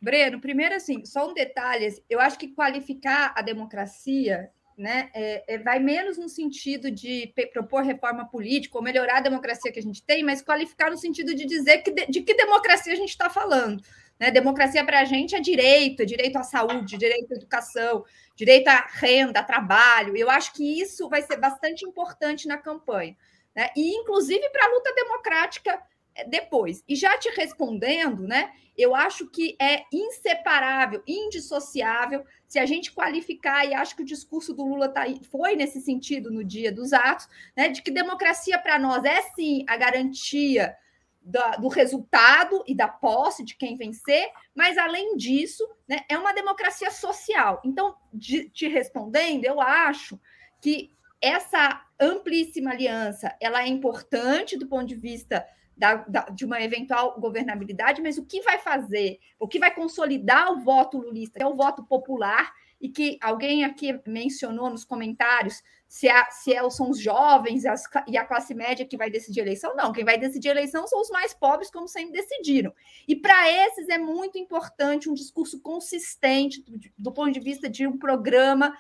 Breno, 0.02 0.40
primeiro 0.40 0.76
assim, 0.76 1.06
só 1.06 1.30
um 1.30 1.34
detalhe, 1.34 1.94
eu 2.10 2.20
acho 2.20 2.38
que 2.38 2.48
qualificar 2.48 3.34
a 3.36 3.42
democracia 3.42 4.50
né, 4.76 5.12
é, 5.14 5.44
é, 5.48 5.58
vai 5.60 5.78
menos 5.78 6.18
no 6.18 6.28
sentido 6.28 6.90
de 6.90 7.32
propor 7.54 7.84
reforma 7.84 8.28
política 8.28 8.78
ou 8.78 8.84
melhorar 8.84 9.18
a 9.18 9.22
democracia 9.22 9.72
que 9.72 9.78
a 9.78 9.84
gente 9.84 10.04
tem, 10.04 10.24
mas 10.24 10.42
qualificar 10.42 10.90
no 10.90 10.98
sentido 10.98 11.36
de 11.36 11.46
dizer 11.46 11.80
que 11.80 11.92
de, 11.92 12.08
de 12.08 12.22
que 12.22 12.34
democracia 12.34 12.94
a 12.94 12.96
gente 12.96 13.10
está 13.10 13.30
falando. 13.30 13.84
Né? 14.20 14.32
Democracia 14.32 14.84
para 14.84 15.02
a 15.02 15.06
gente 15.06 15.36
é 15.36 15.40
direito, 15.40 16.02
é 16.02 16.06
direito 16.06 16.38
à 16.38 16.44
saúde, 16.44 16.98
direito 16.98 17.32
à 17.32 17.36
educação, 17.36 18.04
direito 18.36 18.70
à 18.70 18.88
renda, 18.92 19.42
a 19.42 19.44
trabalho. 19.44 20.18
Eu 20.18 20.32
acho 20.32 20.52
que 20.54 20.82
isso 20.82 21.08
vai 21.10 21.22
ser 21.22 21.38
bastante 21.38 21.86
importante 21.86 22.48
na 22.48 22.58
campanha 22.58 23.16
né? 23.56 23.70
e 23.76 23.96
inclusive 23.96 24.50
para 24.50 24.66
a 24.66 24.70
luta 24.70 24.94
democrática 24.94 25.82
eh, 26.16 26.26
depois. 26.28 26.84
E 26.88 26.96
já 26.96 27.18
te 27.18 27.30
respondendo, 27.30 28.28
né? 28.28 28.54
Eu 28.78 28.96
acho 28.96 29.28
que 29.28 29.56
é 29.60 29.84
inseparável, 29.92 31.04
indissociável, 31.06 32.26
se 32.48 32.58
a 32.58 32.66
gente 32.66 32.92
qualificar, 32.92 33.66
e 33.66 33.74
acho 33.74 33.96
que 33.96 34.02
o 34.02 34.06
discurso 34.06 34.54
do 34.54 34.66
Lula 34.66 34.90
tá, 34.90 35.04
foi 35.30 35.56
nesse 35.56 35.82
sentido 35.82 36.32
no 36.32 36.44
dia 36.44 36.72
dos 36.72 36.94
atos, 36.94 37.28
né? 37.56 37.70
De 37.70 37.82
que 37.82 37.92
democracia 37.92 38.58
para 38.58 38.80
nós 38.80 39.04
é 39.04 39.22
sim 39.34 39.66
a 39.68 39.78
garantia 39.78 40.76
da, 41.22 41.52
do 41.52 41.68
resultado 41.68 42.64
e 42.66 42.74
da 42.74 42.88
posse 42.88 43.44
de 43.44 43.56
quem 43.56 43.78
vencer, 43.78 44.32
mas 44.56 44.78
além 44.78 45.16
disso, 45.16 45.68
né, 45.88 46.00
é 46.10 46.18
uma 46.18 46.34
democracia 46.34 46.90
social. 46.90 47.62
Então, 47.64 47.96
de, 48.12 48.50
te 48.50 48.68
respondendo, 48.68 49.46
eu 49.46 49.62
acho 49.62 50.20
que 50.60 50.92
essa 51.22 51.86
amplíssima 52.02 52.72
aliança 52.72 53.36
ela 53.40 53.62
é 53.64 53.68
importante 53.68 54.58
do 54.58 54.68
ponto 54.68 54.88
de 54.88 54.96
vista 54.96 55.46
da, 55.78 55.96
da, 55.96 56.22
de 56.26 56.44
uma 56.44 56.62
eventual 56.62 57.20
governabilidade, 57.20 58.02
mas 58.02 58.18
o 58.18 58.26
que 58.26 58.42
vai 58.42 58.60
fazer, 58.60 59.20
o 59.40 59.48
que 59.48 59.60
vai 59.60 59.74
consolidar 59.74 60.52
o 60.52 60.60
voto 60.60 60.98
lulista, 60.98 61.40
que 61.40 61.44
é 61.44 61.48
o 61.48 61.56
voto 61.56 61.84
popular, 61.84 62.52
e 62.82 62.90
que 62.90 63.18
alguém 63.22 63.64
aqui 63.64 64.00
mencionou 64.08 64.70
nos 64.70 64.84
comentários 64.84 65.62
se, 65.88 66.08
é, 66.08 66.26
se 66.32 66.54
é, 66.54 66.68
são 66.70 66.90
os 66.90 67.00
jovens 67.00 67.66
as, 67.66 67.84
e 68.08 68.18
a 68.18 68.26
classe 68.26 68.56
média 68.56 68.86
que 68.86 68.98
vai 68.98 69.10
decidir 69.10 69.42
a 69.42 69.44
eleição. 69.44 69.76
Não, 69.76 69.92
quem 69.92 70.04
vai 70.04 70.18
decidir 70.18 70.50
a 70.50 70.52
eleição 70.52 70.88
são 70.88 71.00
os 71.00 71.10
mais 71.10 71.34
pobres, 71.34 71.70
como 71.70 71.88
sempre 71.88 72.14
decidiram. 72.14 72.74
E 73.08 73.16
para 73.16 73.52
esses 73.52 73.88
é 73.90 73.98
muito 73.98 74.38
importante 74.38 75.10
um 75.10 75.14
discurso 75.14 75.62
consistente 75.62 76.64
do, 76.64 76.80
do 76.98 77.12
ponto 77.12 77.32
de 77.32 77.40
vista 77.40 77.70
de 77.70 77.86
um 77.86 77.98
programa. 77.98 78.74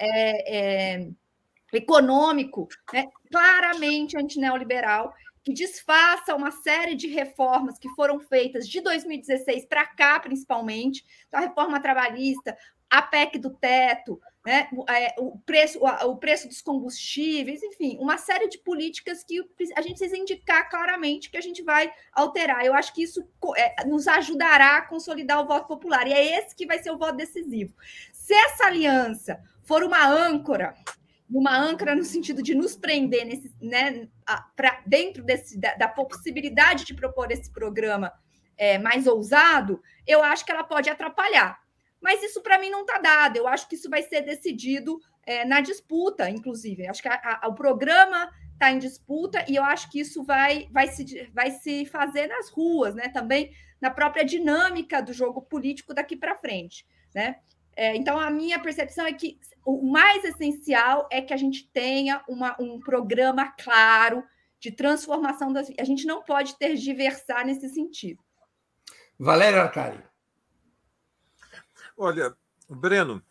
É, 0.00 0.56
é, 0.56 1.10
econômico, 1.72 2.68
né, 2.92 3.08
claramente 3.30 4.16
antineoliberal, 4.16 5.12
que 5.44 5.52
desfaça 5.52 6.34
uma 6.34 6.50
série 6.50 6.94
de 6.94 7.06
reformas 7.08 7.78
que 7.78 7.88
foram 7.90 8.20
feitas 8.20 8.68
de 8.68 8.80
2016 8.80 9.64
para 9.66 9.86
cá, 9.86 10.20
principalmente, 10.20 11.04
então, 11.26 11.40
a 11.40 11.44
reforma 11.44 11.80
trabalhista, 11.80 12.56
a 12.90 13.02
PEC 13.02 13.38
do 13.38 13.50
teto, 13.50 14.20
né, 14.44 14.68
é, 14.88 15.14
o, 15.18 15.38
preço, 15.38 15.78
o 15.78 16.16
preço 16.16 16.48
dos 16.48 16.62
combustíveis, 16.62 17.62
enfim, 17.62 17.98
uma 18.00 18.16
série 18.16 18.48
de 18.48 18.58
políticas 18.58 19.22
que 19.22 19.40
a 19.76 19.82
gente 19.82 19.98
precisa 19.98 20.16
indicar 20.16 20.70
claramente 20.70 21.30
que 21.30 21.36
a 21.36 21.42
gente 21.42 21.62
vai 21.62 21.92
alterar. 22.12 22.64
Eu 22.64 22.74
acho 22.74 22.94
que 22.94 23.02
isso 23.02 23.26
é, 23.56 23.84
nos 23.84 24.08
ajudará 24.08 24.78
a 24.78 24.82
consolidar 24.86 25.40
o 25.42 25.46
voto 25.46 25.66
popular, 25.66 26.06
e 26.06 26.12
é 26.12 26.38
esse 26.38 26.54
que 26.54 26.66
vai 26.66 26.78
ser 26.78 26.90
o 26.90 26.98
voto 26.98 27.16
decisivo. 27.16 27.74
Se 28.12 28.32
essa 28.32 28.66
aliança 28.66 29.38
for 29.64 29.82
uma 29.82 30.06
âncora, 30.06 30.74
uma 31.30 31.56
âncora 31.56 31.94
no 31.94 32.04
sentido 32.04 32.42
de 32.42 32.54
nos 32.54 32.76
prender 32.76 33.24
nesse, 33.26 33.52
né, 33.60 34.08
para 34.56 34.80
dentro 34.86 35.22
desse, 35.22 35.58
da, 35.58 35.74
da, 35.74 35.88
possibilidade 35.88 36.84
de 36.84 36.94
propor 36.94 37.30
esse 37.30 37.50
programa 37.52 38.12
é, 38.56 38.78
mais 38.78 39.06
ousado, 39.06 39.82
eu 40.06 40.22
acho 40.22 40.44
que 40.44 40.50
ela 40.50 40.64
pode 40.64 40.88
atrapalhar. 40.88 41.60
Mas 42.00 42.22
isso 42.22 42.40
para 42.42 42.58
mim 42.58 42.70
não 42.70 42.82
está 42.82 42.98
dado. 42.98 43.36
Eu 43.36 43.46
acho 43.46 43.68
que 43.68 43.74
isso 43.74 43.90
vai 43.90 44.02
ser 44.02 44.22
decidido 44.22 44.98
é, 45.26 45.44
na 45.44 45.60
disputa, 45.60 46.30
inclusive. 46.30 46.84
Eu 46.84 46.90
acho 46.90 47.02
que 47.02 47.08
a, 47.08 47.40
a, 47.42 47.48
o 47.48 47.54
programa 47.54 48.30
está 48.52 48.72
em 48.72 48.78
disputa 48.78 49.44
e 49.48 49.56
eu 49.56 49.64
acho 49.64 49.90
que 49.90 50.00
isso 50.00 50.24
vai, 50.24 50.68
vai, 50.72 50.88
se, 50.88 51.28
vai 51.34 51.50
se 51.50 51.84
fazer 51.86 52.26
nas 52.26 52.48
ruas, 52.50 52.94
né? 52.94 53.08
Também 53.08 53.52
na 53.80 53.90
própria 53.90 54.24
dinâmica 54.24 55.00
do 55.00 55.12
jogo 55.12 55.42
político 55.42 55.94
daqui 55.94 56.16
para 56.16 56.38
frente, 56.38 56.86
né? 57.14 57.36
É, 57.78 57.94
então, 57.94 58.18
a 58.18 58.28
minha 58.28 58.58
percepção 58.58 59.06
é 59.06 59.12
que 59.12 59.38
o 59.64 59.88
mais 59.88 60.24
essencial 60.24 61.08
é 61.12 61.22
que 61.22 61.32
a 61.32 61.36
gente 61.36 61.70
tenha 61.72 62.24
uma, 62.28 62.56
um 62.58 62.80
programa 62.80 63.52
claro 63.52 64.24
de 64.58 64.72
transformação 64.72 65.52
das. 65.52 65.70
A 65.78 65.84
gente 65.84 66.04
não 66.04 66.20
pode 66.24 66.58
tergiversar 66.58 67.46
nesse 67.46 67.68
sentido. 67.68 68.20
Valério 69.16 69.60
Arcari. 69.60 70.02
Olha, 71.96 72.36
Breno, 72.68 73.22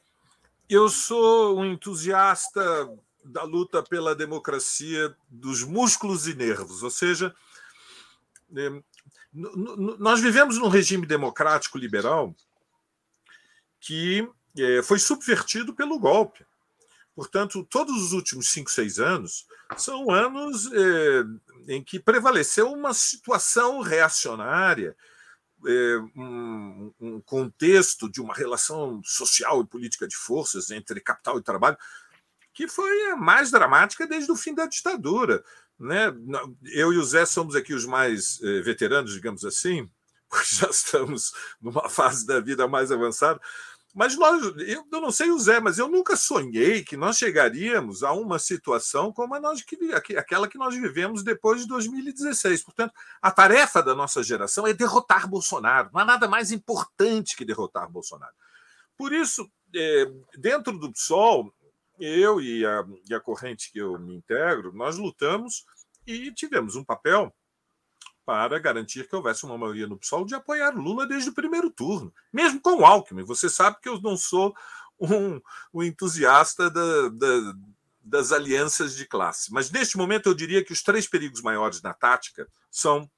eu 0.69 0.87
sou 0.87 1.59
um 1.59 1.65
entusiasta 1.65 2.61
da 3.25 3.43
luta 3.43 3.83
pela 3.83 4.15
democracia 4.15 5.13
dos 5.27 5.61
músculos 5.61 6.25
e 6.25 6.33
nervos, 6.33 6.83
ou 6.83 6.89
seja, 6.89 7.35
é, 8.55 8.81
nós 9.33 10.21
vivemos 10.21 10.57
num 10.57 10.69
regime 10.69 11.05
democrático 11.05 11.77
liberal 11.77 12.33
que 13.81 14.25
foi 14.83 14.99
subvertido 14.99 15.73
pelo 15.73 15.99
golpe. 15.99 16.45
Portanto, 17.15 17.65
todos 17.69 17.95
os 17.99 18.13
últimos 18.13 18.49
cinco, 18.49 18.69
seis 18.69 18.99
anos 18.99 19.47
são 19.75 20.11
anos 20.11 20.71
é, 20.71 21.23
em 21.67 21.83
que 21.83 21.99
prevaleceu 21.99 22.71
uma 22.71 22.93
situação 22.93 23.81
reacionária, 23.81 24.95
é, 25.65 25.97
um, 26.15 26.93
um, 26.99 27.21
contexto 27.21 28.07
de 28.09 28.21
uma 28.21 28.35
relação 28.35 29.01
social 29.03 29.61
e 29.61 29.67
política 29.67 30.07
de 30.07 30.15
forças 30.15 30.69
entre 30.69 31.01
capital 31.01 31.39
e 31.39 31.43
trabalho 31.43 31.77
que 32.57 32.67
foi 32.67 33.11
a 33.11 33.15
mais 33.15 33.51
dramática 33.51 34.07
desde 34.07 34.31
o 34.31 34.35
fim 34.35 34.51
da 34.51 34.65
ditadura. 34.65 35.43
Né? 35.79 36.11
Eu 36.65 36.91
e 36.91 36.97
o 36.97 37.03
Zé 37.03 37.23
somos 37.23 37.55
aqui 37.55 37.71
os 37.71 37.85
mais 37.85 38.41
é, 38.41 38.61
veteranos, 38.61 39.13
digamos 39.13 39.45
assim, 39.45 39.87
porque 40.27 40.55
já 40.55 40.67
estamos 40.67 41.33
numa 41.61 41.87
fase 41.87 42.25
da 42.25 42.39
vida 42.39 42.67
mais 42.67 42.91
avançada. 42.91 43.39
Mas 43.97 44.15
nós, 44.15 44.43
eu, 44.59 44.85
eu 44.91 45.01
não 45.01 45.09
sei 45.09 45.31
o 45.31 45.39
Zé, 45.39 45.59
mas 45.59 45.79
eu 45.79 45.87
nunca 45.87 46.15
sonhei 46.15 46.83
que 46.83 46.95
nós 46.95 47.17
chegaríamos 47.17 48.03
a 48.03 48.11
uma 48.11 48.37
situação 48.37 49.11
como 49.11 49.33
a 49.33 49.39
nós, 49.39 49.65
aquela 50.15 50.47
que 50.47 50.55
nós 50.55 50.75
vivemos 50.75 51.23
depois 51.23 51.61
de 51.61 51.67
2016. 51.67 52.63
Portanto, 52.63 52.93
a 53.19 53.31
tarefa 53.31 53.81
da 53.81 53.95
nossa 53.95 54.21
geração 54.21 54.67
é 54.67 54.73
derrotar 54.73 55.27
Bolsonaro. 55.27 55.89
Não 55.91 56.01
há 56.01 56.05
nada 56.05 56.27
mais 56.27 56.51
importante 56.51 57.35
que 57.35 57.43
derrotar 57.43 57.89
Bolsonaro. 57.89 58.35
Por 58.95 59.11
isso, 59.11 59.49
é, 59.75 60.05
dentro 60.37 60.77
do 60.77 60.91
PSOL, 60.91 61.51
eu 61.99 62.39
e 62.39 62.63
a, 62.67 62.85
e 63.09 63.15
a 63.15 63.19
corrente 63.19 63.71
que 63.71 63.79
eu 63.79 63.97
me 63.97 64.13
integro, 64.13 64.71
nós 64.75 64.95
lutamos 64.95 65.65
e 66.05 66.31
tivemos 66.33 66.75
um 66.75 66.83
papel 66.83 67.33
para 68.27 68.59
garantir 68.59 69.07
que 69.07 69.15
houvesse 69.15 69.45
uma 69.45 69.57
maioria 69.57 69.87
no 69.87 69.97
PSOL 69.97 70.25
de 70.25 70.35
apoiar 70.35 70.75
Lula 70.75 71.07
desde 71.07 71.29
o 71.29 71.33
primeiro 71.33 71.69
turno, 71.69 72.13
mesmo 72.31 72.59
com 72.59 72.81
o 72.81 72.85
Alckmin. 72.85 73.23
Você 73.23 73.47
sabe 73.47 73.77
que 73.81 73.87
eu 73.87 74.01
não 74.01 74.17
sou 74.17 74.53
um, 74.99 75.39
um 75.73 75.81
entusiasta 75.81 76.69
da, 76.69 77.07
da, 77.07 77.53
das 78.01 78.33
alianças 78.33 78.97
de 78.97 79.05
classe. 79.05 79.49
Mas 79.53 79.71
neste 79.71 79.95
momento 79.95 80.27
eu 80.27 80.33
diria 80.33 80.61
que 80.61 80.73
os 80.73 80.83
três 80.83 81.07
perigos 81.07 81.41
maiores 81.41 81.81
na 81.81 81.93
tática 81.93 82.45
são, 82.69 83.09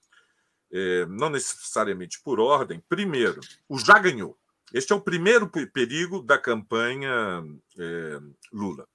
é, 0.71 1.07
não 1.07 1.31
necessariamente 1.31 2.21
por 2.21 2.39
ordem, 2.39 2.79
primeiro, 2.87 3.41
o 3.67 3.79
já 3.79 3.97
ganhou. 3.97 4.37
Este 4.71 4.93
é 4.93 4.95
o 4.95 5.01
primeiro 5.01 5.49
perigo 5.49 6.21
da 6.21 6.37
campanha 6.37 7.43
é, 7.79 8.19
Lula. 8.53 8.87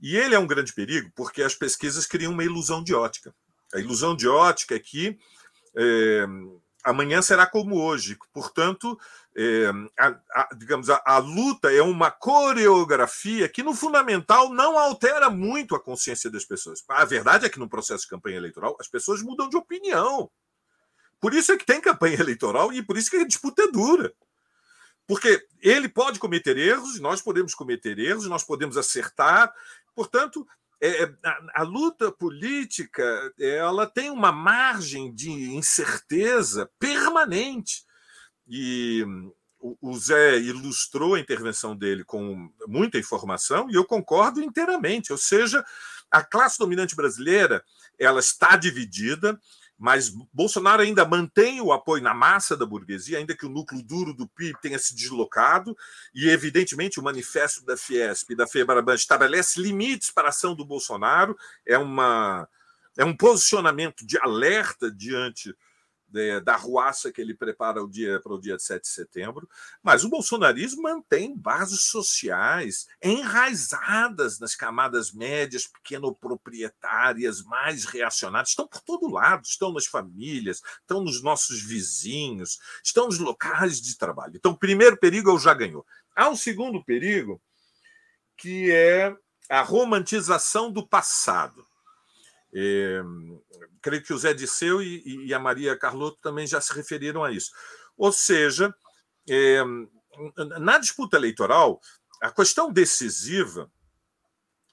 E 0.00 0.16
ele 0.16 0.34
é 0.34 0.38
um 0.38 0.46
grande 0.46 0.72
perigo 0.72 1.12
porque 1.14 1.42
as 1.42 1.54
pesquisas 1.54 2.06
criam 2.06 2.32
uma 2.32 2.44
ilusão 2.44 2.82
de 2.82 2.94
ótica. 2.94 3.34
A 3.74 3.80
ilusão 3.80 4.14
de 4.14 4.28
ótica 4.28 4.76
é 4.76 4.78
que 4.78 5.18
é, 5.76 6.24
amanhã 6.84 7.20
será 7.20 7.46
como 7.46 7.76
hoje. 7.80 8.16
Portanto, 8.32 8.98
é, 9.36 9.70
a, 9.98 10.08
a, 10.32 10.48
digamos, 10.54 10.88
a, 10.88 11.02
a, 11.04 11.18
luta 11.18 11.72
é 11.72 11.82
uma 11.82 12.10
coreografia 12.10 13.48
que, 13.48 13.62
no 13.62 13.74
fundamental, 13.74 14.50
não 14.50 14.78
altera 14.78 15.28
muito 15.28 15.74
a 15.74 15.80
consciência 15.80 16.30
das 16.30 16.44
pessoas. 16.44 16.84
A 16.88 17.04
verdade 17.04 17.46
é 17.46 17.48
que, 17.48 17.58
no 17.58 17.68
processo 17.68 18.04
de 18.04 18.10
campanha 18.10 18.36
eleitoral, 18.36 18.76
as 18.78 18.86
pessoas 18.86 19.22
mudam 19.22 19.48
de 19.48 19.56
opinião. 19.56 20.30
Por 21.20 21.34
isso 21.34 21.52
é 21.52 21.56
que 21.56 21.66
tem 21.66 21.80
campanha 21.80 22.14
eleitoral 22.20 22.72
e 22.72 22.82
por 22.82 22.96
isso 22.96 23.10
que 23.10 23.16
a 23.16 23.26
disputa 23.26 23.62
é 23.62 23.70
dura. 23.72 24.12
Porque 25.06 25.46
ele 25.60 25.88
pode 25.88 26.18
cometer 26.18 26.56
erros, 26.56 27.00
nós 27.00 27.20
podemos 27.20 27.54
cometer 27.54 27.98
erros, 27.98 28.26
nós 28.26 28.44
podemos 28.44 28.76
acertar. 28.76 29.52
Portanto, 29.94 30.46
é, 30.86 31.04
é, 31.04 31.14
a, 31.24 31.60
a, 31.60 31.62
luta 31.62 32.12
política 32.12 33.32
ela 33.40 33.86
tem 33.86 34.10
uma 34.10 34.30
margem 34.30 35.14
de 35.14 35.30
incerteza 35.30 36.70
permanente. 36.78 37.84
E 38.46 39.02
o 39.80 39.96
Zé 39.96 40.38
ilustrou 40.38 41.14
a 41.14 41.20
intervenção 41.20 41.74
dele 41.74 42.04
com 42.04 42.50
muita 42.66 42.98
informação 42.98 43.70
e 43.70 43.74
eu 43.74 43.84
concordo 43.86 44.42
inteiramente. 44.42 45.10
Ou 45.10 45.16
seja, 45.16 45.64
a 46.10 46.22
classe 46.22 46.58
dominante 46.58 46.94
brasileira 46.94 47.64
ela 47.98 48.20
está 48.20 48.54
dividida 48.54 49.40
mas 49.78 50.08
Bolsonaro 50.32 50.82
ainda 50.82 51.04
mantém 51.04 51.60
o 51.60 51.72
apoio 51.72 52.02
na 52.02 52.14
massa 52.14 52.56
da 52.56 52.64
burguesia, 52.64 53.18
ainda 53.18 53.36
que 53.36 53.44
o 53.44 53.48
núcleo 53.48 53.82
duro 53.82 54.14
do 54.14 54.28
PIB 54.28 54.58
tenha 54.60 54.78
se 54.78 54.94
deslocado, 54.94 55.76
e 56.14 56.28
evidentemente 56.28 57.00
o 57.00 57.02
manifesto 57.02 57.64
da 57.64 57.76
Fiesp 57.76 58.30
e 58.30 58.36
da 58.36 58.46
Febraban 58.46 58.94
estabelece 58.94 59.60
limites 59.60 60.10
para 60.10 60.28
a 60.28 60.30
ação 60.30 60.54
do 60.54 60.64
Bolsonaro, 60.64 61.36
é, 61.66 61.76
uma, 61.76 62.48
é 62.96 63.04
um 63.04 63.16
posicionamento 63.16 64.06
de 64.06 64.18
alerta 64.18 64.90
diante 64.90 65.54
da 66.44 66.56
ruaça 66.56 67.10
que 67.10 67.20
ele 67.20 67.34
prepara 67.34 67.82
o 67.82 67.88
dia, 67.88 68.20
para 68.20 68.32
o 68.32 68.40
dia 68.40 68.58
7 68.58 68.82
de 68.82 68.88
setembro, 68.88 69.48
mas 69.82 70.04
o 70.04 70.08
bolsonarismo 70.08 70.82
mantém 70.82 71.36
bases 71.36 71.82
sociais 71.82 72.86
enraizadas 73.02 74.38
nas 74.38 74.54
camadas 74.54 75.12
médias, 75.12 75.66
pequenoproprietárias, 75.66 77.42
mais 77.42 77.84
reacionadas, 77.84 78.50
estão 78.50 78.66
por 78.66 78.80
todo 78.80 79.10
lado, 79.10 79.44
estão 79.44 79.72
nas 79.72 79.86
famílias, 79.86 80.62
estão 80.80 81.02
nos 81.02 81.22
nossos 81.22 81.62
vizinhos, 81.62 82.58
estão 82.82 83.06
nos 83.06 83.18
locais 83.18 83.80
de 83.80 83.96
trabalho. 83.96 84.36
Então, 84.36 84.52
o 84.52 84.58
primeiro 84.58 84.96
perigo 84.96 85.34
é 85.34 85.38
já 85.38 85.54
ganhou. 85.54 85.84
Há 86.14 86.28
um 86.28 86.36
segundo 86.36 86.84
perigo, 86.84 87.40
que 88.36 88.70
é 88.70 89.14
a 89.48 89.62
romantização 89.62 90.70
do 90.70 90.86
passado. 90.86 91.66
É, 92.54 93.02
creio 93.82 94.02
que 94.02 94.12
o 94.12 94.18
Zé 94.18 94.32
Disseu 94.32 94.80
e, 94.80 95.26
e, 95.26 95.34
a 95.34 95.38
Maria 95.38 95.76
Carlotto 95.76 96.18
também 96.22 96.46
já 96.46 96.60
se 96.60 96.72
referiram 96.72 97.24
a 97.24 97.32
isso. 97.32 97.50
Ou 97.96 98.12
seja, 98.12 98.72
é, 99.28 99.60
na 100.60 100.78
disputa 100.78 101.16
eleitoral, 101.16 101.80
a 102.22 102.30
questão 102.30 102.72
decisiva 102.72 103.70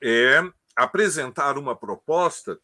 é 0.02 0.42
apresentar 0.76 1.58
uma 1.58 1.76
proposta 1.76 2.60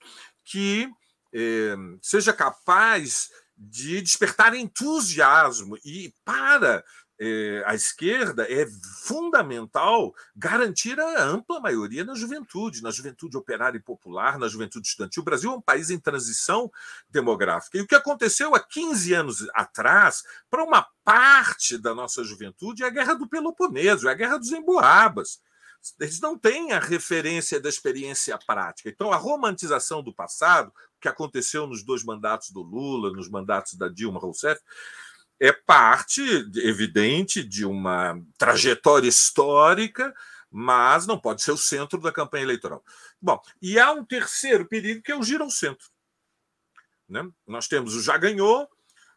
que 0.45 0.89
é, 1.33 1.75
seja 2.01 2.31
capaz 2.31 3.29
de 3.57 4.01
despertar 4.01 4.53
entusiasmo 4.53 5.77
e 5.83 6.13
para 6.23 6.83
é, 7.19 7.63
esquerda, 7.73 8.45
é 8.51 8.67
fundamental 9.05 10.13
garantir 10.35 10.99
a 10.99 11.23
ampla 11.23 11.59
maioria 11.59 12.03
na 12.03 12.13
juventude, 12.13 12.83
na 12.83 12.91
juventude 12.91 13.37
operária 13.37 13.77
e 13.77 13.81
popular, 13.81 14.37
na 14.37 14.47
juventude 14.47 14.87
estudantil. 14.87 15.21
O 15.21 15.25
Brasil 15.25 15.51
é 15.51 15.55
um 15.55 15.61
país 15.61 15.89
em 15.89 15.99
transição 15.99 16.71
demográfica. 17.09 17.77
E 17.77 17.81
o 17.81 17.87
que 17.87 17.95
aconteceu 17.95 18.53
há 18.55 18.59
15 18.59 19.13
anos 19.13 19.47
atrás, 19.53 20.23
para 20.49 20.63
uma 20.63 20.87
parte 21.03 21.77
da 21.77 21.95
nossa 21.95 22.23
juventude, 22.23 22.83
é 22.83 22.87
a 22.87 22.91
Guerra 22.91 23.13
do 23.15 23.27
Peloponeso, 23.27 24.07
é 24.07 24.11
a 24.11 24.15
Guerra 24.15 24.37
dos 24.37 24.51
Emboabas. 24.51 25.39
Eles 25.99 26.19
não 26.19 26.37
têm 26.37 26.73
a 26.73 26.79
referência 26.79 27.59
da 27.59 27.69
experiência 27.69 28.37
prática. 28.45 28.89
Então, 28.89 29.11
a 29.11 29.15
romantização 29.15 30.03
do 30.03 30.13
passado, 30.13 30.71
que 30.99 31.07
aconteceu 31.07 31.65
nos 31.67 31.83
dois 31.83 32.03
mandatos 32.03 32.49
do 32.49 32.61
Lula, 32.61 33.11
nos 33.11 33.29
mandatos 33.29 33.75
da 33.75 33.87
Dilma 33.87 34.19
Rousseff, 34.19 34.59
é 35.39 35.51
parte 35.51 36.21
evidente 36.55 37.43
de 37.43 37.65
uma 37.65 38.19
trajetória 38.37 39.07
histórica, 39.07 40.13
mas 40.49 41.05
não 41.05 41.19
pode 41.19 41.41
ser 41.41 41.51
o 41.51 41.57
centro 41.57 41.99
da 41.99 42.11
campanha 42.11 42.43
eleitoral. 42.43 42.83
Bom, 43.21 43.39
e 43.61 43.79
há 43.79 43.91
um 43.91 44.03
terceiro 44.03 44.67
perigo 44.67 45.01
que 45.01 45.11
é 45.11 45.15
o 45.15 45.23
giro 45.23 45.49
centro. 45.51 45.87
Né? 47.07 47.27
Nós 47.45 47.67
temos 47.67 47.95
o 47.95 48.01
já 48.01 48.17
ganhou, 48.17 48.67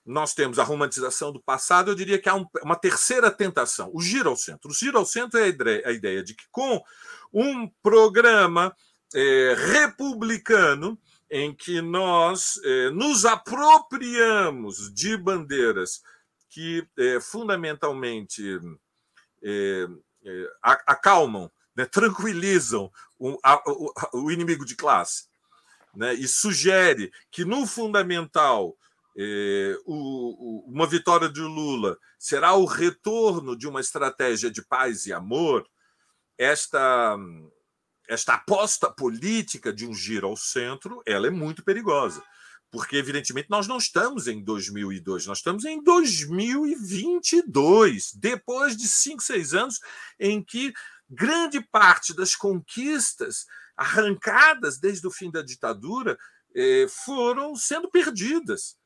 nós 0.04 0.34
temos 0.34 0.58
a 0.58 0.64
romantização 0.64 1.32
do 1.32 1.40
passado, 1.40 1.90
eu 1.90 1.94
diria 1.94 2.18
que 2.18 2.28
há 2.28 2.34
um, 2.34 2.46
uma 2.62 2.76
terceira 2.76 3.30
tentação, 3.30 3.90
o 3.92 4.00
giro 4.00 4.30
ao 4.30 4.36
centro. 4.36 4.70
O 4.70 4.74
giro 4.74 4.98
ao 4.98 5.06
centro 5.06 5.38
é 5.38 5.44
a 5.44 5.48
ideia, 5.48 5.82
a 5.86 5.92
ideia 5.92 6.22
de 6.22 6.34
que, 6.34 6.44
com 6.50 6.82
um 7.32 7.68
programa 7.82 8.74
é, 9.14 9.54
republicano, 9.72 10.98
em 11.30 11.54
que 11.54 11.80
nós 11.80 12.60
é, 12.64 12.90
nos 12.90 13.24
apropriamos 13.24 14.92
de 14.92 15.16
bandeiras 15.16 16.02
que 16.48 16.84
é, 16.98 17.20
fundamentalmente 17.20 18.58
é, 19.42 19.86
acalmam, 20.62 21.50
né, 21.76 21.86
tranquilizam 21.86 22.90
o, 23.18 23.38
a, 23.44 23.62
o, 23.64 23.92
o, 24.14 24.30
inimigo 24.30 24.64
de 24.64 24.74
classe, 24.74 25.28
né, 25.94 26.12
e 26.14 26.26
sugere 26.26 27.12
que 27.30 27.44
no 27.44 27.66
fundamental 27.66 28.76
o, 29.84 30.64
uma 30.66 30.86
vitória 30.86 31.28
de 31.28 31.40
Lula 31.40 31.98
será 32.18 32.54
o 32.54 32.64
retorno 32.64 33.56
de 33.56 33.68
uma 33.68 33.80
estratégia 33.80 34.50
de 34.50 34.64
paz 34.64 35.04
e 35.04 35.12
amor, 35.12 35.68
esta 36.38 37.18
esta 38.10 38.34
aposta 38.34 38.90
política 38.90 39.72
de 39.72 39.86
um 39.86 39.94
giro 39.94 40.26
ao 40.26 40.36
centro, 40.36 41.00
ela 41.06 41.28
é 41.28 41.30
muito 41.30 41.62
perigosa, 41.62 42.20
porque 42.68 42.96
evidentemente 42.96 43.48
nós 43.48 43.68
não 43.68 43.78
estamos 43.78 44.26
em 44.26 44.42
2002, 44.42 45.26
nós 45.26 45.38
estamos 45.38 45.64
em 45.64 45.80
2022, 45.80 48.12
depois 48.14 48.76
de 48.76 48.88
cinco, 48.88 49.22
seis 49.22 49.54
anos 49.54 49.78
em 50.18 50.42
que 50.42 50.72
grande 51.08 51.60
parte 51.60 52.12
das 52.12 52.34
conquistas 52.34 53.46
arrancadas 53.76 54.80
desde 54.80 55.06
o 55.06 55.12
fim 55.12 55.30
da 55.30 55.40
ditadura 55.40 56.18
eh, 56.52 56.86
foram 56.88 57.54
sendo 57.54 57.88
perdidas. 57.88 58.76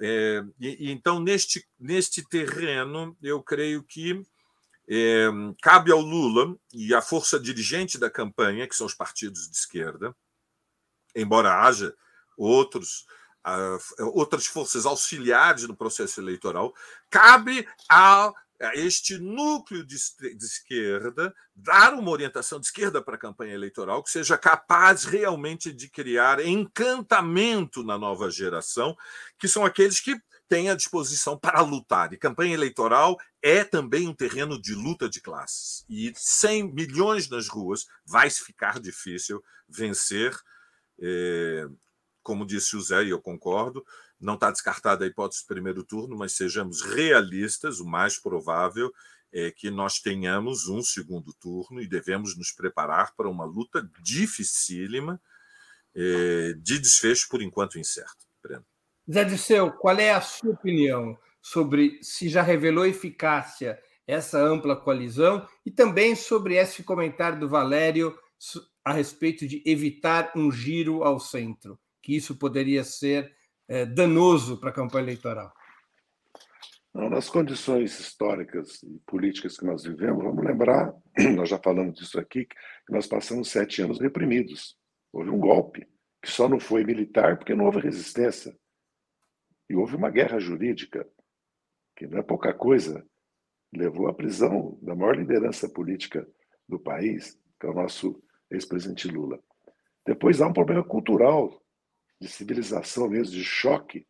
É, 0.00 0.42
e, 0.58 0.90
então, 0.90 1.20
neste, 1.20 1.64
neste 1.78 2.28
terreno, 2.28 3.16
eu 3.22 3.40
creio 3.40 3.84
que 3.84 4.20
é, 4.88 5.28
cabe 5.62 5.90
ao 5.90 6.00
Lula 6.00 6.56
e 6.72 6.94
à 6.94 7.00
força 7.00 7.38
dirigente 7.38 7.98
da 7.98 8.10
campanha, 8.10 8.68
que 8.68 8.76
são 8.76 8.86
os 8.86 8.94
partidos 8.94 9.48
de 9.50 9.56
esquerda, 9.56 10.14
embora 11.14 11.62
haja 11.62 11.94
outros, 12.36 13.06
uh, 13.46 14.04
outras 14.14 14.46
forças 14.46 14.84
auxiliares 14.84 15.64
no 15.64 15.76
processo 15.76 16.20
eleitoral, 16.20 16.74
cabe 17.08 17.66
a, 17.88 18.32
a 18.60 18.74
este 18.74 19.16
núcleo 19.18 19.84
de, 19.84 19.96
de, 20.18 20.44
esquerda 20.44 21.34
dar 21.54 21.94
uma 21.94 22.10
orientação 22.10 22.58
de 22.60 22.66
esquerda 22.66 23.00
para 23.00 23.14
a 23.14 23.18
campanha 23.18 23.54
eleitoral 23.54 24.02
que 24.02 24.10
seja 24.10 24.36
capaz 24.36 25.04
realmente 25.04 25.72
de 25.72 25.88
criar 25.88 26.44
encantamento 26.44 27.82
na 27.82 27.96
nova 27.96 28.30
geração, 28.30 28.96
que 29.38 29.48
são 29.48 29.64
aqueles 29.64 30.00
que 30.00 30.20
tem 30.48 30.70
à 30.70 30.74
disposição 30.74 31.38
para 31.38 31.60
lutar. 31.60 32.12
E 32.12 32.18
campanha 32.18 32.54
eleitoral 32.54 33.18
é 33.42 33.64
também 33.64 34.08
um 34.08 34.14
terreno 34.14 34.60
de 34.60 34.74
luta 34.74 35.08
de 35.08 35.20
classes. 35.20 35.84
E 35.88 36.12
sem 36.16 36.72
milhões 36.72 37.28
nas 37.28 37.48
ruas 37.48 37.86
vai 38.04 38.30
ficar 38.30 38.78
difícil 38.80 39.42
vencer. 39.68 40.36
É, 41.00 41.66
como 42.22 42.46
disse 42.46 42.76
o 42.76 42.80
Zé, 42.80 43.04
e 43.04 43.10
eu 43.10 43.20
concordo, 43.20 43.84
não 44.18 44.34
está 44.34 44.50
descartada 44.50 45.04
a 45.04 45.08
hipótese 45.08 45.42
do 45.42 45.48
primeiro 45.48 45.84
turno, 45.84 46.16
mas 46.16 46.32
sejamos 46.32 46.80
realistas, 46.80 47.80
o 47.80 47.84
mais 47.84 48.18
provável 48.18 48.92
é 49.30 49.50
que 49.50 49.70
nós 49.70 49.98
tenhamos 49.98 50.68
um 50.68 50.82
segundo 50.82 51.34
turno 51.34 51.82
e 51.82 51.88
devemos 51.88 52.36
nos 52.36 52.52
preparar 52.52 53.14
para 53.16 53.28
uma 53.28 53.44
luta 53.44 53.86
dificílima 54.00 55.20
é, 55.94 56.54
de 56.54 56.78
desfecho, 56.78 57.28
por 57.28 57.42
enquanto 57.42 57.78
incerto. 57.78 58.24
Breno. 58.42 58.64
Zé 59.10 59.24
Disseu, 59.24 59.70
qual 59.72 59.98
é 59.98 60.10
a 60.10 60.20
sua 60.20 60.52
opinião 60.52 61.16
sobre 61.42 61.98
se 62.02 62.28
já 62.28 62.42
revelou 62.42 62.86
eficácia 62.86 63.78
essa 64.06 64.38
ampla 64.38 64.76
coalizão 64.76 65.46
e 65.64 65.70
também 65.70 66.14
sobre 66.14 66.54
esse 66.56 66.82
comentário 66.82 67.38
do 67.38 67.48
Valério 67.48 68.16
a 68.84 68.92
respeito 68.92 69.46
de 69.46 69.62
evitar 69.66 70.32
um 70.36 70.50
giro 70.50 71.02
ao 71.02 71.18
centro, 71.18 71.78
que 72.02 72.14
isso 72.14 72.36
poderia 72.36 72.84
ser 72.84 73.34
é, 73.68 73.86
danoso 73.86 74.58
para 74.58 74.70
a 74.70 74.74
campanha 74.74 75.04
eleitoral? 75.04 75.52
Não, 76.94 77.10
nas 77.10 77.28
condições 77.28 77.98
históricas 77.98 78.82
e 78.82 79.00
políticas 79.06 79.58
que 79.58 79.64
nós 79.64 79.82
vivemos, 79.82 80.22
vamos 80.22 80.44
lembrar, 80.44 80.94
nós 81.34 81.48
já 81.48 81.58
falamos 81.58 81.94
disso 81.94 82.20
aqui, 82.20 82.46
que 82.46 82.92
nós 82.92 83.06
passamos 83.06 83.50
sete 83.50 83.82
anos 83.82 83.98
reprimidos. 84.00 84.76
Houve 85.12 85.30
um 85.30 85.38
golpe, 85.38 85.88
que 86.22 86.30
só 86.30 86.48
não 86.48 86.60
foi 86.60 86.84
militar 86.84 87.36
porque 87.36 87.54
não 87.54 87.64
houve 87.64 87.80
resistência. 87.80 88.56
E 89.74 89.76
houve 89.76 89.96
uma 89.96 90.08
guerra 90.08 90.38
jurídica, 90.38 91.04
que 91.96 92.06
não 92.06 92.18
é 92.18 92.22
pouca 92.22 92.54
coisa, 92.54 93.04
levou 93.74 94.06
à 94.06 94.14
prisão 94.14 94.78
da 94.80 94.94
maior 94.94 95.16
liderança 95.16 95.68
política 95.68 96.24
do 96.68 96.78
país, 96.78 97.36
que 97.58 97.66
é 97.66 97.70
o 97.70 97.74
nosso 97.74 98.22
ex-presidente 98.48 99.08
Lula. 99.08 99.42
Depois 100.06 100.40
há 100.40 100.46
um 100.46 100.52
problema 100.52 100.84
cultural, 100.84 101.60
de 102.20 102.28
civilização 102.28 103.08
mesmo, 103.08 103.34
de 103.34 103.42
choque. 103.42 104.06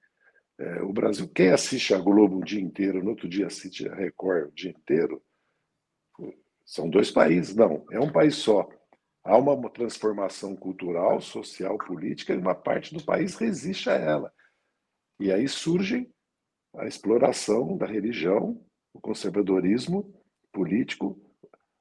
É, 0.58 0.82
o 0.82 0.92
Brasil, 0.92 1.26
quem 1.28 1.48
assiste 1.48 1.94
a 1.94 1.98
Globo 1.98 2.40
o 2.40 2.44
dia 2.44 2.60
inteiro, 2.60 3.02
no 3.02 3.08
outro 3.08 3.26
dia 3.26 3.46
assiste 3.46 3.88
a 3.88 3.94
Record 3.94 4.48
o 4.50 4.54
dia 4.54 4.70
inteiro, 4.70 5.22
são 6.66 6.90
dois 6.90 7.10
países, 7.10 7.56
não, 7.56 7.86
é 7.90 7.98
um 7.98 8.12
país 8.12 8.34
só. 8.34 8.68
Há 9.24 9.38
uma 9.38 9.70
transformação 9.70 10.54
cultural, 10.54 11.22
social, 11.22 11.78
política, 11.78 12.34
e 12.34 12.36
uma 12.36 12.54
parte 12.54 12.94
do 12.94 13.02
país 13.02 13.36
resiste 13.36 13.88
a 13.88 13.94
ela. 13.94 14.33
E 15.18 15.32
aí 15.32 15.48
surge 15.48 16.08
a 16.76 16.86
exploração 16.86 17.76
da 17.76 17.86
religião, 17.86 18.60
o 18.92 19.00
conservadorismo 19.00 20.12
político, 20.52 21.20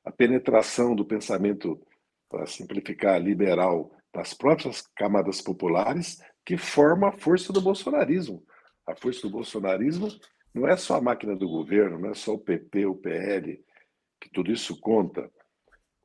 a 0.03 0.11
penetração 0.11 0.95
do 0.95 1.05
pensamento, 1.05 1.81
para 2.29 2.45
simplificar, 2.45 3.21
liberal 3.21 3.91
das 4.13 4.33
próprias 4.33 4.81
camadas 4.95 5.41
populares, 5.41 6.21
que 6.45 6.57
forma 6.57 7.09
a 7.09 7.11
força 7.11 7.53
do 7.53 7.61
bolsonarismo. 7.61 8.43
A 8.85 8.95
força 8.95 9.21
do 9.21 9.29
bolsonarismo 9.29 10.09
não 10.53 10.67
é 10.67 10.75
só 10.75 10.97
a 10.97 11.01
máquina 11.01 11.35
do 11.35 11.47
governo, 11.47 11.99
não 11.99 12.09
é 12.09 12.13
só 12.13 12.33
o 12.33 12.39
PP, 12.39 12.85
o 12.85 12.95
PL, 12.95 13.63
que 14.19 14.29
tudo 14.29 14.51
isso 14.51 14.79
conta, 14.79 15.31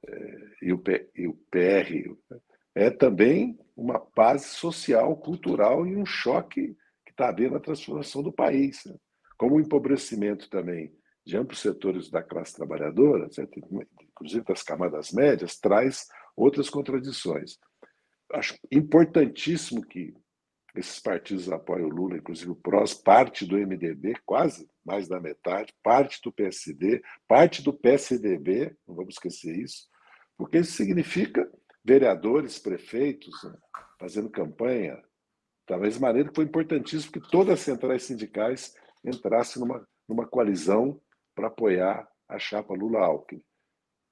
é, 0.06 0.50
e, 0.62 0.72
o 0.72 0.82
e 1.14 1.26
o 1.26 1.34
PR. 1.50 2.16
É 2.74 2.90
também 2.90 3.58
uma 3.76 4.06
base 4.14 4.48
social, 4.48 5.16
cultural 5.16 5.86
e 5.86 5.96
um 5.96 6.06
choque 6.06 6.76
está 7.18 7.28
havendo 7.30 7.56
a 7.56 7.60
transformação 7.60 8.22
do 8.22 8.32
país, 8.32 8.84
né? 8.86 8.94
como 9.36 9.56
o 9.56 9.60
empobrecimento 9.60 10.48
também 10.48 10.96
de 11.26 11.36
amplos 11.36 11.60
setores 11.60 12.08
da 12.08 12.22
classe 12.22 12.54
trabalhadora, 12.54 13.30
certo? 13.30 13.58
inclusive 14.00 14.44
das 14.44 14.62
camadas 14.62 15.12
médias, 15.12 15.58
traz 15.58 16.06
outras 16.36 16.70
contradições. 16.70 17.58
Acho 18.32 18.56
importantíssimo 18.70 19.84
que 19.84 20.14
esses 20.74 21.00
partidos 21.00 21.50
apoiem 21.50 21.84
o 21.84 21.88
Lula, 21.88 22.18
inclusive 22.18 22.50
o 22.50 22.56
PROS, 22.56 22.94
parte 22.94 23.44
do 23.44 23.56
MDB, 23.56 24.14
quase 24.24 24.68
mais 24.84 25.08
da 25.08 25.20
metade, 25.20 25.74
parte 25.82 26.20
do 26.22 26.32
PSD, 26.32 27.02
parte 27.26 27.62
do 27.62 27.72
PSDB, 27.72 28.76
não 28.86 28.94
vamos 28.94 29.14
esquecer 29.14 29.56
isso, 29.58 29.88
porque 30.36 30.58
isso 30.58 30.72
significa 30.72 31.50
vereadores, 31.84 32.58
prefeitos 32.58 33.42
né, 33.42 33.54
fazendo 33.98 34.30
campanha, 34.30 35.02
da 35.68 35.76
mesma 35.76 36.08
maneira 36.08 36.30
que 36.30 36.34
foi 36.34 36.44
importantíssimo 36.44 37.12
que 37.12 37.30
todas 37.30 37.54
as 37.54 37.60
centrais 37.60 38.04
sindicais 38.04 38.74
entrassem 39.04 39.60
numa, 39.60 39.86
numa 40.08 40.26
coalizão 40.26 41.00
para 41.34 41.48
apoiar 41.48 42.08
a 42.26 42.38
chapa 42.38 42.74
Lula-Alckmin. 42.74 43.42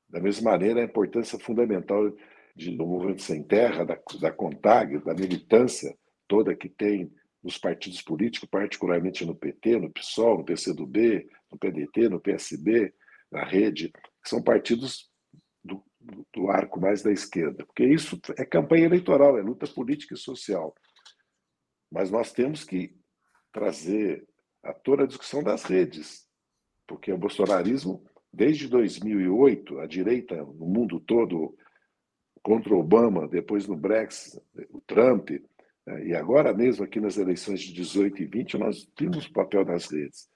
Da 0.09 0.21
mesma 0.21 0.53
maneira, 0.53 0.81
a 0.81 0.85
importância 0.85 1.39
fundamental 1.39 2.13
de, 2.55 2.77
do 2.77 2.87
Movimento 2.87 3.23
Sem 3.23 3.43
Terra, 3.43 3.85
da, 3.85 3.99
da 4.21 4.31
CONTAG, 4.31 4.99
da 5.05 5.15
militância 5.15 5.97
toda 6.29 6.55
que 6.55 6.69
tem 6.69 7.11
nos 7.43 7.59
partidos 7.59 8.03
políticos, 8.03 8.49
particularmente 8.49 9.25
no 9.25 9.35
PT, 9.35 9.79
no 9.79 9.91
PSOL, 9.91 10.39
no 10.39 10.45
PCdoB, 10.45 11.27
no 11.51 11.59
PDT, 11.59 12.09
no 12.09 12.21
PSB, 12.21 12.93
na 13.31 13.45
Rede, 13.45 13.91
que 14.23 14.29
são 14.29 14.43
partidos 14.43 15.09
do, 15.65 15.83
do 16.35 16.51
arco 16.51 16.81
mais 16.81 17.03
da 17.03 17.13
esquerda. 17.13 17.65
Porque 17.65 17.85
isso 17.85 18.21
é 18.37 18.45
campanha 18.45 18.87
eleitoral, 18.87 19.39
é 19.39 19.43
luta 19.43 19.67
política 19.67 20.15
e 20.15 20.19
social. 20.19 20.75
Mas 21.97 22.11
nós 22.11 22.31
temos 22.31 22.63
que 22.63 22.95
trazer 23.51 24.29
a 24.63 24.75
toda 24.75 25.05
a 25.05 25.07
discussão 25.07 25.43
das 25.43 25.65
redes, 25.65 26.29
porque 26.87 27.11
o 27.11 27.17
bolsonarismo, 27.17 28.05
desde 28.31 28.69
2008, 28.69 29.79
a 29.79 29.87
direita 29.87 30.37
no 30.37 30.67
mundo 30.67 31.01
todo, 31.01 31.57
contra 32.43 32.77
Obama, 32.77 33.27
depois 33.27 33.67
no 33.67 33.75
Brexit, 33.75 34.39
o 34.69 34.79
Trump, 34.83 35.31
né, 35.87 36.09
e 36.09 36.15
agora 36.15 36.53
mesmo 36.53 36.85
aqui 36.85 37.01
nas 37.01 37.17
eleições 37.17 37.63
de 37.63 37.73
18 37.73 38.25
e 38.25 38.27
20, 38.27 38.59
nós 38.59 38.87
vimos 39.01 39.25
o 39.25 39.33
papel 39.33 39.65
das 39.65 39.91
redes. 39.91 40.29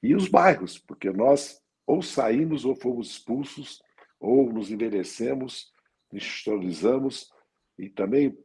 E 0.00 0.14
os 0.14 0.28
bairros, 0.28 0.78
porque 0.78 1.10
nós 1.10 1.60
ou 1.88 2.02
saímos 2.02 2.64
ou 2.64 2.76
fomos 2.76 3.10
expulsos, 3.10 3.82
ou 4.20 4.52
nos 4.52 4.70
envelhecemos, 4.70 5.72
institucionalizamos, 6.12 7.28
e 7.76 7.88
também 7.88 8.38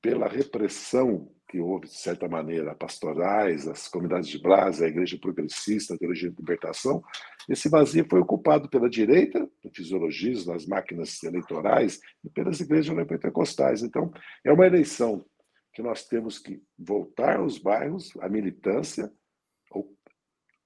pela 0.00 0.28
repressão 0.28 1.34
que 1.56 1.60
houve, 1.60 1.86
de 1.86 1.94
certa 1.94 2.28
maneira, 2.28 2.74
pastorais, 2.74 3.66
as 3.66 3.88
comunidades 3.88 4.28
de 4.28 4.38
Brás, 4.38 4.82
a 4.82 4.88
igreja 4.88 5.18
progressista, 5.18 5.94
a 5.94 5.98
teologia 5.98 6.30
de 6.30 6.36
libertação, 6.36 7.02
esse 7.48 7.70
vazio 7.70 8.06
foi 8.10 8.20
ocupado 8.20 8.68
pela 8.68 8.90
direita, 8.90 9.40
no 9.64 9.70
fisiologismo, 9.72 10.52
nas 10.52 10.66
máquinas 10.66 11.22
eleitorais, 11.22 11.98
e 12.22 12.28
pelas 12.28 12.60
igrejas 12.60 12.94
neopentecostais. 12.94 13.82
Então, 13.82 14.12
é 14.44 14.52
uma 14.52 14.66
eleição 14.66 15.24
que 15.72 15.80
nós 15.82 16.06
temos 16.06 16.38
que 16.38 16.62
voltar 16.78 17.38
aos 17.38 17.58
bairros, 17.58 18.12
à 18.20 18.28
militância, 18.28 19.10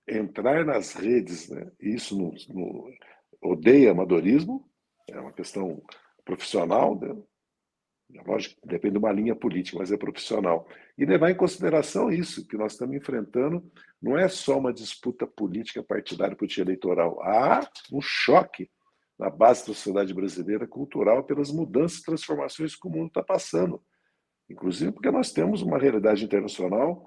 entrar 0.08 0.64
nas 0.64 0.94
redes, 0.94 1.48
né? 1.50 1.70
isso 1.78 2.18
no, 2.18 2.34
no, 2.48 2.90
odeia 3.40 3.92
amadorismo, 3.92 4.68
é 5.08 5.20
uma 5.20 5.32
questão 5.32 5.80
profissional, 6.24 6.98
né? 6.98 7.16
Lógico, 8.26 8.60
depende 8.66 8.92
de 8.92 8.98
uma 8.98 9.12
linha 9.12 9.36
política, 9.36 9.78
mas 9.78 9.92
é 9.92 9.96
profissional. 9.96 10.68
E 10.98 11.04
levar 11.04 11.30
em 11.30 11.34
consideração 11.34 12.10
isso, 12.10 12.46
que 12.46 12.56
nós 12.56 12.72
estamos 12.72 12.96
enfrentando, 12.96 13.64
não 14.00 14.18
é 14.18 14.28
só 14.28 14.58
uma 14.58 14.72
disputa 14.72 15.26
política 15.26 15.82
partidária 15.82 16.36
política 16.36 16.62
eleitoral. 16.62 17.20
Há 17.22 17.68
um 17.92 18.00
choque 18.00 18.70
na 19.18 19.28
base 19.30 19.60
da 19.60 19.66
sociedade 19.66 20.14
brasileira 20.14 20.66
cultural 20.66 21.24
pelas 21.24 21.50
mudanças 21.50 21.98
e 21.98 22.04
transformações 22.04 22.74
que 22.74 22.88
o 22.88 22.90
mundo 22.90 23.08
está 23.08 23.22
passando. 23.22 23.82
Inclusive 24.48 24.92
porque 24.92 25.10
nós 25.10 25.32
temos 25.32 25.62
uma 25.62 25.78
realidade 25.78 26.24
internacional 26.24 27.04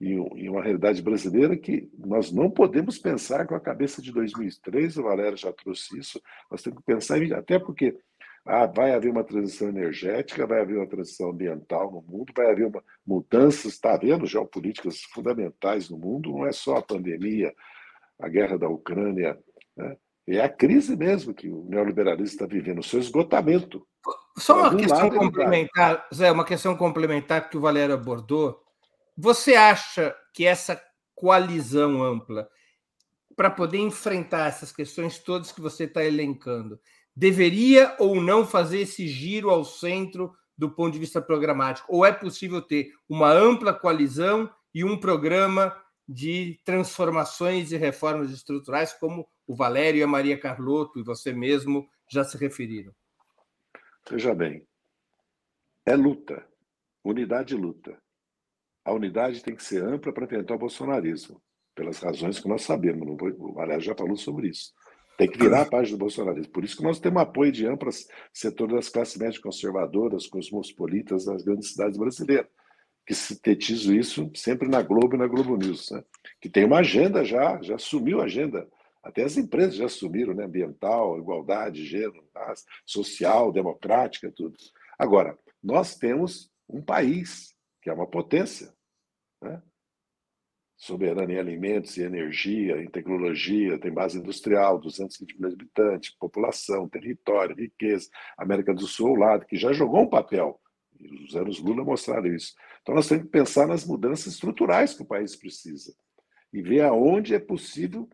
e 0.00 0.48
uma 0.48 0.62
realidade 0.62 1.02
brasileira 1.02 1.56
que 1.56 1.90
nós 1.98 2.32
não 2.32 2.50
podemos 2.50 2.98
pensar 2.98 3.46
com 3.46 3.54
a 3.54 3.60
cabeça 3.60 4.00
de 4.00 4.10
2003, 4.10 4.96
o 4.96 5.02
Valério 5.02 5.36
já 5.36 5.52
trouxe 5.52 5.98
isso, 5.98 6.20
nós 6.50 6.62
temos 6.62 6.78
que 6.78 6.86
pensar, 6.86 7.22
até 7.34 7.58
porque 7.58 7.98
ah, 8.46 8.66
vai 8.66 8.92
haver 8.92 9.10
uma 9.10 9.24
transição 9.24 9.68
energética, 9.68 10.46
vai 10.46 10.60
haver 10.60 10.76
uma 10.76 10.88
transição 10.88 11.30
ambiental 11.30 11.90
no 11.90 12.02
mundo, 12.02 12.32
vai 12.34 12.50
haver 12.50 12.66
uma 12.66 12.82
mudanças, 13.06 13.72
está 13.72 13.94
havendo 13.94 14.26
geopolíticas 14.26 15.02
fundamentais 15.02 15.90
no 15.90 15.98
mundo, 15.98 16.30
não 16.30 16.46
é 16.46 16.52
só 16.52 16.76
a 16.76 16.82
pandemia, 16.82 17.54
a 18.18 18.28
guerra 18.28 18.58
da 18.58 18.68
Ucrânia, 18.68 19.38
né? 19.76 19.96
é 20.28 20.40
a 20.40 20.48
crise 20.48 20.96
mesmo 20.96 21.34
que 21.34 21.48
o 21.48 21.66
neoliberalismo 21.68 22.26
está 22.26 22.46
vivendo, 22.46 22.78
o 22.78 22.84
seu 22.84 23.00
esgotamento. 23.00 23.86
Só 24.38 24.58
uma 24.58 24.76
questão 24.76 25.10
complementar, 25.10 26.08
Zé, 26.14 26.30
uma 26.30 26.44
questão 26.44 26.76
complementar 26.76 27.50
que 27.50 27.56
o 27.56 27.60
Valério 27.60 27.94
abordou. 27.94 28.62
Você 29.16 29.54
acha 29.54 30.14
que 30.32 30.46
essa 30.46 30.80
coalizão 31.14 32.02
ampla, 32.02 32.48
para 33.36 33.50
poder 33.50 33.78
enfrentar 33.78 34.48
essas 34.48 34.72
questões 34.72 35.18
todas 35.18 35.52
que 35.52 35.60
você 35.60 35.84
está 35.84 36.04
elencando, 36.04 36.80
deveria 37.20 37.94
ou 37.98 38.18
não 38.18 38.46
fazer 38.46 38.80
esse 38.80 39.06
giro 39.06 39.50
ao 39.50 39.62
centro 39.62 40.34
do 40.56 40.70
ponto 40.70 40.94
de 40.94 40.98
vista 40.98 41.20
programático? 41.20 41.94
Ou 41.94 42.02
é 42.02 42.10
possível 42.10 42.62
ter 42.62 42.94
uma 43.06 43.30
ampla 43.30 43.74
coalizão 43.74 44.50
e 44.74 44.82
um 44.82 44.98
programa 44.98 45.76
de 46.08 46.58
transformações 46.64 47.72
e 47.72 47.76
reformas 47.76 48.30
estruturais, 48.30 48.94
como 48.94 49.28
o 49.46 49.54
Valério 49.54 49.98
e 49.98 50.02
a 50.02 50.06
Maria 50.06 50.40
Carlotto 50.40 50.98
e 50.98 51.02
você 51.02 51.30
mesmo 51.30 51.86
já 52.10 52.24
se 52.24 52.38
referiram? 52.38 52.94
Veja 54.10 54.34
bem, 54.34 54.66
é 55.84 55.94
luta, 55.94 56.48
unidade 57.04 57.54
e 57.54 57.58
luta. 57.58 58.00
A 58.82 58.94
unidade 58.94 59.44
tem 59.44 59.54
que 59.54 59.62
ser 59.62 59.84
ampla 59.84 60.10
para 60.10 60.24
enfrentar 60.24 60.54
o 60.54 60.58
bolsonarismo, 60.58 61.38
pelas 61.74 61.98
razões 61.98 62.40
que 62.40 62.48
nós 62.48 62.62
sabemos. 62.62 63.06
O 63.38 63.52
Valério 63.52 63.84
já 63.84 63.94
falou 63.94 64.16
sobre 64.16 64.48
isso. 64.48 64.72
Tem 65.20 65.28
que 65.28 65.38
virar 65.38 65.60
a 65.60 65.66
página 65.66 65.98
do 65.98 66.00
bolsonarismo. 66.00 66.50
Por 66.50 66.64
isso 66.64 66.78
que 66.78 66.82
nós 66.82 66.98
temos 66.98 67.20
apoio 67.20 67.52
de 67.52 67.66
amplas 67.66 68.08
setores 68.32 68.74
das 68.74 68.88
classes 68.88 69.18
médias 69.18 69.38
conservadoras, 69.38 70.26
cosmopolitas 70.26 71.26
das 71.26 71.42
grandes 71.42 71.72
cidades 71.72 71.98
brasileiras, 71.98 72.46
que 73.06 73.14
sintetizam 73.14 73.94
isso 73.94 74.30
sempre 74.34 74.66
na 74.66 74.80
Globo 74.80 75.16
e 75.16 75.18
na 75.18 75.26
Globo 75.26 75.58
News, 75.58 75.90
né? 75.90 76.02
que 76.40 76.48
tem 76.48 76.64
uma 76.64 76.78
agenda 76.78 77.22
já, 77.22 77.60
já 77.60 77.74
assumiu 77.74 78.22
a 78.22 78.24
agenda. 78.24 78.66
Até 79.02 79.22
as 79.22 79.36
empresas 79.36 79.74
já 79.74 79.84
assumiram, 79.84 80.32
né? 80.32 80.46
ambiental, 80.46 81.18
igualdade, 81.18 81.84
gênero, 81.84 82.24
social, 82.86 83.52
democrática, 83.52 84.32
tudo. 84.34 84.56
Agora, 84.98 85.38
nós 85.62 85.96
temos 85.96 86.50
um 86.66 86.80
país 86.80 87.54
que 87.82 87.90
é 87.90 87.92
uma 87.92 88.06
potência, 88.06 88.72
né? 89.42 89.60
Soberana 90.80 91.30
em 91.30 91.38
alimentos 91.38 91.98
e 91.98 92.02
energia, 92.02 92.82
em 92.82 92.88
tecnologia, 92.88 93.78
tem 93.78 93.92
base 93.92 94.18
industrial, 94.18 94.78
220 94.78 95.34
milhões 95.34 95.54
de 95.54 95.62
habitantes, 95.62 96.16
população, 96.18 96.88
território, 96.88 97.54
riqueza, 97.54 98.08
América 98.36 98.72
do 98.72 98.86
Sul 98.86 99.08
ao 99.08 99.14
lado, 99.14 99.44
que 99.44 99.58
já 99.58 99.74
jogou 99.74 100.00
um 100.00 100.08
papel. 100.08 100.58
E 100.98 101.24
os 101.24 101.36
anos 101.36 101.60
Lula 101.60 101.84
mostraram 101.84 102.34
isso. 102.34 102.54
Então 102.80 102.94
nós 102.94 103.06
temos 103.06 103.24
que 103.24 103.30
pensar 103.30 103.66
nas 103.66 103.84
mudanças 103.84 104.32
estruturais 104.32 104.94
que 104.94 105.02
o 105.02 105.06
país 105.06 105.36
precisa 105.36 105.94
e 106.50 106.62
ver 106.62 106.80
aonde 106.80 107.34
é 107.34 107.38
possível 107.38 108.08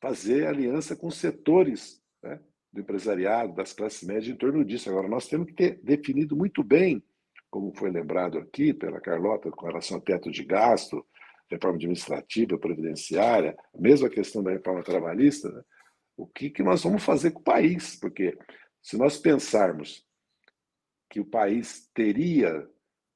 fazer 0.00 0.46
aliança 0.46 0.96
com 0.96 1.10
setores 1.10 2.02
né, 2.22 2.40
do 2.72 2.80
empresariado, 2.80 3.54
das 3.54 3.74
classes 3.74 4.02
médias 4.08 4.34
em 4.34 4.38
torno 4.38 4.64
disso. 4.64 4.88
Agora, 4.88 5.06
nós 5.06 5.28
temos 5.28 5.48
que 5.48 5.52
ter 5.52 5.80
definido 5.82 6.34
muito 6.34 6.64
bem, 6.64 7.02
como 7.50 7.74
foi 7.76 7.90
lembrado 7.90 8.38
aqui 8.38 8.72
pela 8.72 9.02
Carlota, 9.02 9.50
com 9.50 9.66
relação 9.66 9.98
ao 9.98 10.02
teto 10.02 10.30
de 10.30 10.42
gasto, 10.42 11.04
reforma 11.50 11.76
administrativa, 11.76 12.58
previdenciária, 12.58 13.56
mesmo 13.74 14.06
a 14.06 14.10
questão 14.10 14.42
da 14.42 14.50
reforma 14.50 14.82
trabalhista, 14.82 15.50
né? 15.50 15.62
o 16.16 16.26
que, 16.26 16.50
que 16.50 16.62
nós 16.62 16.82
vamos 16.82 17.04
fazer 17.04 17.30
com 17.30 17.40
o 17.40 17.44
país? 17.44 17.96
Porque 17.96 18.36
se 18.82 18.96
nós 18.96 19.18
pensarmos 19.18 20.04
que 21.10 21.20
o 21.20 21.24
país 21.24 21.88
teria 21.94 22.66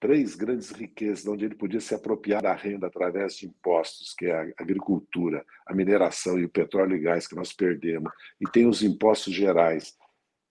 três 0.01 0.35
grandes 0.35 0.71
riquezas, 0.71 1.27
onde 1.27 1.45
ele 1.45 1.55
podia 1.55 1.81
se 1.81 1.95
apropriar 1.95 2.43
da 2.43 2.55
renda 2.55 2.87
através 2.87 3.37
de 3.37 3.47
impostos, 3.47 4.15
que 4.15 4.27
é 4.27 4.35
a 4.35 4.43
agricultura, 4.59 5.45
a 5.67 5.75
mineração 5.75 6.39
e 6.39 6.45
o 6.45 6.49
petróleo 6.49 6.97
e 6.97 7.01
gás 7.01 7.27
que 7.27 7.37
nós 7.37 7.53
perdemos, 7.53 8.11
e 8.41 8.51
tem 8.51 8.67
os 8.67 8.83
impostos 8.83 9.35
gerais. 9.35 9.95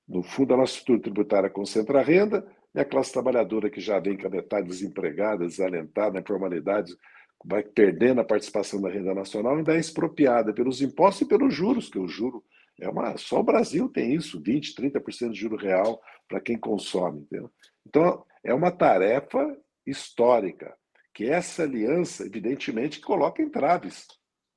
No 0.08 0.22
fundo, 0.22 0.54
a 0.54 0.58
nossa 0.58 0.74
estrutura 0.74 1.02
tributária 1.02 1.50
concentra 1.50 2.00
a 2.00 2.04
renda, 2.04 2.46
e 2.76 2.80
a 2.80 2.86
classe 2.86 3.12
trabalhadora 3.12 3.70
que 3.70 3.82
já 3.82 4.00
vem 4.00 4.16
com 4.16 4.28
a 4.28 4.30
metade 4.30 4.68
desempregada, 4.68 5.48
desalentada, 5.48 6.14
na 6.14 6.20
informalidade, 6.20 6.96
vai 7.44 7.64
perdendo 7.64 8.22
a 8.22 8.26
participação 8.26 8.82
da 8.82 8.90
renda 8.90 9.14
nacional 9.14 9.56
ainda 9.56 9.76
é 9.76 9.80
expropriada 9.80 10.54
pelos 10.54 10.82
impostos 10.82 11.22
e 11.22 11.28
pelos 11.28 11.54
juros, 11.54 11.90
que 11.90 12.00
o 12.00 12.08
juro 12.08 12.44
é 12.80 12.90
uma. 12.90 13.18
Só 13.18 13.40
o 13.40 13.44
Brasil 13.44 13.90
tem 13.90 14.14
isso, 14.14 14.42
20%, 14.42 14.76
30% 14.76 15.32
de 15.32 15.40
juro 15.40 15.56
real 15.56 16.02
para 16.28 16.42
quem 16.42 16.58
consome. 16.58 17.22
Entendeu? 17.22 17.52
Então, 17.88 18.26
é 18.44 18.54
uma 18.54 18.72
tarefa 18.72 19.58
histórica, 19.86 20.76
que 21.14 21.26
essa 21.26 21.64
aliança, 21.64 22.26
evidentemente, 22.26 23.02
coloca 23.02 23.42
entraves. 23.42 24.06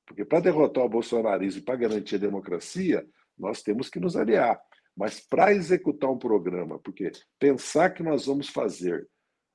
Porque 0.06 0.24
para 0.24 0.40
derrotar 0.40 0.84
o 0.84 0.88
bolsonarismo 0.88 1.60
e 1.60 1.64
para 1.64 1.76
garantir 1.76 2.16
a 2.16 2.18
democracia, 2.18 3.06
nós 3.38 3.62
temos 3.62 3.88
que 3.88 4.00
nos 4.00 4.16
aliar. 4.16 4.60
Mas 4.96 5.20
para 5.20 5.54
executar 5.54 6.10
um 6.10 6.18
programa, 6.18 6.78
porque 6.78 7.10
pensar 7.38 7.90
que 7.90 8.02
nós 8.02 8.26
vamos 8.26 8.48
fazer 8.48 9.08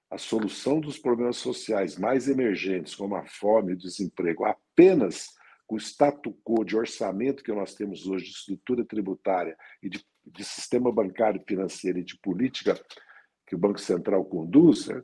a 0.09 0.17
solução 0.17 0.79
dos 0.79 0.97
problemas 0.97 1.37
sociais 1.37 1.97
mais 1.97 2.29
emergentes, 2.29 2.95
como 2.95 3.15
a 3.15 3.25
fome 3.25 3.71
e 3.71 3.75
o 3.75 3.77
desemprego, 3.77 4.45
apenas 4.45 5.27
com 5.65 5.75
o 5.75 5.79
status 5.79 6.33
quo 6.45 6.63
de 6.63 6.77
orçamento 6.77 7.43
que 7.43 7.51
nós 7.51 7.75
temos 7.75 8.07
hoje, 8.07 8.25
de 8.25 8.31
estrutura 8.31 8.85
tributária 8.85 9.57
e 9.83 9.89
de, 9.89 10.03
de 10.25 10.43
sistema 10.45 10.91
bancário 10.91 11.43
financeiro 11.45 11.99
e 11.99 12.05
de 12.05 12.17
política 12.19 12.79
que 13.45 13.55
o 13.55 13.57
Banco 13.59 13.79
Central 13.79 14.23
conduz, 14.23 14.87
né, 14.87 15.01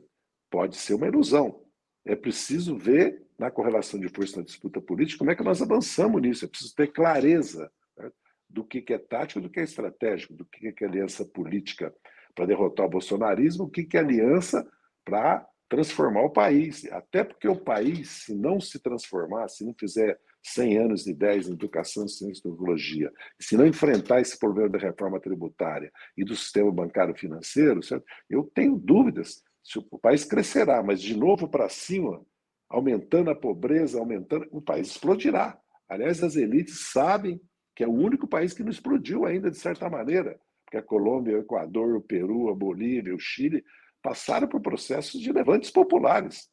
pode 0.50 0.76
ser 0.76 0.94
uma 0.94 1.06
ilusão. 1.06 1.62
É 2.04 2.16
preciso 2.16 2.76
ver, 2.78 3.22
na 3.38 3.50
correlação 3.50 4.00
de 4.00 4.08
força 4.08 4.38
na 4.38 4.44
disputa 4.44 4.80
política, 4.80 5.18
como 5.18 5.30
é 5.30 5.36
que 5.36 5.42
nós 5.42 5.60
avançamos 5.60 6.20
nisso. 6.20 6.44
É 6.44 6.48
preciso 6.48 6.74
ter 6.74 6.88
clareza 6.88 7.70
né, 7.96 8.10
do 8.48 8.64
que 8.64 8.84
é 8.92 8.98
tático, 8.98 9.40
do 9.40 9.50
que 9.50 9.60
é 9.60 9.64
estratégico, 9.64 10.32
do 10.34 10.46
que 10.46 10.74
é 10.82 10.86
aliança 10.86 11.24
política 11.26 11.94
para 12.34 12.46
derrotar 12.46 12.86
o 12.86 12.90
bolsonarismo, 12.90 13.64
o 13.64 13.70
que 13.70 13.86
é 13.96 14.00
aliança 14.00 14.66
para 15.04 15.46
transformar 15.68 16.22
o 16.22 16.30
país. 16.30 16.86
Até 16.90 17.24
porque 17.24 17.48
o 17.48 17.56
país, 17.56 18.24
se 18.24 18.34
não 18.34 18.60
se 18.60 18.78
transformar, 18.78 19.48
se 19.48 19.64
não 19.64 19.74
fizer 19.78 20.18
100 20.42 20.78
anos 20.78 21.04
de 21.04 21.10
ideias 21.10 21.48
em 21.48 21.52
educação, 21.52 22.06
ciência 22.06 22.40
e 22.40 22.50
tecnologia, 22.50 23.10
se 23.40 23.56
não 23.56 23.66
enfrentar 23.66 24.20
esse 24.20 24.38
problema 24.38 24.68
da 24.68 24.78
reforma 24.78 25.18
tributária 25.18 25.90
e 26.16 26.24
do 26.24 26.36
sistema 26.36 26.70
bancário 26.70 27.14
financeiro, 27.16 27.82
certo? 27.82 28.04
eu 28.28 28.44
tenho 28.54 28.76
dúvidas 28.76 29.42
se 29.62 29.78
o 29.78 29.98
país 29.98 30.24
crescerá, 30.24 30.82
mas 30.82 31.00
de 31.00 31.16
novo 31.16 31.48
para 31.48 31.70
cima, 31.70 32.22
aumentando 32.68 33.30
a 33.30 33.34
pobreza, 33.34 33.98
aumentando, 33.98 34.46
o 34.50 34.60
país 34.60 34.88
explodirá. 34.88 35.58
Aliás, 35.88 36.22
as 36.22 36.36
elites 36.36 36.90
sabem 36.92 37.40
que 37.74 37.82
é 37.82 37.88
o 37.88 37.92
único 37.92 38.28
país 38.28 38.52
que 38.52 38.62
não 38.62 38.70
explodiu 38.70 39.24
ainda, 39.24 39.50
de 39.50 39.56
certa 39.56 39.88
maneira, 39.88 40.38
porque 40.64 40.76
a 40.76 40.82
Colômbia, 40.82 41.36
o 41.36 41.40
Equador, 41.40 41.96
o 41.96 42.02
Peru, 42.02 42.50
a 42.50 42.54
Bolívia, 42.54 43.14
o 43.14 43.18
Chile 43.18 43.64
passaram 44.04 44.46
por 44.46 44.60
processos 44.60 45.18
de 45.18 45.32
levantes 45.32 45.70
populares. 45.70 46.50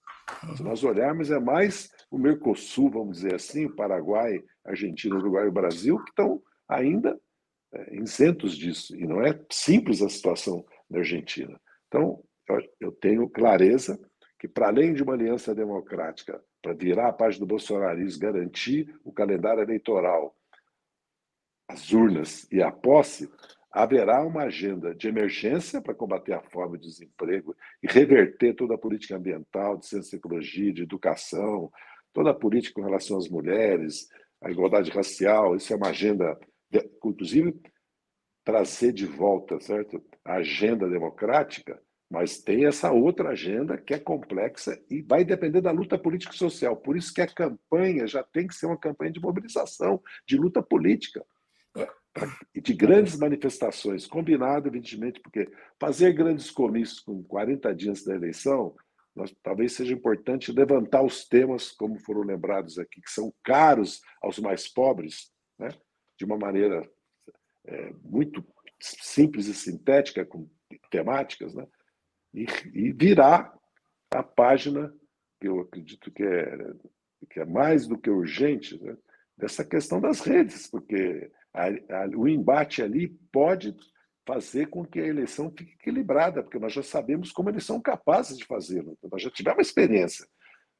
Se 0.55 0.63
nós 0.63 0.85
olharmos, 0.85 1.29
é 1.29 1.37
mais 1.37 1.91
o 2.09 2.17
Mercosul, 2.17 2.89
vamos 2.89 3.17
dizer 3.17 3.35
assim, 3.35 3.65
o 3.65 3.75
Paraguai, 3.75 4.41
Argentina, 4.63 5.17
Uruguai 5.17 5.47
e 5.47 5.51
Brasil, 5.51 6.01
que 6.01 6.11
estão 6.11 6.41
ainda 6.65 7.19
é, 7.73 7.97
isentos 7.97 8.57
disso. 8.57 8.95
E 8.95 9.05
não 9.05 9.21
é 9.21 9.37
simples 9.51 10.01
a 10.01 10.07
situação 10.07 10.65
na 10.89 10.99
Argentina. 10.99 11.59
Então, 11.87 12.23
eu 12.79 12.93
tenho 12.93 13.29
clareza 13.29 13.99
que, 14.39 14.47
para 14.47 14.67
além 14.67 14.93
de 14.93 15.03
uma 15.03 15.13
aliança 15.13 15.53
democrática, 15.53 16.41
para 16.61 16.73
virar 16.73 17.09
a 17.09 17.13
página 17.13 17.45
do 17.45 17.49
bolsonarismo, 17.49 18.21
garantir 18.21 18.97
o 19.03 19.11
calendário 19.11 19.61
eleitoral, 19.61 20.33
as 21.67 21.91
urnas 21.91 22.49
e 22.49 22.61
a 22.61 22.71
posse, 22.71 23.29
haverá 23.71 24.21
uma 24.25 24.43
agenda 24.43 24.93
de 24.93 25.07
emergência 25.07 25.81
para 25.81 25.95
combater 25.95 26.33
a 26.33 26.41
fome 26.41 26.75
e 26.75 26.77
o 26.77 26.81
desemprego 26.81 27.55
e 27.81 27.87
reverter 27.87 28.53
toda 28.53 28.75
a 28.75 28.77
política 28.77 29.15
ambiental, 29.15 29.77
de 29.77 29.87
ciência 29.87 30.15
e 30.15 30.19
tecnologia, 30.19 30.73
de 30.73 30.83
educação, 30.83 31.71
toda 32.11 32.31
a 32.31 32.33
política 32.33 32.75
com 32.75 32.85
relação 32.85 33.17
às 33.17 33.29
mulheres, 33.29 34.09
a 34.41 34.51
igualdade 34.51 34.91
racial. 34.91 35.55
Isso 35.55 35.71
é 35.71 35.75
uma 35.77 35.87
agenda, 35.87 36.37
inclusive, 36.73 37.55
trazer 38.43 38.91
de 38.91 39.05
volta 39.05 39.59
certo? 39.61 40.03
a 40.25 40.35
agenda 40.35 40.89
democrática, 40.89 41.81
mas 42.09 42.39
tem 42.39 42.65
essa 42.65 42.91
outra 42.91 43.29
agenda 43.29 43.77
que 43.77 43.93
é 43.93 43.99
complexa 43.99 44.77
e 44.89 45.01
vai 45.01 45.23
depender 45.23 45.61
da 45.61 45.71
luta 45.71 45.97
política 45.97 46.33
e 46.33 46.37
social. 46.37 46.75
Por 46.75 46.97
isso 46.97 47.13
que 47.13 47.21
a 47.21 47.27
campanha 47.27 48.05
já 48.05 48.21
tem 48.21 48.47
que 48.47 48.53
ser 48.53 48.65
uma 48.65 48.77
campanha 48.77 49.13
de 49.13 49.21
mobilização, 49.21 50.01
de 50.27 50.35
luta 50.35 50.61
política 50.61 51.25
de 52.53 52.73
grandes 52.73 53.17
manifestações, 53.17 54.05
combinado, 54.05 54.67
evidentemente, 54.67 55.19
porque 55.21 55.49
fazer 55.79 56.13
grandes 56.13 56.51
comícios 56.51 56.99
com 56.99 57.23
40 57.23 57.73
dias 57.73 58.03
da 58.03 58.15
eleição, 58.15 58.75
nós, 59.15 59.33
talvez 59.43 59.73
seja 59.73 59.93
importante 59.93 60.51
levantar 60.51 61.03
os 61.03 61.27
temas, 61.27 61.71
como 61.71 61.99
foram 61.99 62.21
lembrados 62.21 62.77
aqui, 62.77 63.01
que 63.01 63.11
são 63.11 63.33
caros 63.43 64.01
aos 64.21 64.39
mais 64.39 64.67
pobres, 64.67 65.31
né? 65.59 65.69
de 66.17 66.25
uma 66.25 66.37
maneira 66.37 66.89
é, 67.65 67.93
muito 68.03 68.45
simples 68.79 69.47
e 69.47 69.53
sintética, 69.53 70.25
com 70.25 70.49
temáticas, 70.89 71.53
né? 71.53 71.67
e, 72.33 72.45
e 72.73 72.91
virar 72.91 73.53
a 74.09 74.23
página, 74.23 74.93
que 75.39 75.47
eu 75.47 75.59
acredito 75.59 76.11
que 76.11 76.23
é, 76.23 76.73
que 77.29 77.39
é 77.39 77.45
mais 77.45 77.87
do 77.87 77.97
que 77.97 78.09
urgente, 78.09 78.81
né? 78.81 78.97
dessa 79.37 79.65
questão 79.65 79.99
das 79.99 80.21
redes, 80.21 80.67
porque 80.67 81.31
a, 81.53 81.67
a, 81.67 82.07
o 82.15 82.27
embate 82.27 82.81
ali 82.81 83.09
pode 83.31 83.75
fazer 84.25 84.67
com 84.67 84.85
que 84.85 84.99
a 84.99 85.07
eleição 85.07 85.51
fique 85.51 85.73
equilibrada, 85.73 86.43
porque 86.43 86.59
nós 86.59 86.73
já 86.73 86.83
sabemos 86.83 87.31
como 87.31 87.49
eles 87.49 87.65
são 87.65 87.81
capazes 87.81 88.37
de 88.37 88.45
fazê-lo. 88.45 88.93
Então, 88.97 89.09
nós 89.11 89.21
já 89.21 89.29
tivemos 89.29 89.67
experiência. 89.67 90.25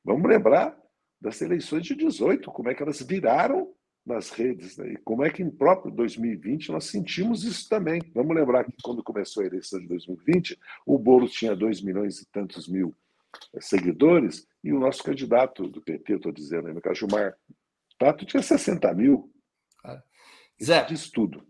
Vamos 0.03 0.30
lembrar 0.30 0.78
das 1.19 1.41
eleições 1.41 1.86
de 1.86 1.95
18, 1.95 2.51
como 2.51 2.69
é 2.69 2.76
que 2.76 2.82
elas 2.82 3.01
viraram 3.01 3.74
nas 4.05 4.32
redes, 4.32 4.78
né? 4.78 4.93
e 4.93 4.97
como 4.97 5.24
é 5.24 5.30
que 5.30 5.43
em 5.43 5.49
próprio 5.49 5.93
2020 5.93 6.72
nós 6.72 6.86
sentimos 6.86 7.43
isso 7.43 7.69
também. 7.69 8.01
Vamos 8.13 8.36
lembrar 8.36 8.63
que 8.63 8.74
quando 8.82 9.03
começou 9.03 9.43
a 9.43 9.45
eleição 9.45 9.80
de 9.80 9.88
2020, 9.88 10.57
o 10.86 10.97
Bolo 10.97 11.28
tinha 11.28 11.55
2 11.55 11.82
milhões 11.84 12.19
e 12.19 12.26
tantos 12.32 12.67
mil 12.67 12.95
eh, 13.53 13.61
seguidores, 13.61 14.47
e 14.63 14.74
o 14.74 14.80
nosso 14.80 15.03
candidato 15.03 15.67
do 15.67 15.82
PT, 15.82 16.15
estou 16.15 16.32
dizendo, 16.32 16.82
caso, 16.82 16.99
Gilmar 16.99 17.36
Tato, 17.97 18.26
tinha 18.26 18.41
60 18.41 18.93
mil. 18.95 19.30
Zé, 20.64 20.84
diz 20.84 21.09
tudo. 21.09 21.43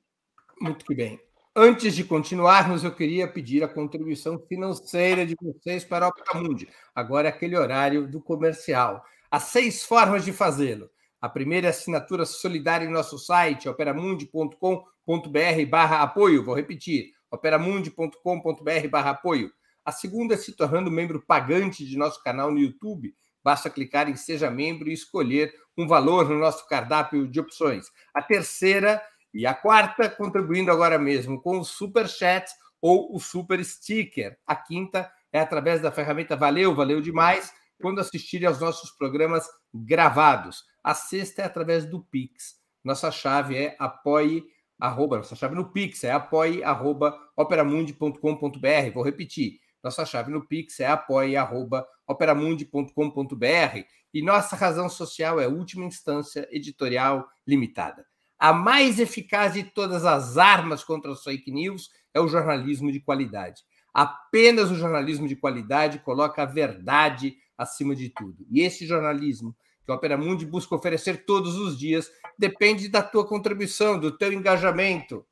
Muito 0.59 0.85
que 0.85 0.95
bem. 0.95 1.19
Antes 1.53 1.95
de 1.95 2.05
continuarmos, 2.05 2.83
eu 2.83 2.95
queria 2.95 3.27
pedir 3.27 3.61
a 3.61 3.67
contribuição 3.67 4.39
financeira 4.47 5.25
de 5.25 5.35
vocês 5.41 5.83
para 5.83 6.05
o 6.05 6.09
Operamundi. 6.09 6.69
Agora 6.95 7.27
é 7.27 7.29
aquele 7.29 7.57
horário 7.57 8.07
do 8.07 8.21
comercial. 8.21 9.03
Há 9.29 9.39
seis 9.39 9.83
formas 9.83 10.23
de 10.23 10.31
fazê-lo. 10.31 10.89
A 11.19 11.27
primeira 11.27 11.67
é 11.67 11.71
assinatura 11.71 12.25
solidária 12.25 12.85
em 12.85 12.91
nosso 12.91 13.19
site, 13.19 13.67
operamundi.com.br 13.67 15.69
barra 15.69 16.01
apoio. 16.01 16.43
Vou 16.43 16.55
repetir, 16.55 17.11
operamundi.com.br 17.29 18.87
barra 18.89 19.09
apoio. 19.09 19.51
A 19.83 19.91
segunda 19.91 20.35
é 20.35 20.37
se 20.37 20.55
tornando 20.55 20.89
membro 20.89 21.21
pagante 21.21 21.85
de 21.85 21.97
nosso 21.97 22.23
canal 22.23 22.49
no 22.49 22.59
YouTube. 22.59 23.13
Basta 23.43 23.69
clicar 23.69 24.09
em 24.09 24.15
Seja 24.15 24.49
Membro 24.49 24.89
e 24.89 24.93
escolher 24.93 25.53
um 25.77 25.87
valor 25.87 26.29
no 26.29 26.37
nosso 26.37 26.67
cardápio 26.67 27.27
de 27.27 27.39
opções. 27.39 27.87
A 28.13 28.21
terceira 28.21 29.01
e 29.33 29.45
a 29.45 29.53
quarta, 29.53 30.09
contribuindo 30.09 30.71
agora 30.71 30.99
mesmo 30.99 31.41
com 31.41 31.59
o 31.59 31.65
Super 31.65 32.07
Chat 32.07 32.49
ou 32.81 33.15
o 33.15 33.19
Super 33.19 33.63
Sticker. 33.63 34.37
A 34.45 34.55
quinta 34.55 35.11
é 35.31 35.39
através 35.39 35.81
da 35.81 35.91
ferramenta 35.91 36.35
Valeu, 36.35 36.75
valeu 36.75 37.01
demais, 37.01 37.53
quando 37.81 37.99
assistirem 37.99 38.47
aos 38.47 38.59
nossos 38.59 38.91
programas 38.91 39.45
gravados. 39.73 40.63
A 40.83 40.93
sexta 40.93 41.43
é 41.43 41.45
através 41.45 41.85
do 41.85 42.03
Pix. 42.03 42.59
Nossa 42.83 43.11
chave 43.11 43.55
é 43.55 43.75
apoie, 43.79 44.43
arroba, 44.79 45.17
nossa 45.17 45.35
chave 45.35 45.55
no 45.55 45.71
Pix 45.71 46.03
é 46.03 46.11
apoie, 46.11 46.63
arroba, 46.63 47.17
operamundi.com.br. 47.37 48.93
Vou 48.93 49.03
repetir. 49.03 49.59
Nossa 49.83 50.05
chave 50.05 50.31
no 50.31 50.45
Pix 50.45 50.79
é 50.79 50.87
apoie, 50.87 51.35
arroba, 51.35 51.87
operamundi.com.br 52.07 53.85
e 54.13 54.21
nossa 54.21 54.55
razão 54.55 54.89
social 54.89 55.39
é 55.39 55.47
última 55.47 55.85
instância 55.85 56.47
editorial 56.51 57.27
limitada. 57.47 58.05
A 58.37 58.53
mais 58.53 58.99
eficaz 58.99 59.53
de 59.53 59.63
todas 59.63 60.05
as 60.05 60.37
armas 60.37 60.83
contra 60.83 61.11
as 61.11 61.23
fake 61.23 61.51
news 61.51 61.89
é 62.13 62.19
o 62.19 62.27
jornalismo 62.27 62.91
de 62.91 62.99
qualidade. 62.99 63.63
Apenas 63.93 64.71
o 64.71 64.75
jornalismo 64.75 65.27
de 65.27 65.35
qualidade 65.35 65.99
coloca 65.99 66.41
a 66.41 66.45
verdade 66.45 67.35
acima 67.57 67.95
de 67.95 68.09
tudo. 68.09 68.45
E 68.49 68.61
esse 68.61 68.85
jornalismo 68.85 69.55
que 69.85 69.91
a 69.91 69.95
Opera 69.95 70.17
Mundi 70.17 70.45
busca 70.45 70.75
oferecer 70.75 71.25
todos 71.25 71.55
os 71.55 71.77
dias 71.77 72.09
depende 72.37 72.87
da 72.87 73.03
tua 73.03 73.27
contribuição, 73.27 73.99
do 73.99 74.17
teu 74.17 74.31
engajamento. 74.31 75.25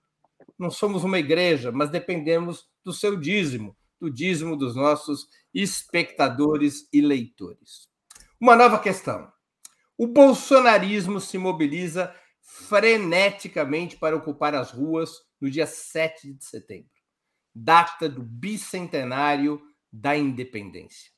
Não 0.57 0.69
somos 0.69 1.03
uma 1.03 1.19
igreja, 1.19 1.71
mas 1.71 1.89
dependemos 1.89 2.67
do 2.83 2.93
seu 2.93 3.15
dízimo, 3.15 3.75
do 3.99 4.09
dízimo 4.09 4.55
dos 4.55 4.75
nossos 4.75 5.27
espectadores 5.53 6.87
e 6.93 7.01
leitores. 7.01 7.87
Uma 8.39 8.55
nova 8.55 8.79
questão. 8.79 9.31
O 9.97 10.07
bolsonarismo 10.07 11.19
se 11.19 11.37
mobiliza 11.37 12.15
freneticamente 12.41 13.97
para 13.97 14.15
ocupar 14.15 14.55
as 14.55 14.71
ruas 14.71 15.11
no 15.39 15.49
dia 15.49 15.67
7 15.67 16.33
de 16.33 16.45
setembro, 16.45 16.89
data 17.53 18.07
do 18.07 18.23
bicentenário 18.23 19.61
da 19.91 20.15
independência. 20.15 21.11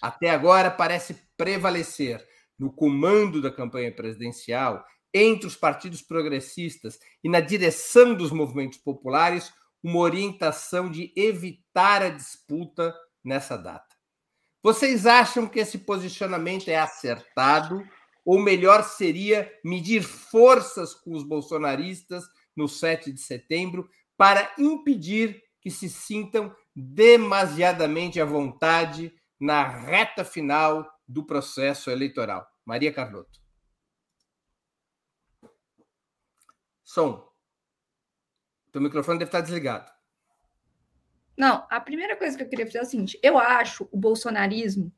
Até 0.00 0.30
agora 0.30 0.70
parece 0.70 1.16
prevalecer 1.36 2.24
no 2.58 2.72
comando 2.72 3.40
da 3.40 3.50
campanha 3.50 3.92
presidencial, 3.92 4.84
entre 5.12 5.46
os 5.46 5.56
partidos 5.56 6.02
progressistas 6.02 6.98
e 7.24 7.28
na 7.28 7.40
direção 7.40 8.14
dos 8.14 8.30
movimentos 8.30 8.78
populares, 8.78 9.52
uma 9.82 9.98
orientação 9.98 10.90
de 10.90 11.12
evitar 11.16 11.59
a 11.80 12.10
disputa 12.10 12.94
nessa 13.24 13.56
data. 13.56 13.96
Vocês 14.62 15.06
acham 15.06 15.46
que 15.46 15.58
esse 15.58 15.78
posicionamento 15.78 16.68
é 16.68 16.76
acertado? 16.76 17.82
Ou 18.24 18.38
melhor 18.38 18.84
seria 18.84 19.50
medir 19.64 20.02
forças 20.02 20.94
com 20.94 21.12
os 21.16 21.24
bolsonaristas 21.24 22.24
no 22.54 22.68
7 22.68 23.12
de 23.12 23.20
setembro 23.20 23.88
para 24.16 24.52
impedir 24.58 25.42
que 25.60 25.70
se 25.70 25.88
sintam 25.88 26.54
demasiadamente 26.76 28.20
à 28.20 28.24
vontade 28.24 29.12
na 29.40 29.66
reta 29.66 30.24
final 30.24 30.86
do 31.08 31.24
processo 31.24 31.90
eleitoral? 31.90 32.46
Maria 32.64 32.92
Carlotto. 32.92 33.40
Som. 36.84 37.26
Teu 38.70 38.82
microfone 38.82 39.18
deve 39.18 39.28
estar 39.28 39.40
desligado. 39.40 39.90
Não, 41.40 41.66
a 41.70 41.80
primeira 41.80 42.14
coisa 42.16 42.36
que 42.36 42.42
eu 42.42 42.48
queria 42.50 42.66
fazer 42.66 42.80
é 42.80 42.82
o 42.82 42.84
seguinte: 42.84 43.18
eu 43.22 43.38
acho 43.38 43.88
o 43.90 43.96
bolsonarismo, 43.96 44.92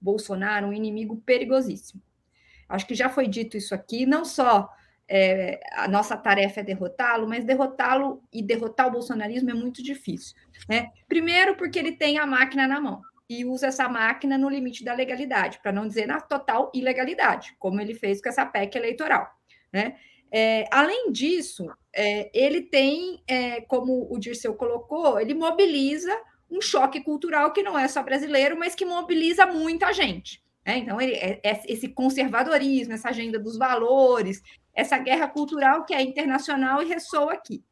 Bolsonaro, 0.00 0.66
um 0.66 0.72
inimigo 0.72 1.22
perigosíssimo. 1.24 2.02
Acho 2.68 2.84
que 2.84 2.96
já 2.96 3.08
foi 3.08 3.28
dito 3.28 3.56
isso 3.56 3.72
aqui, 3.76 4.04
não 4.04 4.24
só 4.24 4.68
é, 5.08 5.60
a 5.74 5.86
nossa 5.86 6.16
tarefa 6.16 6.58
é 6.58 6.64
derrotá-lo, 6.64 7.28
mas 7.28 7.44
derrotá-lo 7.44 8.20
e 8.32 8.42
derrotar 8.42 8.88
o 8.88 8.90
bolsonarismo 8.90 9.50
é 9.50 9.54
muito 9.54 9.84
difícil. 9.84 10.34
Né? 10.68 10.90
Primeiro, 11.06 11.54
porque 11.56 11.78
ele 11.78 11.92
tem 11.92 12.18
a 12.18 12.26
máquina 12.26 12.66
na 12.66 12.80
mão 12.80 13.00
e 13.30 13.44
usa 13.44 13.68
essa 13.68 13.88
máquina 13.88 14.36
no 14.36 14.48
limite 14.48 14.82
da 14.82 14.94
legalidade, 14.94 15.60
para 15.62 15.70
não 15.70 15.86
dizer 15.86 16.06
na 16.08 16.20
total 16.20 16.72
ilegalidade, 16.74 17.54
como 17.60 17.80
ele 17.80 17.94
fez 17.94 18.20
com 18.20 18.30
essa 18.30 18.44
PEC 18.44 18.76
eleitoral. 18.76 19.30
Né? 19.72 19.94
É, 20.32 20.66
além 20.72 21.12
disso, 21.12 21.70
é, 21.94 22.30
ele 22.34 22.62
tem, 22.62 23.22
é, 23.26 23.60
como 23.62 24.12
o 24.12 24.18
Dirceu 24.18 24.54
colocou, 24.54 25.18
ele 25.18 25.34
mobiliza 25.34 26.14
um 26.50 26.60
choque 26.60 27.00
cultural 27.02 27.52
que 27.52 27.62
não 27.62 27.78
é 27.78 27.86
só 27.88 28.02
brasileiro, 28.02 28.58
mas 28.58 28.74
que 28.74 28.84
mobiliza 28.84 29.46
muita 29.46 29.92
gente. 29.92 30.42
Né? 30.66 30.78
Então, 30.78 31.00
ele, 31.00 31.14
é, 31.14 31.40
é, 31.42 31.62
esse 31.66 31.88
conservadorismo, 31.88 32.94
essa 32.94 33.10
agenda 33.10 33.38
dos 33.38 33.56
valores, 33.56 34.42
essa 34.74 34.98
guerra 34.98 35.28
cultural 35.28 35.84
que 35.84 35.94
é 35.94 36.02
internacional 36.02 36.82
e 36.82 36.86
ressoa 36.86 37.32
aqui. 37.32 37.62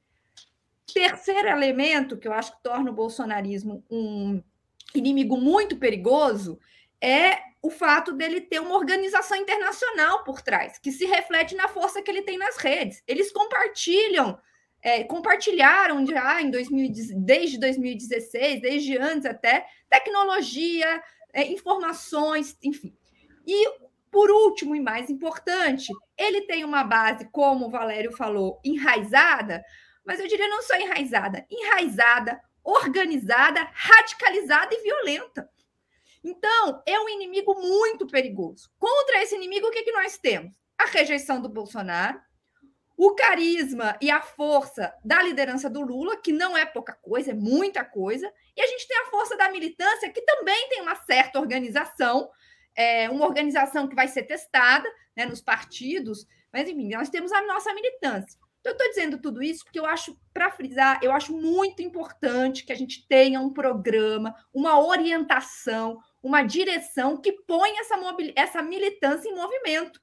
Terceiro 0.92 1.48
elemento 1.48 2.16
que 2.16 2.28
eu 2.28 2.32
acho 2.32 2.52
que 2.52 2.62
torna 2.62 2.90
o 2.90 2.94
bolsonarismo 2.94 3.84
um 3.90 4.42
inimigo 4.94 5.36
muito 5.36 5.76
perigoso 5.78 6.58
é 7.00 7.38
o 7.62 7.70
fato 7.70 8.12
dele 8.12 8.40
ter 8.40 8.60
uma 8.60 8.74
organização 8.74 9.36
internacional 9.36 10.24
por 10.24 10.42
trás, 10.42 10.78
que 10.78 10.90
se 10.90 11.06
reflete 11.06 11.54
na 11.54 11.68
força 11.68 12.02
que 12.02 12.10
ele 12.10 12.22
tem 12.22 12.36
nas 12.36 12.56
redes. 12.56 13.00
Eles 13.06 13.30
compartilham, 13.30 14.36
é, 14.82 15.04
compartilharam 15.04 16.04
já 16.04 16.42
em 16.42 16.50
2000, 16.50 16.92
desde 17.24 17.60
2016, 17.60 18.60
desde 18.60 18.98
antes 18.98 19.26
até, 19.26 19.64
tecnologia, 19.88 21.00
é, 21.32 21.44
informações, 21.44 22.58
enfim. 22.64 22.92
E, 23.46 23.68
por 24.10 24.28
último 24.30 24.74
e 24.74 24.80
mais 24.80 25.08
importante, 25.08 25.92
ele 26.18 26.42
tem 26.42 26.64
uma 26.64 26.82
base, 26.82 27.28
como 27.30 27.66
o 27.66 27.70
Valério 27.70 28.10
falou, 28.16 28.60
enraizada, 28.64 29.62
mas 30.04 30.18
eu 30.18 30.26
diria 30.26 30.48
não 30.48 30.62
só 30.62 30.74
enraizada, 30.76 31.46
enraizada, 31.48 32.40
organizada, 32.64 33.68
radicalizada 33.72 34.74
e 34.74 34.82
violenta. 34.82 35.48
Então, 36.24 36.82
é 36.86 36.98
um 37.00 37.08
inimigo 37.08 37.54
muito 37.54 38.06
perigoso. 38.06 38.70
Contra 38.78 39.22
esse 39.22 39.34
inimigo, 39.34 39.66
o 39.66 39.70
que, 39.70 39.82
que 39.82 39.92
nós 39.92 40.18
temos? 40.18 40.56
A 40.78 40.86
rejeição 40.86 41.40
do 41.40 41.48
Bolsonaro, 41.48 42.20
o 42.96 43.14
carisma 43.14 43.96
e 44.00 44.10
a 44.10 44.22
força 44.22 44.94
da 45.04 45.20
liderança 45.22 45.68
do 45.68 45.80
Lula, 45.80 46.16
que 46.16 46.32
não 46.32 46.56
é 46.56 46.64
pouca 46.64 46.92
coisa, 46.92 47.32
é 47.32 47.34
muita 47.34 47.84
coisa, 47.84 48.32
e 48.56 48.60
a 48.60 48.66
gente 48.66 48.86
tem 48.86 48.98
a 48.98 49.06
força 49.06 49.36
da 49.36 49.50
militância, 49.50 50.12
que 50.12 50.22
também 50.22 50.68
tem 50.68 50.82
uma 50.82 50.94
certa 50.94 51.40
organização, 51.40 52.30
é, 52.76 53.10
uma 53.10 53.26
organização 53.26 53.88
que 53.88 53.96
vai 53.96 54.06
ser 54.06 54.22
testada 54.22 54.88
né, 55.16 55.26
nos 55.26 55.40
partidos, 55.40 56.26
mas 56.52 56.68
enfim, 56.68 56.94
nós 56.94 57.08
temos 57.08 57.32
a 57.32 57.42
nossa 57.42 57.74
militância. 57.74 58.38
Então, 58.62 58.70
eu 58.70 58.76
estou 58.76 58.88
dizendo 58.90 59.18
tudo 59.18 59.42
isso 59.42 59.64
porque 59.64 59.80
eu 59.80 59.84
acho, 59.84 60.16
para 60.32 60.48
frisar, 60.52 61.00
eu 61.02 61.10
acho 61.10 61.36
muito 61.36 61.82
importante 61.82 62.64
que 62.64 62.72
a 62.72 62.76
gente 62.76 63.04
tenha 63.08 63.40
um 63.40 63.52
programa, 63.52 64.36
uma 64.54 64.80
orientação, 64.80 65.98
uma 66.22 66.44
direção 66.44 67.16
que 67.16 67.32
ponha 67.32 67.80
essa, 67.80 67.96
essa 68.36 68.62
militância 68.62 69.28
em 69.28 69.34
movimento, 69.34 70.00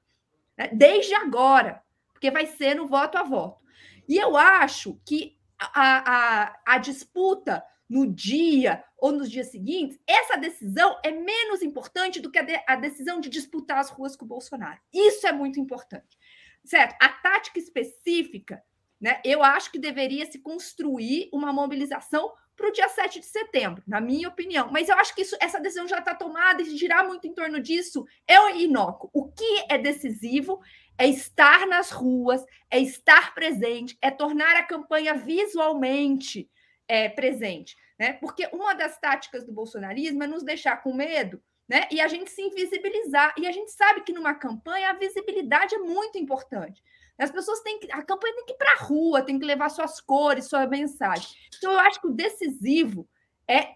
né? 0.58 0.68
desde 0.74 1.14
agora, 1.14 1.82
porque 2.12 2.30
vai 2.30 2.44
ser 2.44 2.74
no 2.74 2.86
voto 2.86 3.16
a 3.16 3.22
voto. 3.22 3.64
E 4.06 4.18
eu 4.18 4.36
acho 4.36 5.00
que 5.06 5.38
a, 5.58 6.44
a, 6.44 6.60
a 6.66 6.78
disputa 6.78 7.64
no 7.88 8.06
dia 8.06 8.84
ou 8.98 9.10
nos 9.10 9.30
dias 9.30 9.48
seguintes, 9.48 9.98
essa 10.06 10.36
decisão 10.36 11.00
é 11.02 11.10
menos 11.10 11.62
importante 11.62 12.20
do 12.20 12.30
que 12.30 12.38
a, 12.38 12.42
de, 12.42 12.62
a 12.66 12.76
decisão 12.76 13.18
de 13.20 13.30
disputar 13.30 13.78
as 13.78 13.88
ruas 13.88 14.14
com 14.14 14.26
o 14.26 14.28
Bolsonaro. 14.28 14.78
Isso 14.92 15.26
é 15.26 15.32
muito 15.32 15.58
importante. 15.58 16.18
Certo? 16.64 16.96
A 17.00 17.08
tática 17.08 17.58
específica, 17.58 18.62
né? 19.00 19.20
Eu 19.24 19.42
acho 19.42 19.72
que 19.72 19.78
deveria 19.78 20.30
se 20.30 20.38
construir 20.38 21.28
uma 21.32 21.52
mobilização 21.52 22.32
para 22.60 22.68
o 22.68 22.72
dia 22.72 22.88
7 22.90 23.20
de 23.20 23.26
setembro, 23.26 23.82
na 23.86 24.02
minha 24.02 24.28
opinião. 24.28 24.70
Mas 24.70 24.90
eu 24.90 24.96
acho 24.96 25.14
que 25.14 25.22
isso, 25.22 25.34
essa 25.40 25.58
decisão 25.58 25.88
já 25.88 25.98
está 25.98 26.14
tomada 26.14 26.60
e 26.60 26.76
girar 26.76 27.06
muito 27.06 27.26
em 27.26 27.32
torno 27.32 27.58
disso 27.58 28.06
é 28.28 28.36
inócuo. 28.58 29.08
O 29.14 29.32
que 29.32 29.64
é 29.70 29.78
decisivo 29.78 30.60
é 30.98 31.06
estar 31.06 31.66
nas 31.66 31.90
ruas, 31.90 32.44
é 32.70 32.78
estar 32.78 33.34
presente, 33.34 33.96
é 34.02 34.10
tornar 34.10 34.56
a 34.56 34.62
campanha 34.62 35.14
visualmente 35.14 36.50
é, 36.86 37.08
presente. 37.08 37.74
Né? 37.98 38.12
Porque 38.14 38.46
uma 38.52 38.74
das 38.74 38.98
táticas 38.98 39.46
do 39.46 39.52
bolsonarismo 39.54 40.22
é 40.22 40.26
nos 40.26 40.42
deixar 40.42 40.82
com 40.82 40.92
medo 40.92 41.42
né? 41.70 41.86
E 41.88 42.00
a 42.00 42.08
gente 42.08 42.28
se 42.32 42.42
invisibilizar. 42.42 43.32
E 43.38 43.46
a 43.46 43.52
gente 43.52 43.70
sabe 43.70 44.00
que 44.00 44.12
numa 44.12 44.34
campanha 44.34 44.90
a 44.90 44.94
visibilidade 44.94 45.76
é 45.76 45.78
muito 45.78 46.18
importante. 46.18 46.82
As 47.16 47.30
pessoas 47.30 47.60
têm 47.60 47.78
que. 47.78 47.92
A 47.92 48.02
campanha 48.02 48.34
tem 48.34 48.46
que 48.46 48.52
ir 48.54 48.56
para 48.56 48.72
a 48.72 48.82
rua, 48.82 49.22
tem 49.22 49.38
que 49.38 49.46
levar 49.46 49.68
suas 49.68 50.00
cores, 50.00 50.46
sua 50.46 50.66
mensagem. 50.66 51.28
Então, 51.56 51.72
eu 51.72 51.78
acho 51.78 52.00
que 52.00 52.08
o 52.08 52.12
decisivo 52.12 53.08
é, 53.46 53.58
é, 53.58 53.74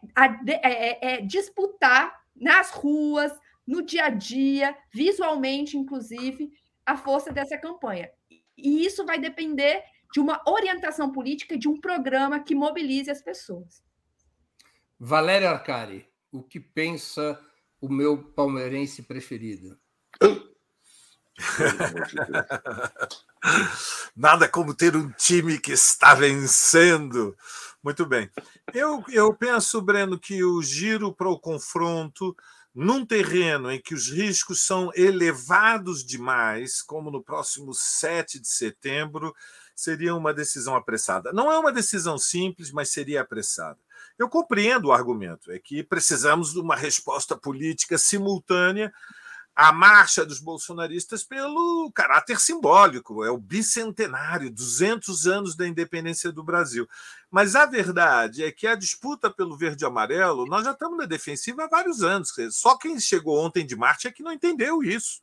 é, 0.48 1.14
é 1.14 1.20
disputar 1.20 2.20
nas 2.34 2.72
ruas, 2.72 3.32
no 3.64 3.80
dia 3.80 4.06
a 4.06 4.10
dia, 4.10 4.76
visualmente, 4.92 5.78
inclusive, 5.78 6.50
a 6.84 6.96
força 6.96 7.32
dessa 7.32 7.56
campanha. 7.56 8.10
E 8.58 8.84
isso 8.84 9.06
vai 9.06 9.20
depender 9.20 9.84
de 10.12 10.18
uma 10.18 10.42
orientação 10.48 11.12
política, 11.12 11.56
de 11.56 11.68
um 11.68 11.80
programa 11.80 12.42
que 12.42 12.56
mobilize 12.56 13.08
as 13.08 13.22
pessoas. 13.22 13.84
Valéria 14.98 15.50
Arcari, 15.50 16.08
o 16.32 16.42
que 16.42 16.58
pensa 16.58 17.40
o 17.84 17.88
meu 17.92 18.16
palmeirense 18.16 19.02
preferido. 19.02 19.78
Nada 24.16 24.48
como 24.48 24.74
ter 24.74 24.96
um 24.96 25.10
time 25.10 25.58
que 25.58 25.72
está 25.72 26.14
vencendo. 26.14 27.36
Muito 27.82 28.06
bem. 28.06 28.30
Eu, 28.72 29.04
eu 29.10 29.34
penso, 29.34 29.82
Breno, 29.82 30.18
que 30.18 30.42
o 30.42 30.62
giro 30.62 31.12
para 31.12 31.28
o 31.28 31.38
confronto 31.38 32.34
num 32.74 33.04
terreno 33.04 33.70
em 33.70 33.78
que 33.78 33.94
os 33.94 34.08
riscos 34.08 34.62
são 34.62 34.90
elevados 34.94 36.02
demais, 36.02 36.80
como 36.80 37.10
no 37.10 37.22
próximo 37.22 37.74
7 37.74 38.40
de 38.40 38.48
setembro, 38.48 39.34
seria 39.74 40.14
uma 40.14 40.32
decisão 40.32 40.76
apressada. 40.76 41.32
Não 41.32 41.50
é 41.50 41.58
uma 41.58 41.72
decisão 41.72 42.16
simples, 42.16 42.70
mas 42.70 42.90
seria 42.90 43.22
apressada. 43.22 43.78
Eu 44.18 44.28
compreendo 44.28 44.88
o 44.88 44.92
argumento, 44.92 45.50
é 45.50 45.58
que 45.58 45.82
precisamos 45.82 46.52
de 46.52 46.60
uma 46.60 46.76
resposta 46.76 47.36
política 47.36 47.98
simultânea 47.98 48.92
à 49.56 49.72
marcha 49.72 50.26
dos 50.26 50.40
bolsonaristas 50.40 51.22
pelo 51.22 51.90
caráter 51.92 52.40
simbólico, 52.40 53.24
é 53.24 53.30
o 53.30 53.38
bicentenário, 53.38 54.50
200 54.50 55.26
anos 55.26 55.56
da 55.56 55.66
independência 55.66 56.32
do 56.32 56.42
Brasil. 56.42 56.88
Mas 57.30 57.54
a 57.54 57.64
verdade 57.64 58.44
é 58.44 58.50
que 58.50 58.66
a 58.66 58.74
disputa 58.74 59.30
pelo 59.30 59.56
verde 59.56 59.84
e 59.84 59.86
amarelo, 59.86 60.46
nós 60.46 60.64
já 60.64 60.72
estamos 60.72 60.98
na 60.98 61.06
defensiva 61.06 61.64
há 61.64 61.68
vários 61.68 62.02
anos. 62.02 62.32
Só 62.50 62.76
quem 62.76 62.98
chegou 62.98 63.38
ontem 63.44 63.64
de 63.64 63.76
Marte 63.76 64.08
é 64.08 64.12
que 64.12 64.22
não 64.22 64.32
entendeu 64.32 64.82
isso. 64.82 65.22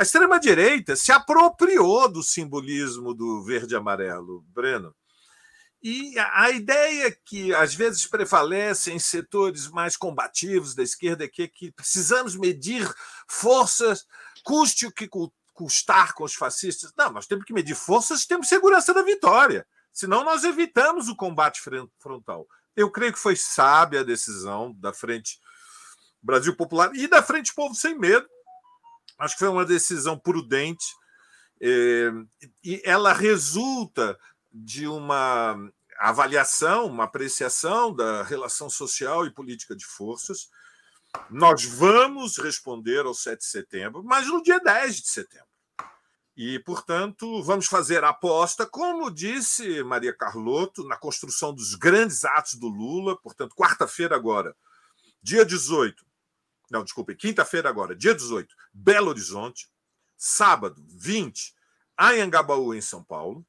A 0.00 0.02
extrema-direita 0.02 0.96
se 0.96 1.12
apropriou 1.12 2.10
do 2.10 2.22
simbolismo 2.22 3.12
do 3.12 3.44
verde 3.44 3.74
e 3.74 3.76
amarelo, 3.76 4.42
Breno. 4.48 4.96
E 5.82 6.18
a 6.18 6.50
ideia 6.50 7.14
que 7.22 7.54
às 7.54 7.74
vezes 7.74 8.06
prevalece 8.06 8.90
em 8.90 8.98
setores 8.98 9.68
mais 9.68 9.98
combativos 9.98 10.74
da 10.74 10.82
esquerda 10.82 11.24
é 11.24 11.28
que, 11.28 11.46
que 11.46 11.70
precisamos 11.70 12.34
medir 12.34 12.90
forças, 13.28 14.06
custe 14.42 14.86
o 14.86 14.90
que 14.90 15.06
custar 15.52 16.14
com 16.14 16.24
os 16.24 16.34
fascistas. 16.34 16.94
Não, 16.96 17.12
nós 17.12 17.26
temos 17.26 17.44
que 17.44 17.52
medir 17.52 17.74
forças 17.74 18.24
temos 18.24 18.48
segurança 18.48 18.94
da 18.94 19.02
vitória. 19.02 19.66
Senão 19.92 20.24
nós 20.24 20.44
evitamos 20.44 21.10
o 21.10 21.16
combate 21.16 21.60
frontal. 21.98 22.48
Eu 22.74 22.90
creio 22.90 23.12
que 23.12 23.18
foi 23.18 23.36
sábia 23.36 24.00
a 24.00 24.04
decisão 24.04 24.72
da 24.78 24.94
Frente 24.94 25.38
Brasil 26.22 26.56
Popular 26.56 26.90
e 26.94 27.06
da 27.06 27.22
Frente 27.22 27.54
Povo 27.54 27.74
Sem 27.74 27.98
Medo. 27.98 28.26
Acho 29.20 29.34
que 29.34 29.40
foi 29.40 29.48
uma 29.48 29.66
decisão 29.66 30.18
prudente. 30.18 30.86
Eh, 31.60 32.10
e 32.64 32.82
ela 32.84 33.12
resulta 33.12 34.18
de 34.50 34.86
uma 34.86 35.70
avaliação, 35.98 36.86
uma 36.86 37.04
apreciação 37.04 37.94
da 37.94 38.22
relação 38.22 38.70
social 38.70 39.26
e 39.26 39.32
política 39.32 39.76
de 39.76 39.84
forças. 39.84 40.48
Nós 41.28 41.64
vamos 41.64 42.38
responder 42.38 43.04
ao 43.04 43.12
7 43.12 43.40
de 43.40 43.44
setembro, 43.44 44.02
mas 44.02 44.26
no 44.26 44.42
dia 44.42 44.58
10 44.58 44.96
de 44.96 45.08
setembro. 45.08 45.46
E, 46.34 46.58
portanto, 46.60 47.42
vamos 47.42 47.66
fazer 47.66 48.02
a 48.02 48.08
aposta, 48.08 48.64
como 48.64 49.10
disse 49.10 49.82
Maria 49.82 50.16
Carlotto, 50.16 50.86
na 50.88 50.96
construção 50.96 51.52
dos 51.52 51.74
grandes 51.74 52.24
atos 52.24 52.54
do 52.54 52.68
Lula, 52.68 53.20
portanto, 53.20 53.54
quarta-feira 53.54 54.16
agora, 54.16 54.56
dia 55.22 55.44
18. 55.44 56.09
Não, 56.70 56.84
desculpe, 56.84 57.16
quinta-feira 57.16 57.68
agora, 57.68 57.96
dia 57.96 58.14
18, 58.14 58.54
Belo 58.72 59.08
Horizonte. 59.08 59.68
Sábado, 60.16 60.84
20, 60.86 61.54
Anhangabaú, 61.96 62.74
em 62.74 62.80
São 62.80 63.02
Paulo. 63.02 63.44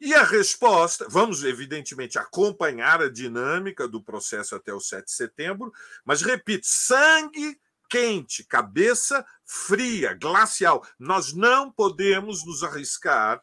E 0.00 0.14
a 0.14 0.22
resposta, 0.22 1.06
vamos 1.08 1.42
evidentemente 1.42 2.18
acompanhar 2.18 3.02
a 3.02 3.10
dinâmica 3.10 3.88
do 3.88 4.02
processo 4.02 4.54
até 4.54 4.72
o 4.72 4.80
7 4.80 5.06
de 5.06 5.12
setembro, 5.12 5.72
mas 6.04 6.22
repito, 6.22 6.66
sangue 6.66 7.60
quente, 7.90 8.44
cabeça 8.44 9.26
fria, 9.44 10.14
glacial. 10.14 10.86
Nós 10.98 11.32
não 11.32 11.72
podemos 11.72 12.46
nos 12.46 12.62
arriscar 12.62 13.42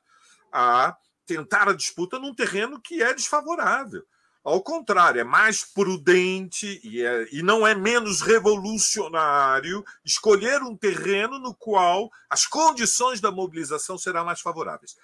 a 0.52 0.96
tentar 1.26 1.68
a 1.68 1.74
disputa 1.74 2.20
num 2.20 2.34
terreno 2.34 2.80
que 2.80 3.04
é 3.04 3.14
desfavorável. 3.14 4.06
Ao 4.46 4.62
contrário, 4.62 5.20
é 5.20 5.24
mais 5.24 5.64
prudente 5.66 6.80
e, 6.84 7.02
é, 7.02 7.28
e 7.32 7.42
não 7.42 7.66
é 7.66 7.74
menos 7.74 8.22
revolucionário 8.22 9.84
escolher 10.06 10.62
um 10.62 10.78
terreno 10.78 11.40
no 11.40 11.52
qual 11.56 12.12
as 12.30 12.46
condições 12.46 13.20
da 13.20 13.32
mobilização 13.32 13.98
serão 13.98 14.24
mais 14.24 14.42
favoráveis. 14.42 14.96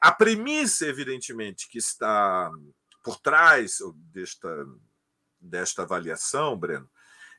A 0.00 0.12
premissa, 0.12 0.86
evidentemente, 0.86 1.68
que 1.68 1.76
está 1.76 2.48
por 3.02 3.18
trás 3.18 3.78
desta, 4.12 4.48
desta 5.40 5.82
avaliação, 5.82 6.56
Breno, 6.56 6.88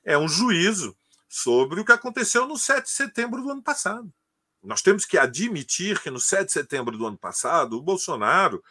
é 0.03 0.18
um 0.18 0.28
juízo 0.28 0.93
sobre 1.30 1.80
o 1.80 1.86
que 1.86 1.93
aconteceu 1.93 2.45
no 2.45 2.58
7 2.58 2.84
de 2.84 2.91
setembro 2.91 3.41
do 3.41 3.49
ano 3.49 3.64
passado. 3.64 4.14
Nós 4.62 4.82
temos 4.82 5.06
que 5.06 5.18
admitir 5.18 6.01
que 6.01 6.12
no 6.12 6.20
7 6.20 6.47
de 6.47 6.51
setembro 6.51 6.97
do 6.97 7.08
ano 7.08 7.18
passado, 7.18 7.78
o 7.78 7.82
Bolsonaro 7.82 8.62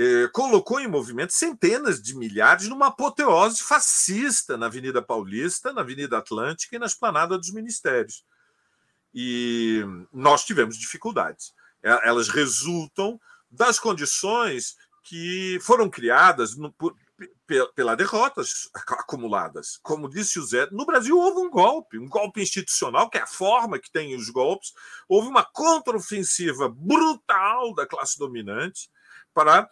eh, 0.00 0.28
colocou 0.32 0.78
em 0.78 0.86
movimento 0.86 1.32
centenas 1.32 2.00
de 2.00 2.16
milhares 2.16 2.68
numa 2.68 2.86
apoteose 2.86 3.60
fascista 3.60 4.56
na 4.56 4.66
Avenida 4.66 5.02
Paulista, 5.02 5.72
na 5.72 5.80
Avenida 5.80 6.18
Atlântica 6.18 6.76
e 6.76 6.78
na 6.78 6.86
Esplanada 6.86 7.36
dos 7.36 7.50
Ministérios. 7.50 8.24
E 9.12 9.82
nós 10.12 10.44
tivemos 10.44 10.78
dificuldades. 10.78 11.52
Elas 11.82 12.28
resultam 12.28 13.20
das 13.50 13.80
condições 13.80 14.76
que 15.02 15.58
foram 15.62 15.90
criadas 15.90 16.56
no, 16.56 16.72
por, 16.72 16.94
pela 17.74 17.96
derrotas 17.96 18.70
acumuladas. 18.74 19.78
Como 19.82 20.08
disse 20.08 20.38
o 20.38 20.44
Zé, 20.44 20.68
no 20.70 20.86
Brasil 20.86 21.18
houve 21.18 21.40
um 21.40 21.50
golpe, 21.50 21.98
um 21.98 22.08
golpe 22.08 22.40
institucional, 22.40 23.10
que 23.10 23.18
é 23.18 23.22
a 23.22 23.26
forma 23.26 23.80
que 23.80 23.90
tem 23.90 24.14
os 24.14 24.30
golpes. 24.30 24.72
Houve 25.08 25.26
uma 25.26 25.44
contraofensiva 25.44 26.68
brutal 26.68 27.74
da 27.74 27.84
classe 27.84 28.16
dominante 28.16 28.88
para 29.34 29.60
é, 29.60 29.68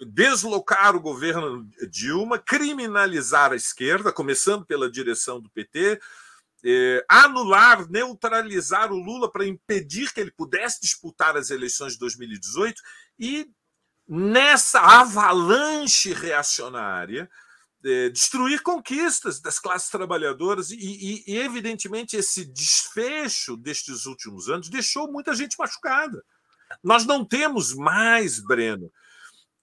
deslocar 0.00 0.94
o 0.96 1.00
governo 1.00 1.68
Dilma, 1.88 2.38
criminalizar 2.38 3.52
a 3.52 3.56
esquerda, 3.56 4.12
começando 4.12 4.66
pela 4.66 4.90
direção 4.90 5.40
do 5.40 5.50
PT, 5.50 6.00
é, 6.64 7.04
anular, 7.08 7.88
neutralizar 7.90 8.90
o 8.90 8.96
Lula 8.96 9.30
para 9.30 9.46
impedir 9.46 10.12
que 10.12 10.20
ele 10.20 10.30
pudesse 10.30 10.80
disputar 10.80 11.36
as 11.36 11.50
eleições 11.50 11.92
de 11.92 11.98
2018 11.98 12.80
e 13.18 13.46
nessa 14.08 14.80
avalanche 14.80 16.12
reacionária 16.12 17.30
é, 17.84 18.08
destruir 18.08 18.62
conquistas 18.62 19.40
das 19.40 19.58
classes 19.58 19.90
trabalhadoras 19.90 20.70
e, 20.70 20.76
e, 20.76 21.24
e, 21.26 21.36
evidentemente 21.36 22.16
esse 22.16 22.46
desfecho 22.46 23.58
destes 23.58 24.06
últimos 24.06 24.48
anos 24.48 24.70
deixou 24.70 25.10
muita 25.12 25.34
gente 25.34 25.56
machucada. 25.58 26.24
Nós 26.82 27.04
não 27.04 27.24
temos 27.26 27.74
mais, 27.74 28.40
Breno, 28.40 28.90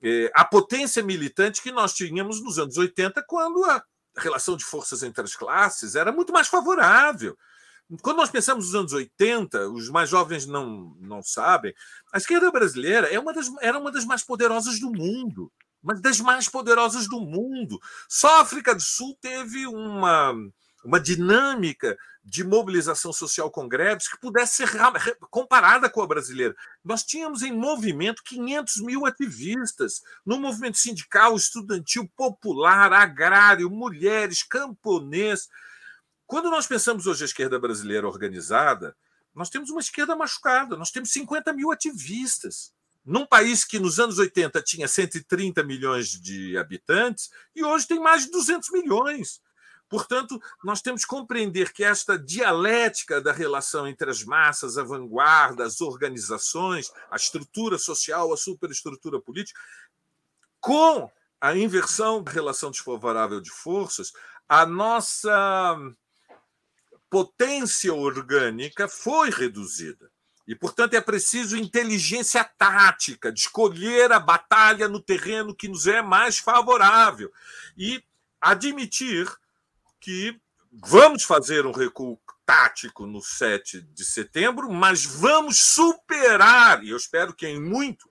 é, 0.01 0.31
a 0.33 0.43
potência 0.43 1.03
militante 1.03 1.61
que 1.61 1.71
nós 1.71 1.93
tínhamos 1.93 2.41
nos 2.41 2.57
anos 2.57 2.77
80, 2.77 3.23
quando 3.27 3.63
a 3.65 3.83
relação 4.17 4.57
de 4.57 4.65
forças 4.65 5.03
entre 5.03 5.23
as 5.23 5.35
classes 5.35 5.95
era 5.95 6.11
muito 6.11 6.33
mais 6.33 6.47
favorável. 6.47 7.37
Quando 8.01 8.17
nós 8.17 8.29
pensamos 8.29 8.67
nos 8.67 8.75
anos 8.75 8.93
80, 8.93 9.69
os 9.69 9.89
mais 9.89 10.09
jovens 10.09 10.45
não, 10.45 10.95
não 10.99 11.21
sabem, 11.21 11.73
a 12.13 12.17
esquerda 12.17 12.49
brasileira 12.49 13.07
é 13.07 13.19
uma 13.19 13.33
das, 13.33 13.51
era 13.61 13.77
uma 13.77 13.91
das 13.91 14.05
mais 14.05 14.23
poderosas 14.23 14.79
do 14.79 14.91
mundo, 14.91 15.51
mas 15.83 15.99
das 15.99 16.19
mais 16.21 16.47
poderosas 16.47 17.07
do 17.07 17.19
mundo. 17.19 17.79
Só 18.07 18.37
a 18.37 18.41
África 18.41 18.73
do 18.73 18.81
Sul 18.81 19.17
teve 19.19 19.67
uma, 19.67 20.33
uma 20.83 20.99
dinâmica 20.99 21.97
de 22.23 22.43
mobilização 22.43 23.11
social 23.11 23.49
com 23.49 23.67
greves 23.67 24.07
que 24.07 24.19
pudesse 24.19 24.55
ser 24.55 24.69
comparada 25.29 25.89
com 25.89 26.01
a 26.01 26.07
brasileira. 26.07 26.55
Nós 26.83 27.03
tínhamos 27.03 27.41
em 27.41 27.51
movimento 27.51 28.23
500 28.23 28.81
mil 28.81 29.05
ativistas 29.05 30.01
no 30.25 30.39
movimento 30.39 30.77
sindical, 30.77 31.35
estudantil, 31.35 32.09
popular, 32.15 32.93
agrário, 32.93 33.69
mulheres, 33.69 34.43
camponês. 34.43 35.49
Quando 36.27 36.49
nós 36.49 36.67
pensamos 36.67 37.07
hoje 37.07 37.23
a 37.23 37.25
esquerda 37.25 37.59
brasileira 37.59 38.07
organizada, 38.07 38.95
nós 39.33 39.49
temos 39.49 39.69
uma 39.69 39.81
esquerda 39.81 40.15
machucada, 40.15 40.75
nós 40.75 40.91
temos 40.91 41.11
50 41.11 41.53
mil 41.53 41.71
ativistas. 41.71 42.73
Num 43.03 43.25
país 43.25 43.65
que 43.65 43.79
nos 43.79 43.99
anos 43.99 44.19
80 44.19 44.61
tinha 44.61 44.87
130 44.87 45.63
milhões 45.63 46.09
de 46.09 46.55
habitantes 46.55 47.31
e 47.55 47.63
hoje 47.63 47.87
tem 47.87 47.99
mais 47.99 48.25
de 48.25 48.31
200 48.31 48.69
milhões. 48.69 49.41
Portanto, 49.91 50.41
nós 50.63 50.81
temos 50.81 51.01
que 51.01 51.09
compreender 51.09 51.73
que 51.73 51.83
esta 51.83 52.17
dialética 52.17 53.19
da 53.19 53.33
relação 53.33 53.85
entre 53.85 54.09
as 54.09 54.23
massas, 54.23 54.77
a 54.77 54.83
vanguarda, 54.83 55.65
as 55.65 55.81
organizações, 55.81 56.89
a 57.11 57.17
estrutura 57.17 57.77
social, 57.77 58.31
a 58.31 58.37
superestrutura 58.37 59.19
política, 59.19 59.59
com 60.61 61.11
a 61.41 61.57
inversão 61.57 62.23
da 62.23 62.31
relação 62.31 62.71
desfavorável 62.71 63.41
de 63.41 63.51
forças, 63.51 64.13
a 64.47 64.65
nossa 64.65 65.77
potência 67.09 67.93
orgânica 67.93 68.87
foi 68.87 69.29
reduzida. 69.29 70.09
E, 70.47 70.55
portanto, 70.55 70.93
é 70.93 71.01
preciso 71.01 71.57
inteligência 71.57 72.45
tática, 72.45 73.29
de 73.29 73.41
escolher 73.41 74.13
a 74.13 74.21
batalha 74.21 74.87
no 74.87 75.01
terreno 75.01 75.53
que 75.53 75.67
nos 75.67 75.85
é 75.85 76.01
mais 76.01 76.37
favorável 76.37 77.29
e 77.77 78.01
admitir 78.39 79.27
que 80.01 80.37
vamos 80.71 81.23
fazer 81.23 81.65
um 81.65 81.71
recuo 81.71 82.19
tático 82.45 83.05
no 83.05 83.21
7 83.21 83.81
de 83.81 84.03
setembro, 84.03 84.69
mas 84.71 85.05
vamos 85.05 85.61
superar, 85.61 86.83
e 86.83 86.89
eu 86.89 86.97
espero 86.97 87.33
que 87.33 87.47
em 87.47 87.61
muito, 87.61 88.09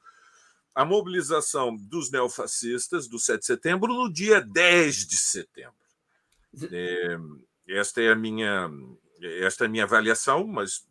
a 0.74 0.84
mobilização 0.84 1.76
dos 1.76 2.10
neofascistas 2.10 3.08
do 3.08 3.18
7 3.18 3.40
de 3.40 3.46
setembro 3.46 3.92
no 3.92 4.10
dia 4.10 4.40
10 4.40 5.06
de 5.06 5.16
setembro. 5.16 5.74
É, 6.72 7.16
esta 7.68 8.00
é 8.00 8.12
a 8.12 8.16
minha, 8.16 8.70
esta 9.42 9.64
é 9.64 9.66
a 9.66 9.70
minha 9.70 9.84
avaliação, 9.84 10.46
mas 10.46 10.86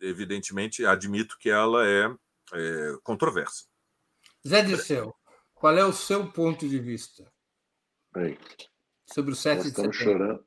evidentemente 0.00 0.84
admito 0.84 1.38
que 1.38 1.50
ela 1.50 1.86
é, 1.86 2.14
é 2.52 2.96
controversa. 3.02 3.64
Zé 4.46 4.62
Dirceu, 4.62 5.14
qual 5.54 5.76
é 5.76 5.84
o 5.84 5.92
seu 5.92 6.30
ponto 6.30 6.68
de 6.68 6.78
vista? 6.78 7.30
Bem, 8.12 8.36
sobre 9.12 9.32
o 9.32 9.34
7 9.34 9.56
nós 9.56 9.62
de 9.64 9.70
estamos 9.70 9.96
setembro. 9.96 10.18
Chorando, 10.18 10.46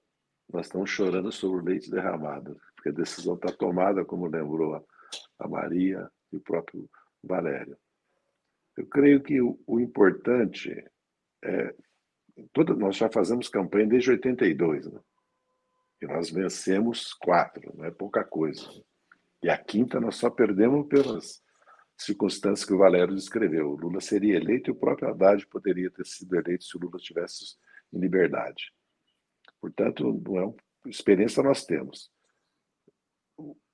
nós 0.51 0.65
estamos 0.65 0.89
chorando 0.89 1.31
sobre 1.31 1.57
o 1.57 1.63
leite 1.65 1.89
derramado, 1.89 2.59
porque 2.75 2.89
a 2.89 2.93
decisão 2.93 3.35
está 3.35 3.51
tomada, 3.51 4.03
como 4.05 4.27
lembrou 4.27 4.75
a, 5.39 5.47
Maria 5.47 6.09
e 6.31 6.37
o 6.37 6.41
próprio 6.41 6.89
Valério. 7.23 7.77
Eu 8.75 8.85
creio 8.87 9.21
que 9.21 9.41
o, 9.41 9.59
o 9.65 9.79
importante 9.79 10.71
é. 11.43 11.75
Toda, 12.51 12.75
nós 12.75 12.97
já 12.97 13.09
fazemos 13.09 13.47
campanha 13.47 13.87
desde 13.87 14.11
82, 14.11 14.91
né? 14.91 14.99
E 16.01 16.05
nós 16.05 16.29
vencemos 16.29 17.13
quatro, 17.13 17.71
não 17.77 17.85
é 17.85 17.91
pouca 17.91 18.25
coisa. 18.25 18.67
E 19.41 19.49
a 19.49 19.57
quinta 19.57 20.01
nós 20.01 20.17
só 20.17 20.29
perdemos 20.29 20.85
pelas 20.87 21.41
circunstâncias 21.97 22.67
que 22.67 22.73
o 22.73 22.77
Valério 22.77 23.15
descreveu. 23.15 23.69
O 23.69 23.77
Lula 23.77 24.01
seria 24.01 24.35
eleito 24.35 24.69
e 24.69 24.73
o 24.73 24.75
próprio 24.75 25.07
Haddad 25.07 25.47
poderia 25.47 25.89
ter 25.89 26.05
sido 26.05 26.35
eleito 26.35 26.65
se 26.65 26.75
o 26.75 26.79
Lula 26.81 26.97
tivesse 26.97 27.55
em 27.93 27.99
liberdade. 27.99 28.71
Portanto, 29.59 30.21
não 30.25 30.39
é 30.39 30.45
uma 30.45 30.55
experiência 30.87 31.41
nós 31.41 31.65
temos. 31.65 32.11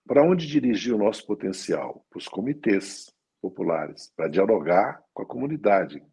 Para 0.06 0.24
onde 0.24 0.48
dirigir 0.48 0.94
o 0.94 0.98
nosso 0.98 1.26
potencial? 1.26 2.06
Para 2.10 2.18
os 2.18 2.28
comitês 2.28 3.14
populares, 3.42 4.12
para 4.16 4.28
dialogar 4.28 5.04
com 5.14 5.24
a 5.24 5.26
comunidade. 5.26 6.04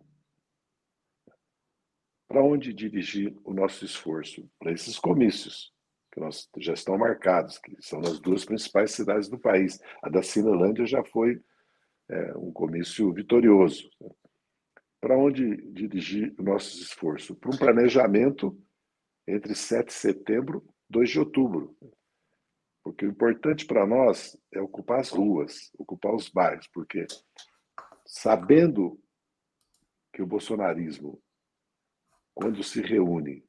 Para 2.27 2.43
onde 2.43 2.73
dirigir 2.73 3.37
o 3.45 3.53
nosso 3.53 3.85
esforço? 3.85 4.51
Para 4.59 4.73
esses 4.73 4.99
comícios, 4.99 5.73
que 6.13 6.21
nós 6.21 6.49
já 6.59 6.73
estão 6.73 6.99
marcados, 6.99 7.59
que 7.59 7.77
são 7.81 8.01
nas 8.01 8.19
duas 8.19 8.45
principais 8.45 8.93
cidades 8.93 9.29
do 9.29 9.39
país. 9.39 9.81
A 10.03 10.09
da 10.09 10.23
Cinelândia 10.23 10.87
já 10.87 11.05
foi 11.05 11.41
é, 12.09 12.37
um 12.37 12.53
comício 12.53 13.13
vitorioso 13.13 13.89
para 15.01 15.17
onde 15.17 15.57
dirigir 15.73 16.35
nossos 16.39 16.81
esforços? 16.81 17.37
Para 17.39 17.55
um 17.55 17.59
planejamento 17.59 18.59
entre 19.27 19.55
7 19.55 19.87
de 19.87 19.93
setembro 19.93 20.65
e 20.89 20.93
2 20.93 21.11
de 21.11 21.19
outubro. 21.21 21.77
Porque 22.83 23.05
o 23.05 23.11
importante 23.11 23.67
para 23.67 23.87
nós 23.87 24.37
é 24.53 24.61
ocupar 24.61 25.01
as 25.01 25.11
ruas, 25.11 25.71
ocupar 25.79 26.15
os 26.15 26.29
bairros, 26.29 26.67
porque 26.69 27.07
sabendo 28.07 28.99
que 30.13 30.23
o 30.23 30.27
bolsonarismo, 30.27 31.23
quando 32.35 32.63
se 32.63 32.81
reúne, 32.81 33.45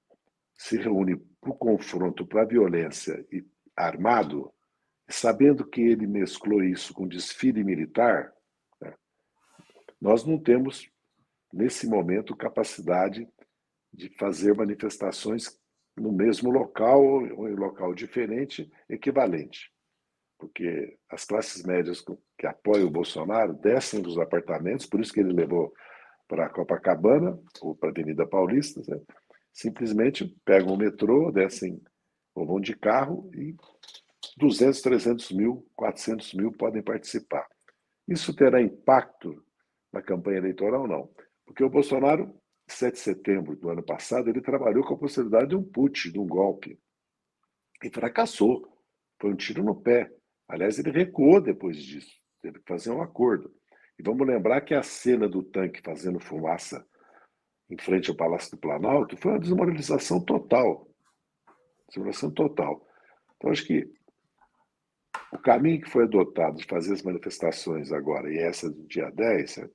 se 0.58 0.78
reúne 0.78 1.16
para 1.39 1.52
o 1.52 1.58
confronto, 1.58 2.28
para 2.28 2.41
a 2.41 2.45
violência 2.45 3.26
e 3.32 3.45
armado, 3.76 4.54
sabendo 5.10 5.66
que 5.66 5.82
ele 5.82 6.06
mesclou 6.06 6.62
isso 6.62 6.93
com 6.93 7.08
desfile 7.08 7.64
militar, 7.64 8.34
né, 8.82 8.93
nós 10.02 10.26
não 10.26 10.38
temos 10.38 10.91
nesse 11.52 11.88
momento, 11.88 12.36
capacidade 12.36 13.28
de 13.93 14.10
fazer 14.18 14.56
manifestações 14.56 15.58
no 15.97 16.12
mesmo 16.12 16.50
local 16.50 17.04
ou 17.04 17.50
em 17.50 17.56
local 17.56 17.93
diferente, 17.93 18.72
equivalente. 18.88 19.72
Porque 20.38 20.97
as 21.10 21.26
classes 21.26 21.64
médias 21.64 22.04
que 22.38 22.47
apoiam 22.47 22.88
o 22.88 22.91
Bolsonaro 22.91 23.54
descem 23.54 24.02
dos 24.02 24.18
apartamentos, 24.18 24.86
por 24.86 25.02
isso 25.02 25.12
que 25.12 25.20
ele 25.20 25.34
levou 25.34 25.74
para 26.28 26.50
Copacabana 26.50 27.38
ou 27.62 27.76
para 27.76 27.89
a 27.89 27.91
Avenida 27.91 28.26
Paulista, 28.26 28.82
né? 28.88 29.02
simplesmente 29.52 30.34
pegam 30.45 30.74
o 30.74 30.78
metrô, 30.78 31.32
descem 31.32 31.82
ou 32.34 32.45
vão 32.45 32.62
de 32.62 32.76
carro 32.76 33.30
e 33.36 33.56
200, 34.38 34.82
300 34.82 35.32
mil, 35.32 35.68
400 35.76 36.34
mil 36.34 36.52
podem 36.54 36.82
participar. 36.82 37.45
Isso 38.08 38.34
terá 38.34 38.62
impacto 38.62 39.43
na 39.91 40.02
campanha 40.02 40.38
eleitoral? 40.38 40.88
Não. 40.88 41.10
Porque 41.50 41.64
o 41.64 41.70
Bolsonaro, 41.70 42.32
7 42.68 42.93
de 42.93 43.00
setembro 43.00 43.56
do 43.56 43.72
ano 43.72 43.82
passado, 43.82 44.30
ele 44.30 44.39
trabalhou 44.39 44.84
com 44.84 44.93
a 44.93 44.97
possibilidade 44.97 45.50
de 45.50 45.56
um 45.56 45.64
put, 45.64 46.12
de 46.12 46.20
um 46.20 46.28
golpe. 46.28 46.80
E 47.84 47.89
fracassou. 47.89 48.72
Foi 49.20 49.32
um 49.32 49.36
tiro 49.36 49.64
no 49.64 49.76
pé. 49.76 50.12
Aliás, 50.47 50.78
ele 50.78 50.91
recuou 50.91 51.41
depois 51.41 51.78
disso. 51.78 52.16
Teve 52.39 52.60
que 52.60 52.68
fazer 52.68 52.91
um 52.91 53.02
acordo. 53.02 53.52
E 53.97 54.04
vamos 54.04 54.28
lembrar 54.28 54.62
que 54.62 54.76
a 54.76 54.84
cena 54.84 55.28
do 55.28 55.41
tanque 55.41 55.82
fazendo 55.84 56.20
fumaça 56.20 56.86
em 57.68 57.78
frente 57.80 58.12
ao 58.12 58.16
Palácio 58.16 58.52
do 58.52 58.58
Planalto 58.60 59.18
foi 59.18 59.32
uma 59.32 59.39
desmoralização 59.39 60.24
total. 60.24 60.88
Desmoralização 61.88 62.30
total. 62.30 62.88
Então, 63.38 63.50
acho 63.50 63.66
que 63.66 63.91
o 65.34 65.39
caminho 65.39 65.82
que 65.82 65.89
foi 65.89 66.04
adotado 66.04 66.58
de 66.58 66.66
fazer 66.66 66.93
as 66.93 67.02
manifestações 67.02 67.91
agora, 67.91 68.32
e 68.32 68.38
essa 68.38 68.70
do 68.70 68.86
dia 68.86 69.10
10, 69.10 69.68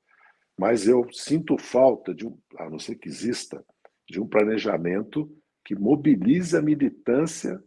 mas 0.58 0.86
eu 0.86 1.10
sinto 1.12 1.58
falta, 1.58 2.14
de 2.14 2.26
um, 2.26 2.38
a 2.58 2.70
não 2.70 2.78
ser 2.78 2.96
que 2.96 3.08
exista, 3.08 3.64
de 4.08 4.20
um 4.20 4.26
planejamento 4.26 5.30
que 5.64 5.74
mobilize 5.74 6.56
a 6.56 6.62
militância 6.62 7.62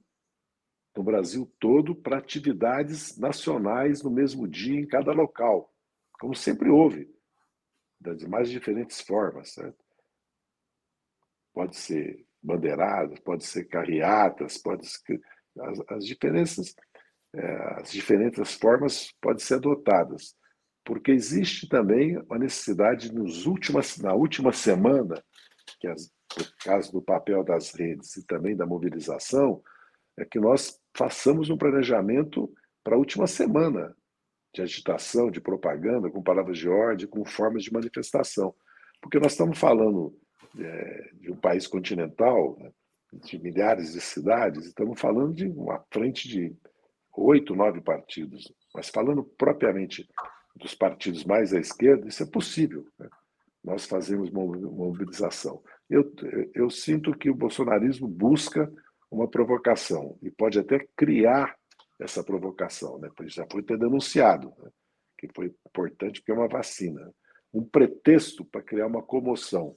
no 0.96 1.04
Brasil 1.04 1.52
todo 1.60 1.96
para 1.96 2.18
atividades 2.18 3.18
nacionais 3.18 4.02
no 4.02 4.10
mesmo 4.10 4.48
dia 4.48 4.80
em 4.80 4.88
cada 4.88 5.12
local, 5.12 5.72
como 6.20 6.36
sempre 6.36 6.70
houve, 6.70 7.08
das 8.00 8.24
mais 8.24 8.50
diferentes 8.50 9.02
formas. 9.02 9.54
Certo? 9.54 9.84
Pode 11.54 11.76
ser 11.76 12.26
bandeiradas, 12.42 13.20
pode 13.20 13.46
ser 13.46 13.66
carreatas, 13.66 14.58
pode 14.58 14.88
ser, 14.88 15.22
as, 15.60 15.80
as 15.90 16.06
diferenças, 16.06 16.76
é, 17.34 17.82
as 17.82 17.92
diferentes 17.92 18.54
formas 18.56 19.12
podem 19.20 19.44
ser 19.44 19.56
adotadas, 19.56 20.36
porque 20.88 21.12
existe 21.12 21.68
também 21.68 22.18
a 22.30 22.40
necessidade 22.40 23.14
nos 23.14 23.46
últimas, 23.46 23.98
na 23.98 24.14
última 24.14 24.54
semana, 24.54 25.22
que 25.82 25.88
no 25.90 26.46
caso 26.64 26.94
do 26.94 27.02
papel 27.02 27.44
das 27.44 27.74
redes 27.74 28.16
e 28.16 28.26
também 28.26 28.56
da 28.56 28.66
mobilização, 28.66 29.62
é 30.18 30.24
que 30.24 30.40
nós 30.40 30.80
façamos 30.96 31.50
um 31.50 31.58
planejamento 31.58 32.50
para 32.86 32.96
a 32.96 32.98
última 32.98 33.28
semana 33.28 33.94
de 34.56 34.62
agitação, 34.62 35.30
de 35.30 35.42
propaganda, 35.42 36.10
com 36.10 36.24
palavras 36.24 36.58
de 36.58 36.70
ordem, 36.70 37.06
com 37.06 37.26
formas 37.26 37.64
de 37.64 37.74
manifestação. 37.74 38.56
Porque 39.02 39.20
nós 39.20 39.34
estamos 39.34 39.60
falando 39.60 40.18
é, 40.58 41.12
de 41.16 41.30
um 41.30 41.36
país 41.36 41.68
continental, 41.68 42.58
né, 42.58 42.72
de 43.26 43.38
milhares 43.40 43.92
de 43.92 44.00
cidades, 44.00 44.68
estamos 44.68 44.98
falando 44.98 45.34
de 45.34 45.48
uma 45.48 45.84
frente 45.92 46.30
de 46.30 46.56
oito, 47.14 47.54
nove 47.58 47.82
partidos. 47.82 48.54
Mas 48.74 48.88
falando 48.88 49.22
propriamente 49.38 50.08
dos 50.58 50.74
partidos 50.76 51.24
mais 51.24 51.54
à 51.54 51.60
esquerda, 51.60 52.08
isso 52.08 52.24
é 52.24 52.26
possível. 52.26 52.86
Né? 53.00 53.10
Nós 53.64 53.86
fazemos 53.86 54.30
mobilização. 54.32 55.62
Eu, 55.90 56.12
eu 56.54 56.70
sinto 56.70 57.18
que 57.18 57.30
o 57.30 57.36
bolsonarismo 57.36 58.08
busca 58.08 58.72
uma 59.10 59.28
provocação 59.28 60.18
e 60.22 60.30
pode 60.30 60.60
até 60.60 60.86
criar 60.96 61.56
essa 62.00 62.24
provocação, 62.24 63.00
né? 63.00 63.10
Porque 63.16 63.32
já 63.32 63.46
foi 63.52 63.64
ter 63.64 63.78
denunciado, 63.78 64.54
né? 64.60 64.70
que 65.18 65.28
foi 65.34 65.48
importante 65.48 66.20
porque 66.20 66.32
é 66.32 66.36
uma 66.36 66.48
vacina, 66.48 67.12
um 67.52 67.64
pretexto 67.64 68.46
para 68.46 68.62
criar 68.62 68.86
uma 68.86 69.02
comoção, 69.02 69.76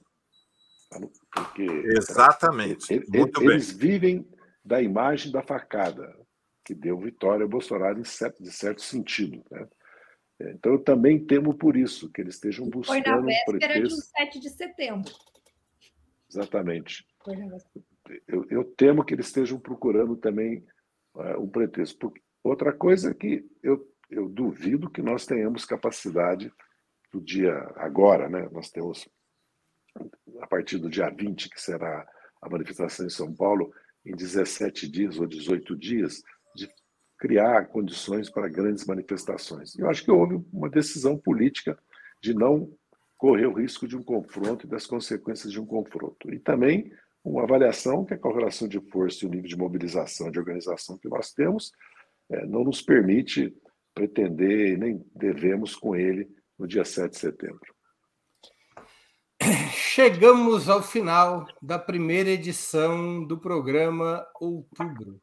porque 1.33 1.63
exatamente, 1.97 2.93
ele, 2.93 3.05
Muito 3.07 3.41
eles 3.41 3.71
bem. 3.71 3.89
vivem 3.89 4.27
da 4.63 4.81
imagem 4.81 5.31
da 5.31 5.41
facada 5.41 6.15
que 6.63 6.75
deu 6.75 6.99
vitória 6.99 7.45
a 7.45 7.49
Bolsonaro 7.49 7.99
em 7.99 8.03
certo, 8.03 8.43
de 8.43 8.51
certo 8.51 8.81
sentido, 8.81 9.43
né? 9.49 9.67
Então 10.51 10.73
eu 10.73 10.79
também 10.79 11.23
temo 11.23 11.53
por 11.53 11.75
isso 11.77 12.09
que 12.11 12.21
eles 12.21 12.35
estejam 12.35 12.69
buscando 12.69 13.03
foi 13.03 13.11
na 13.11 13.21
véspera 13.21 13.59
pretexto. 13.59 13.95
de 13.95 14.05
7 14.05 14.39
de 14.39 14.49
setembro. 14.49 15.11
Exatamente. 16.29 17.05
Eu, 18.27 18.45
eu, 18.49 18.63
temo 18.63 19.03
que 19.03 19.13
eles 19.13 19.27
estejam 19.27 19.59
procurando 19.59 20.15
também 20.15 20.65
uh, 21.13 21.41
um 21.41 21.47
pretexto. 21.47 21.97
Porque 21.97 22.21
outra 22.43 22.73
coisa 22.73 23.11
é 23.11 23.13
que 23.13 23.45
eu, 23.61 23.87
eu 24.09 24.27
duvido 24.27 24.89
que 24.89 25.01
nós 25.01 25.25
tenhamos 25.25 25.65
capacidade 25.65 26.51
do 27.11 27.21
dia 27.21 27.53
agora, 27.75 28.29
né? 28.29 28.47
Nós 28.51 28.69
temos 28.71 29.07
a 30.39 30.47
partir 30.47 30.77
do 30.77 30.89
dia 30.89 31.09
20, 31.09 31.49
que 31.49 31.61
será 31.61 32.07
a 32.41 32.49
manifestação 32.49 33.05
em 33.05 33.09
São 33.09 33.33
Paulo, 33.33 33.71
em 34.05 34.15
17 34.15 34.89
dias 34.89 35.19
ou 35.19 35.27
18 35.27 35.75
dias, 35.77 36.23
de 36.55 36.67
criar 37.21 37.67
condições 37.67 38.31
para 38.31 38.49
grandes 38.49 38.83
manifestações. 38.83 39.77
Eu 39.77 39.87
acho 39.87 40.03
que 40.03 40.09
houve 40.09 40.43
uma 40.51 40.67
decisão 40.67 41.15
política 41.15 41.77
de 42.19 42.33
não 42.33 42.73
correr 43.15 43.45
o 43.45 43.53
risco 43.53 43.87
de 43.87 43.95
um 43.95 44.01
confronto 44.01 44.65
e 44.65 44.69
das 44.69 44.87
consequências 44.87 45.53
de 45.53 45.61
um 45.61 45.65
confronto. 45.65 46.33
E 46.33 46.39
também 46.39 46.91
uma 47.23 47.43
avaliação 47.43 48.03
que 48.03 48.15
a 48.15 48.17
correlação 48.17 48.67
de 48.67 48.79
força 48.89 49.23
e 49.23 49.27
o 49.27 49.31
nível 49.31 49.47
de 49.47 49.55
mobilização, 49.55 50.31
de 50.31 50.39
organização 50.39 50.97
que 50.97 51.07
nós 51.07 51.31
temos, 51.31 51.71
é, 52.27 52.43
não 52.47 52.63
nos 52.63 52.81
permite 52.81 53.55
pretender, 53.93 54.75
nem 54.79 55.05
devemos 55.15 55.75
com 55.75 55.95
ele 55.95 56.27
no 56.57 56.67
dia 56.67 56.83
7 56.83 57.11
de 57.11 57.19
setembro. 57.19 57.75
Chegamos 59.73 60.67
ao 60.67 60.81
final 60.81 61.45
da 61.61 61.77
primeira 61.77 62.31
edição 62.31 63.23
do 63.23 63.39
programa 63.39 64.25
Outubro. 64.39 65.21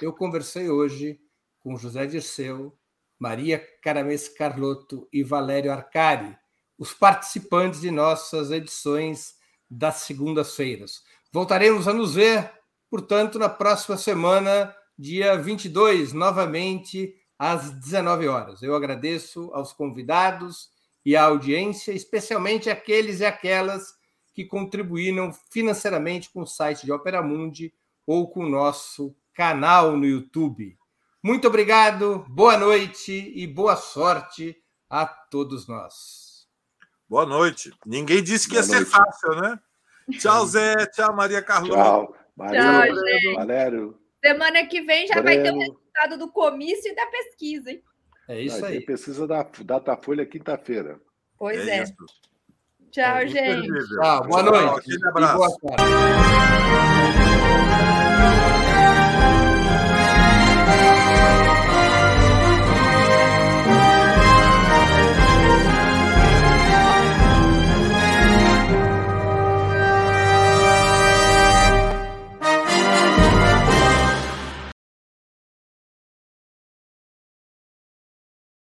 Eu 0.00 0.12
conversei 0.12 0.70
hoje 0.70 1.20
com 1.58 1.76
José 1.76 2.06
Dirceu, 2.06 2.72
Maria 3.18 3.58
Caramês 3.82 4.28
Carlotto 4.28 5.08
e 5.12 5.24
Valério 5.24 5.72
Arcari, 5.72 6.38
os 6.78 6.94
participantes 6.94 7.80
de 7.80 7.90
nossas 7.90 8.52
edições 8.52 9.34
das 9.68 9.96
segundas-feiras. 10.02 11.02
Voltaremos 11.32 11.88
a 11.88 11.92
nos 11.92 12.14
ver, 12.14 12.48
portanto, 12.88 13.40
na 13.40 13.48
próxima 13.48 13.96
semana, 13.96 14.72
dia 14.96 15.36
22, 15.36 16.12
novamente 16.12 17.12
às 17.36 17.68
19 17.68 18.28
horas. 18.28 18.62
Eu 18.62 18.76
agradeço 18.76 19.50
aos 19.52 19.72
convidados 19.72 20.70
e 21.04 21.16
à 21.16 21.24
audiência, 21.24 21.90
especialmente 21.90 22.70
aqueles 22.70 23.18
e 23.18 23.24
aquelas 23.24 23.94
que 24.32 24.44
contribuíram 24.44 25.32
financeiramente 25.50 26.30
com 26.30 26.42
o 26.42 26.46
site 26.46 26.86
de 26.86 26.92
Opera 26.92 27.20
Mundi 27.20 27.74
ou 28.06 28.30
com 28.30 28.44
o 28.44 28.48
nosso 28.48 29.16
canal 29.38 29.96
no 29.96 30.04
YouTube. 30.04 30.76
Muito 31.22 31.46
obrigado, 31.46 32.26
boa 32.28 32.58
noite 32.58 33.32
e 33.36 33.46
boa 33.46 33.76
sorte 33.76 34.60
a 34.90 35.06
todos 35.06 35.68
nós. 35.68 36.48
Boa 37.08 37.24
noite. 37.24 37.72
Ninguém 37.86 38.20
disse 38.20 38.48
que 38.48 38.56
Boa 38.56 38.66
ia 38.66 38.72
noite. 38.74 38.84
ser 38.84 38.96
fácil, 38.96 39.40
né? 39.40 39.60
Tchau, 40.18 40.44
Zé. 40.44 40.86
Tchau, 40.86 41.14
Maria 41.14 41.40
Carlota. 41.40 41.76
Tchau. 41.76 42.16
Tchau, 42.50 42.82
gente. 43.06 43.34
Valério. 43.36 43.96
Semana 44.24 44.66
que 44.66 44.80
vem 44.80 45.06
já 45.06 45.22
vai 45.22 45.40
ter 45.40 45.52
o 45.52 45.58
resultado 45.58 46.18
do 46.18 46.32
comício 46.32 46.90
e 46.90 46.96
da 46.96 47.06
pesquisa, 47.06 47.70
hein? 47.70 47.80
É 48.26 48.40
isso 48.40 48.66
aí. 48.66 48.78
Tem 48.78 48.86
pesquisa 48.86 49.24
da 49.24 49.46
Datafolha 49.64 50.26
quinta-feira. 50.26 51.00
Pois 51.38 51.64
é. 51.68 51.82
é. 51.82 51.84
Tchau, 52.90 53.16
é, 53.18 53.28
gente. 53.28 53.68
Tchau, 53.68 54.26
boa 54.26 54.42
noite. 54.42 54.58
Tchau, 54.58 54.76
aquele 54.78 55.06
abraço. 55.06 55.58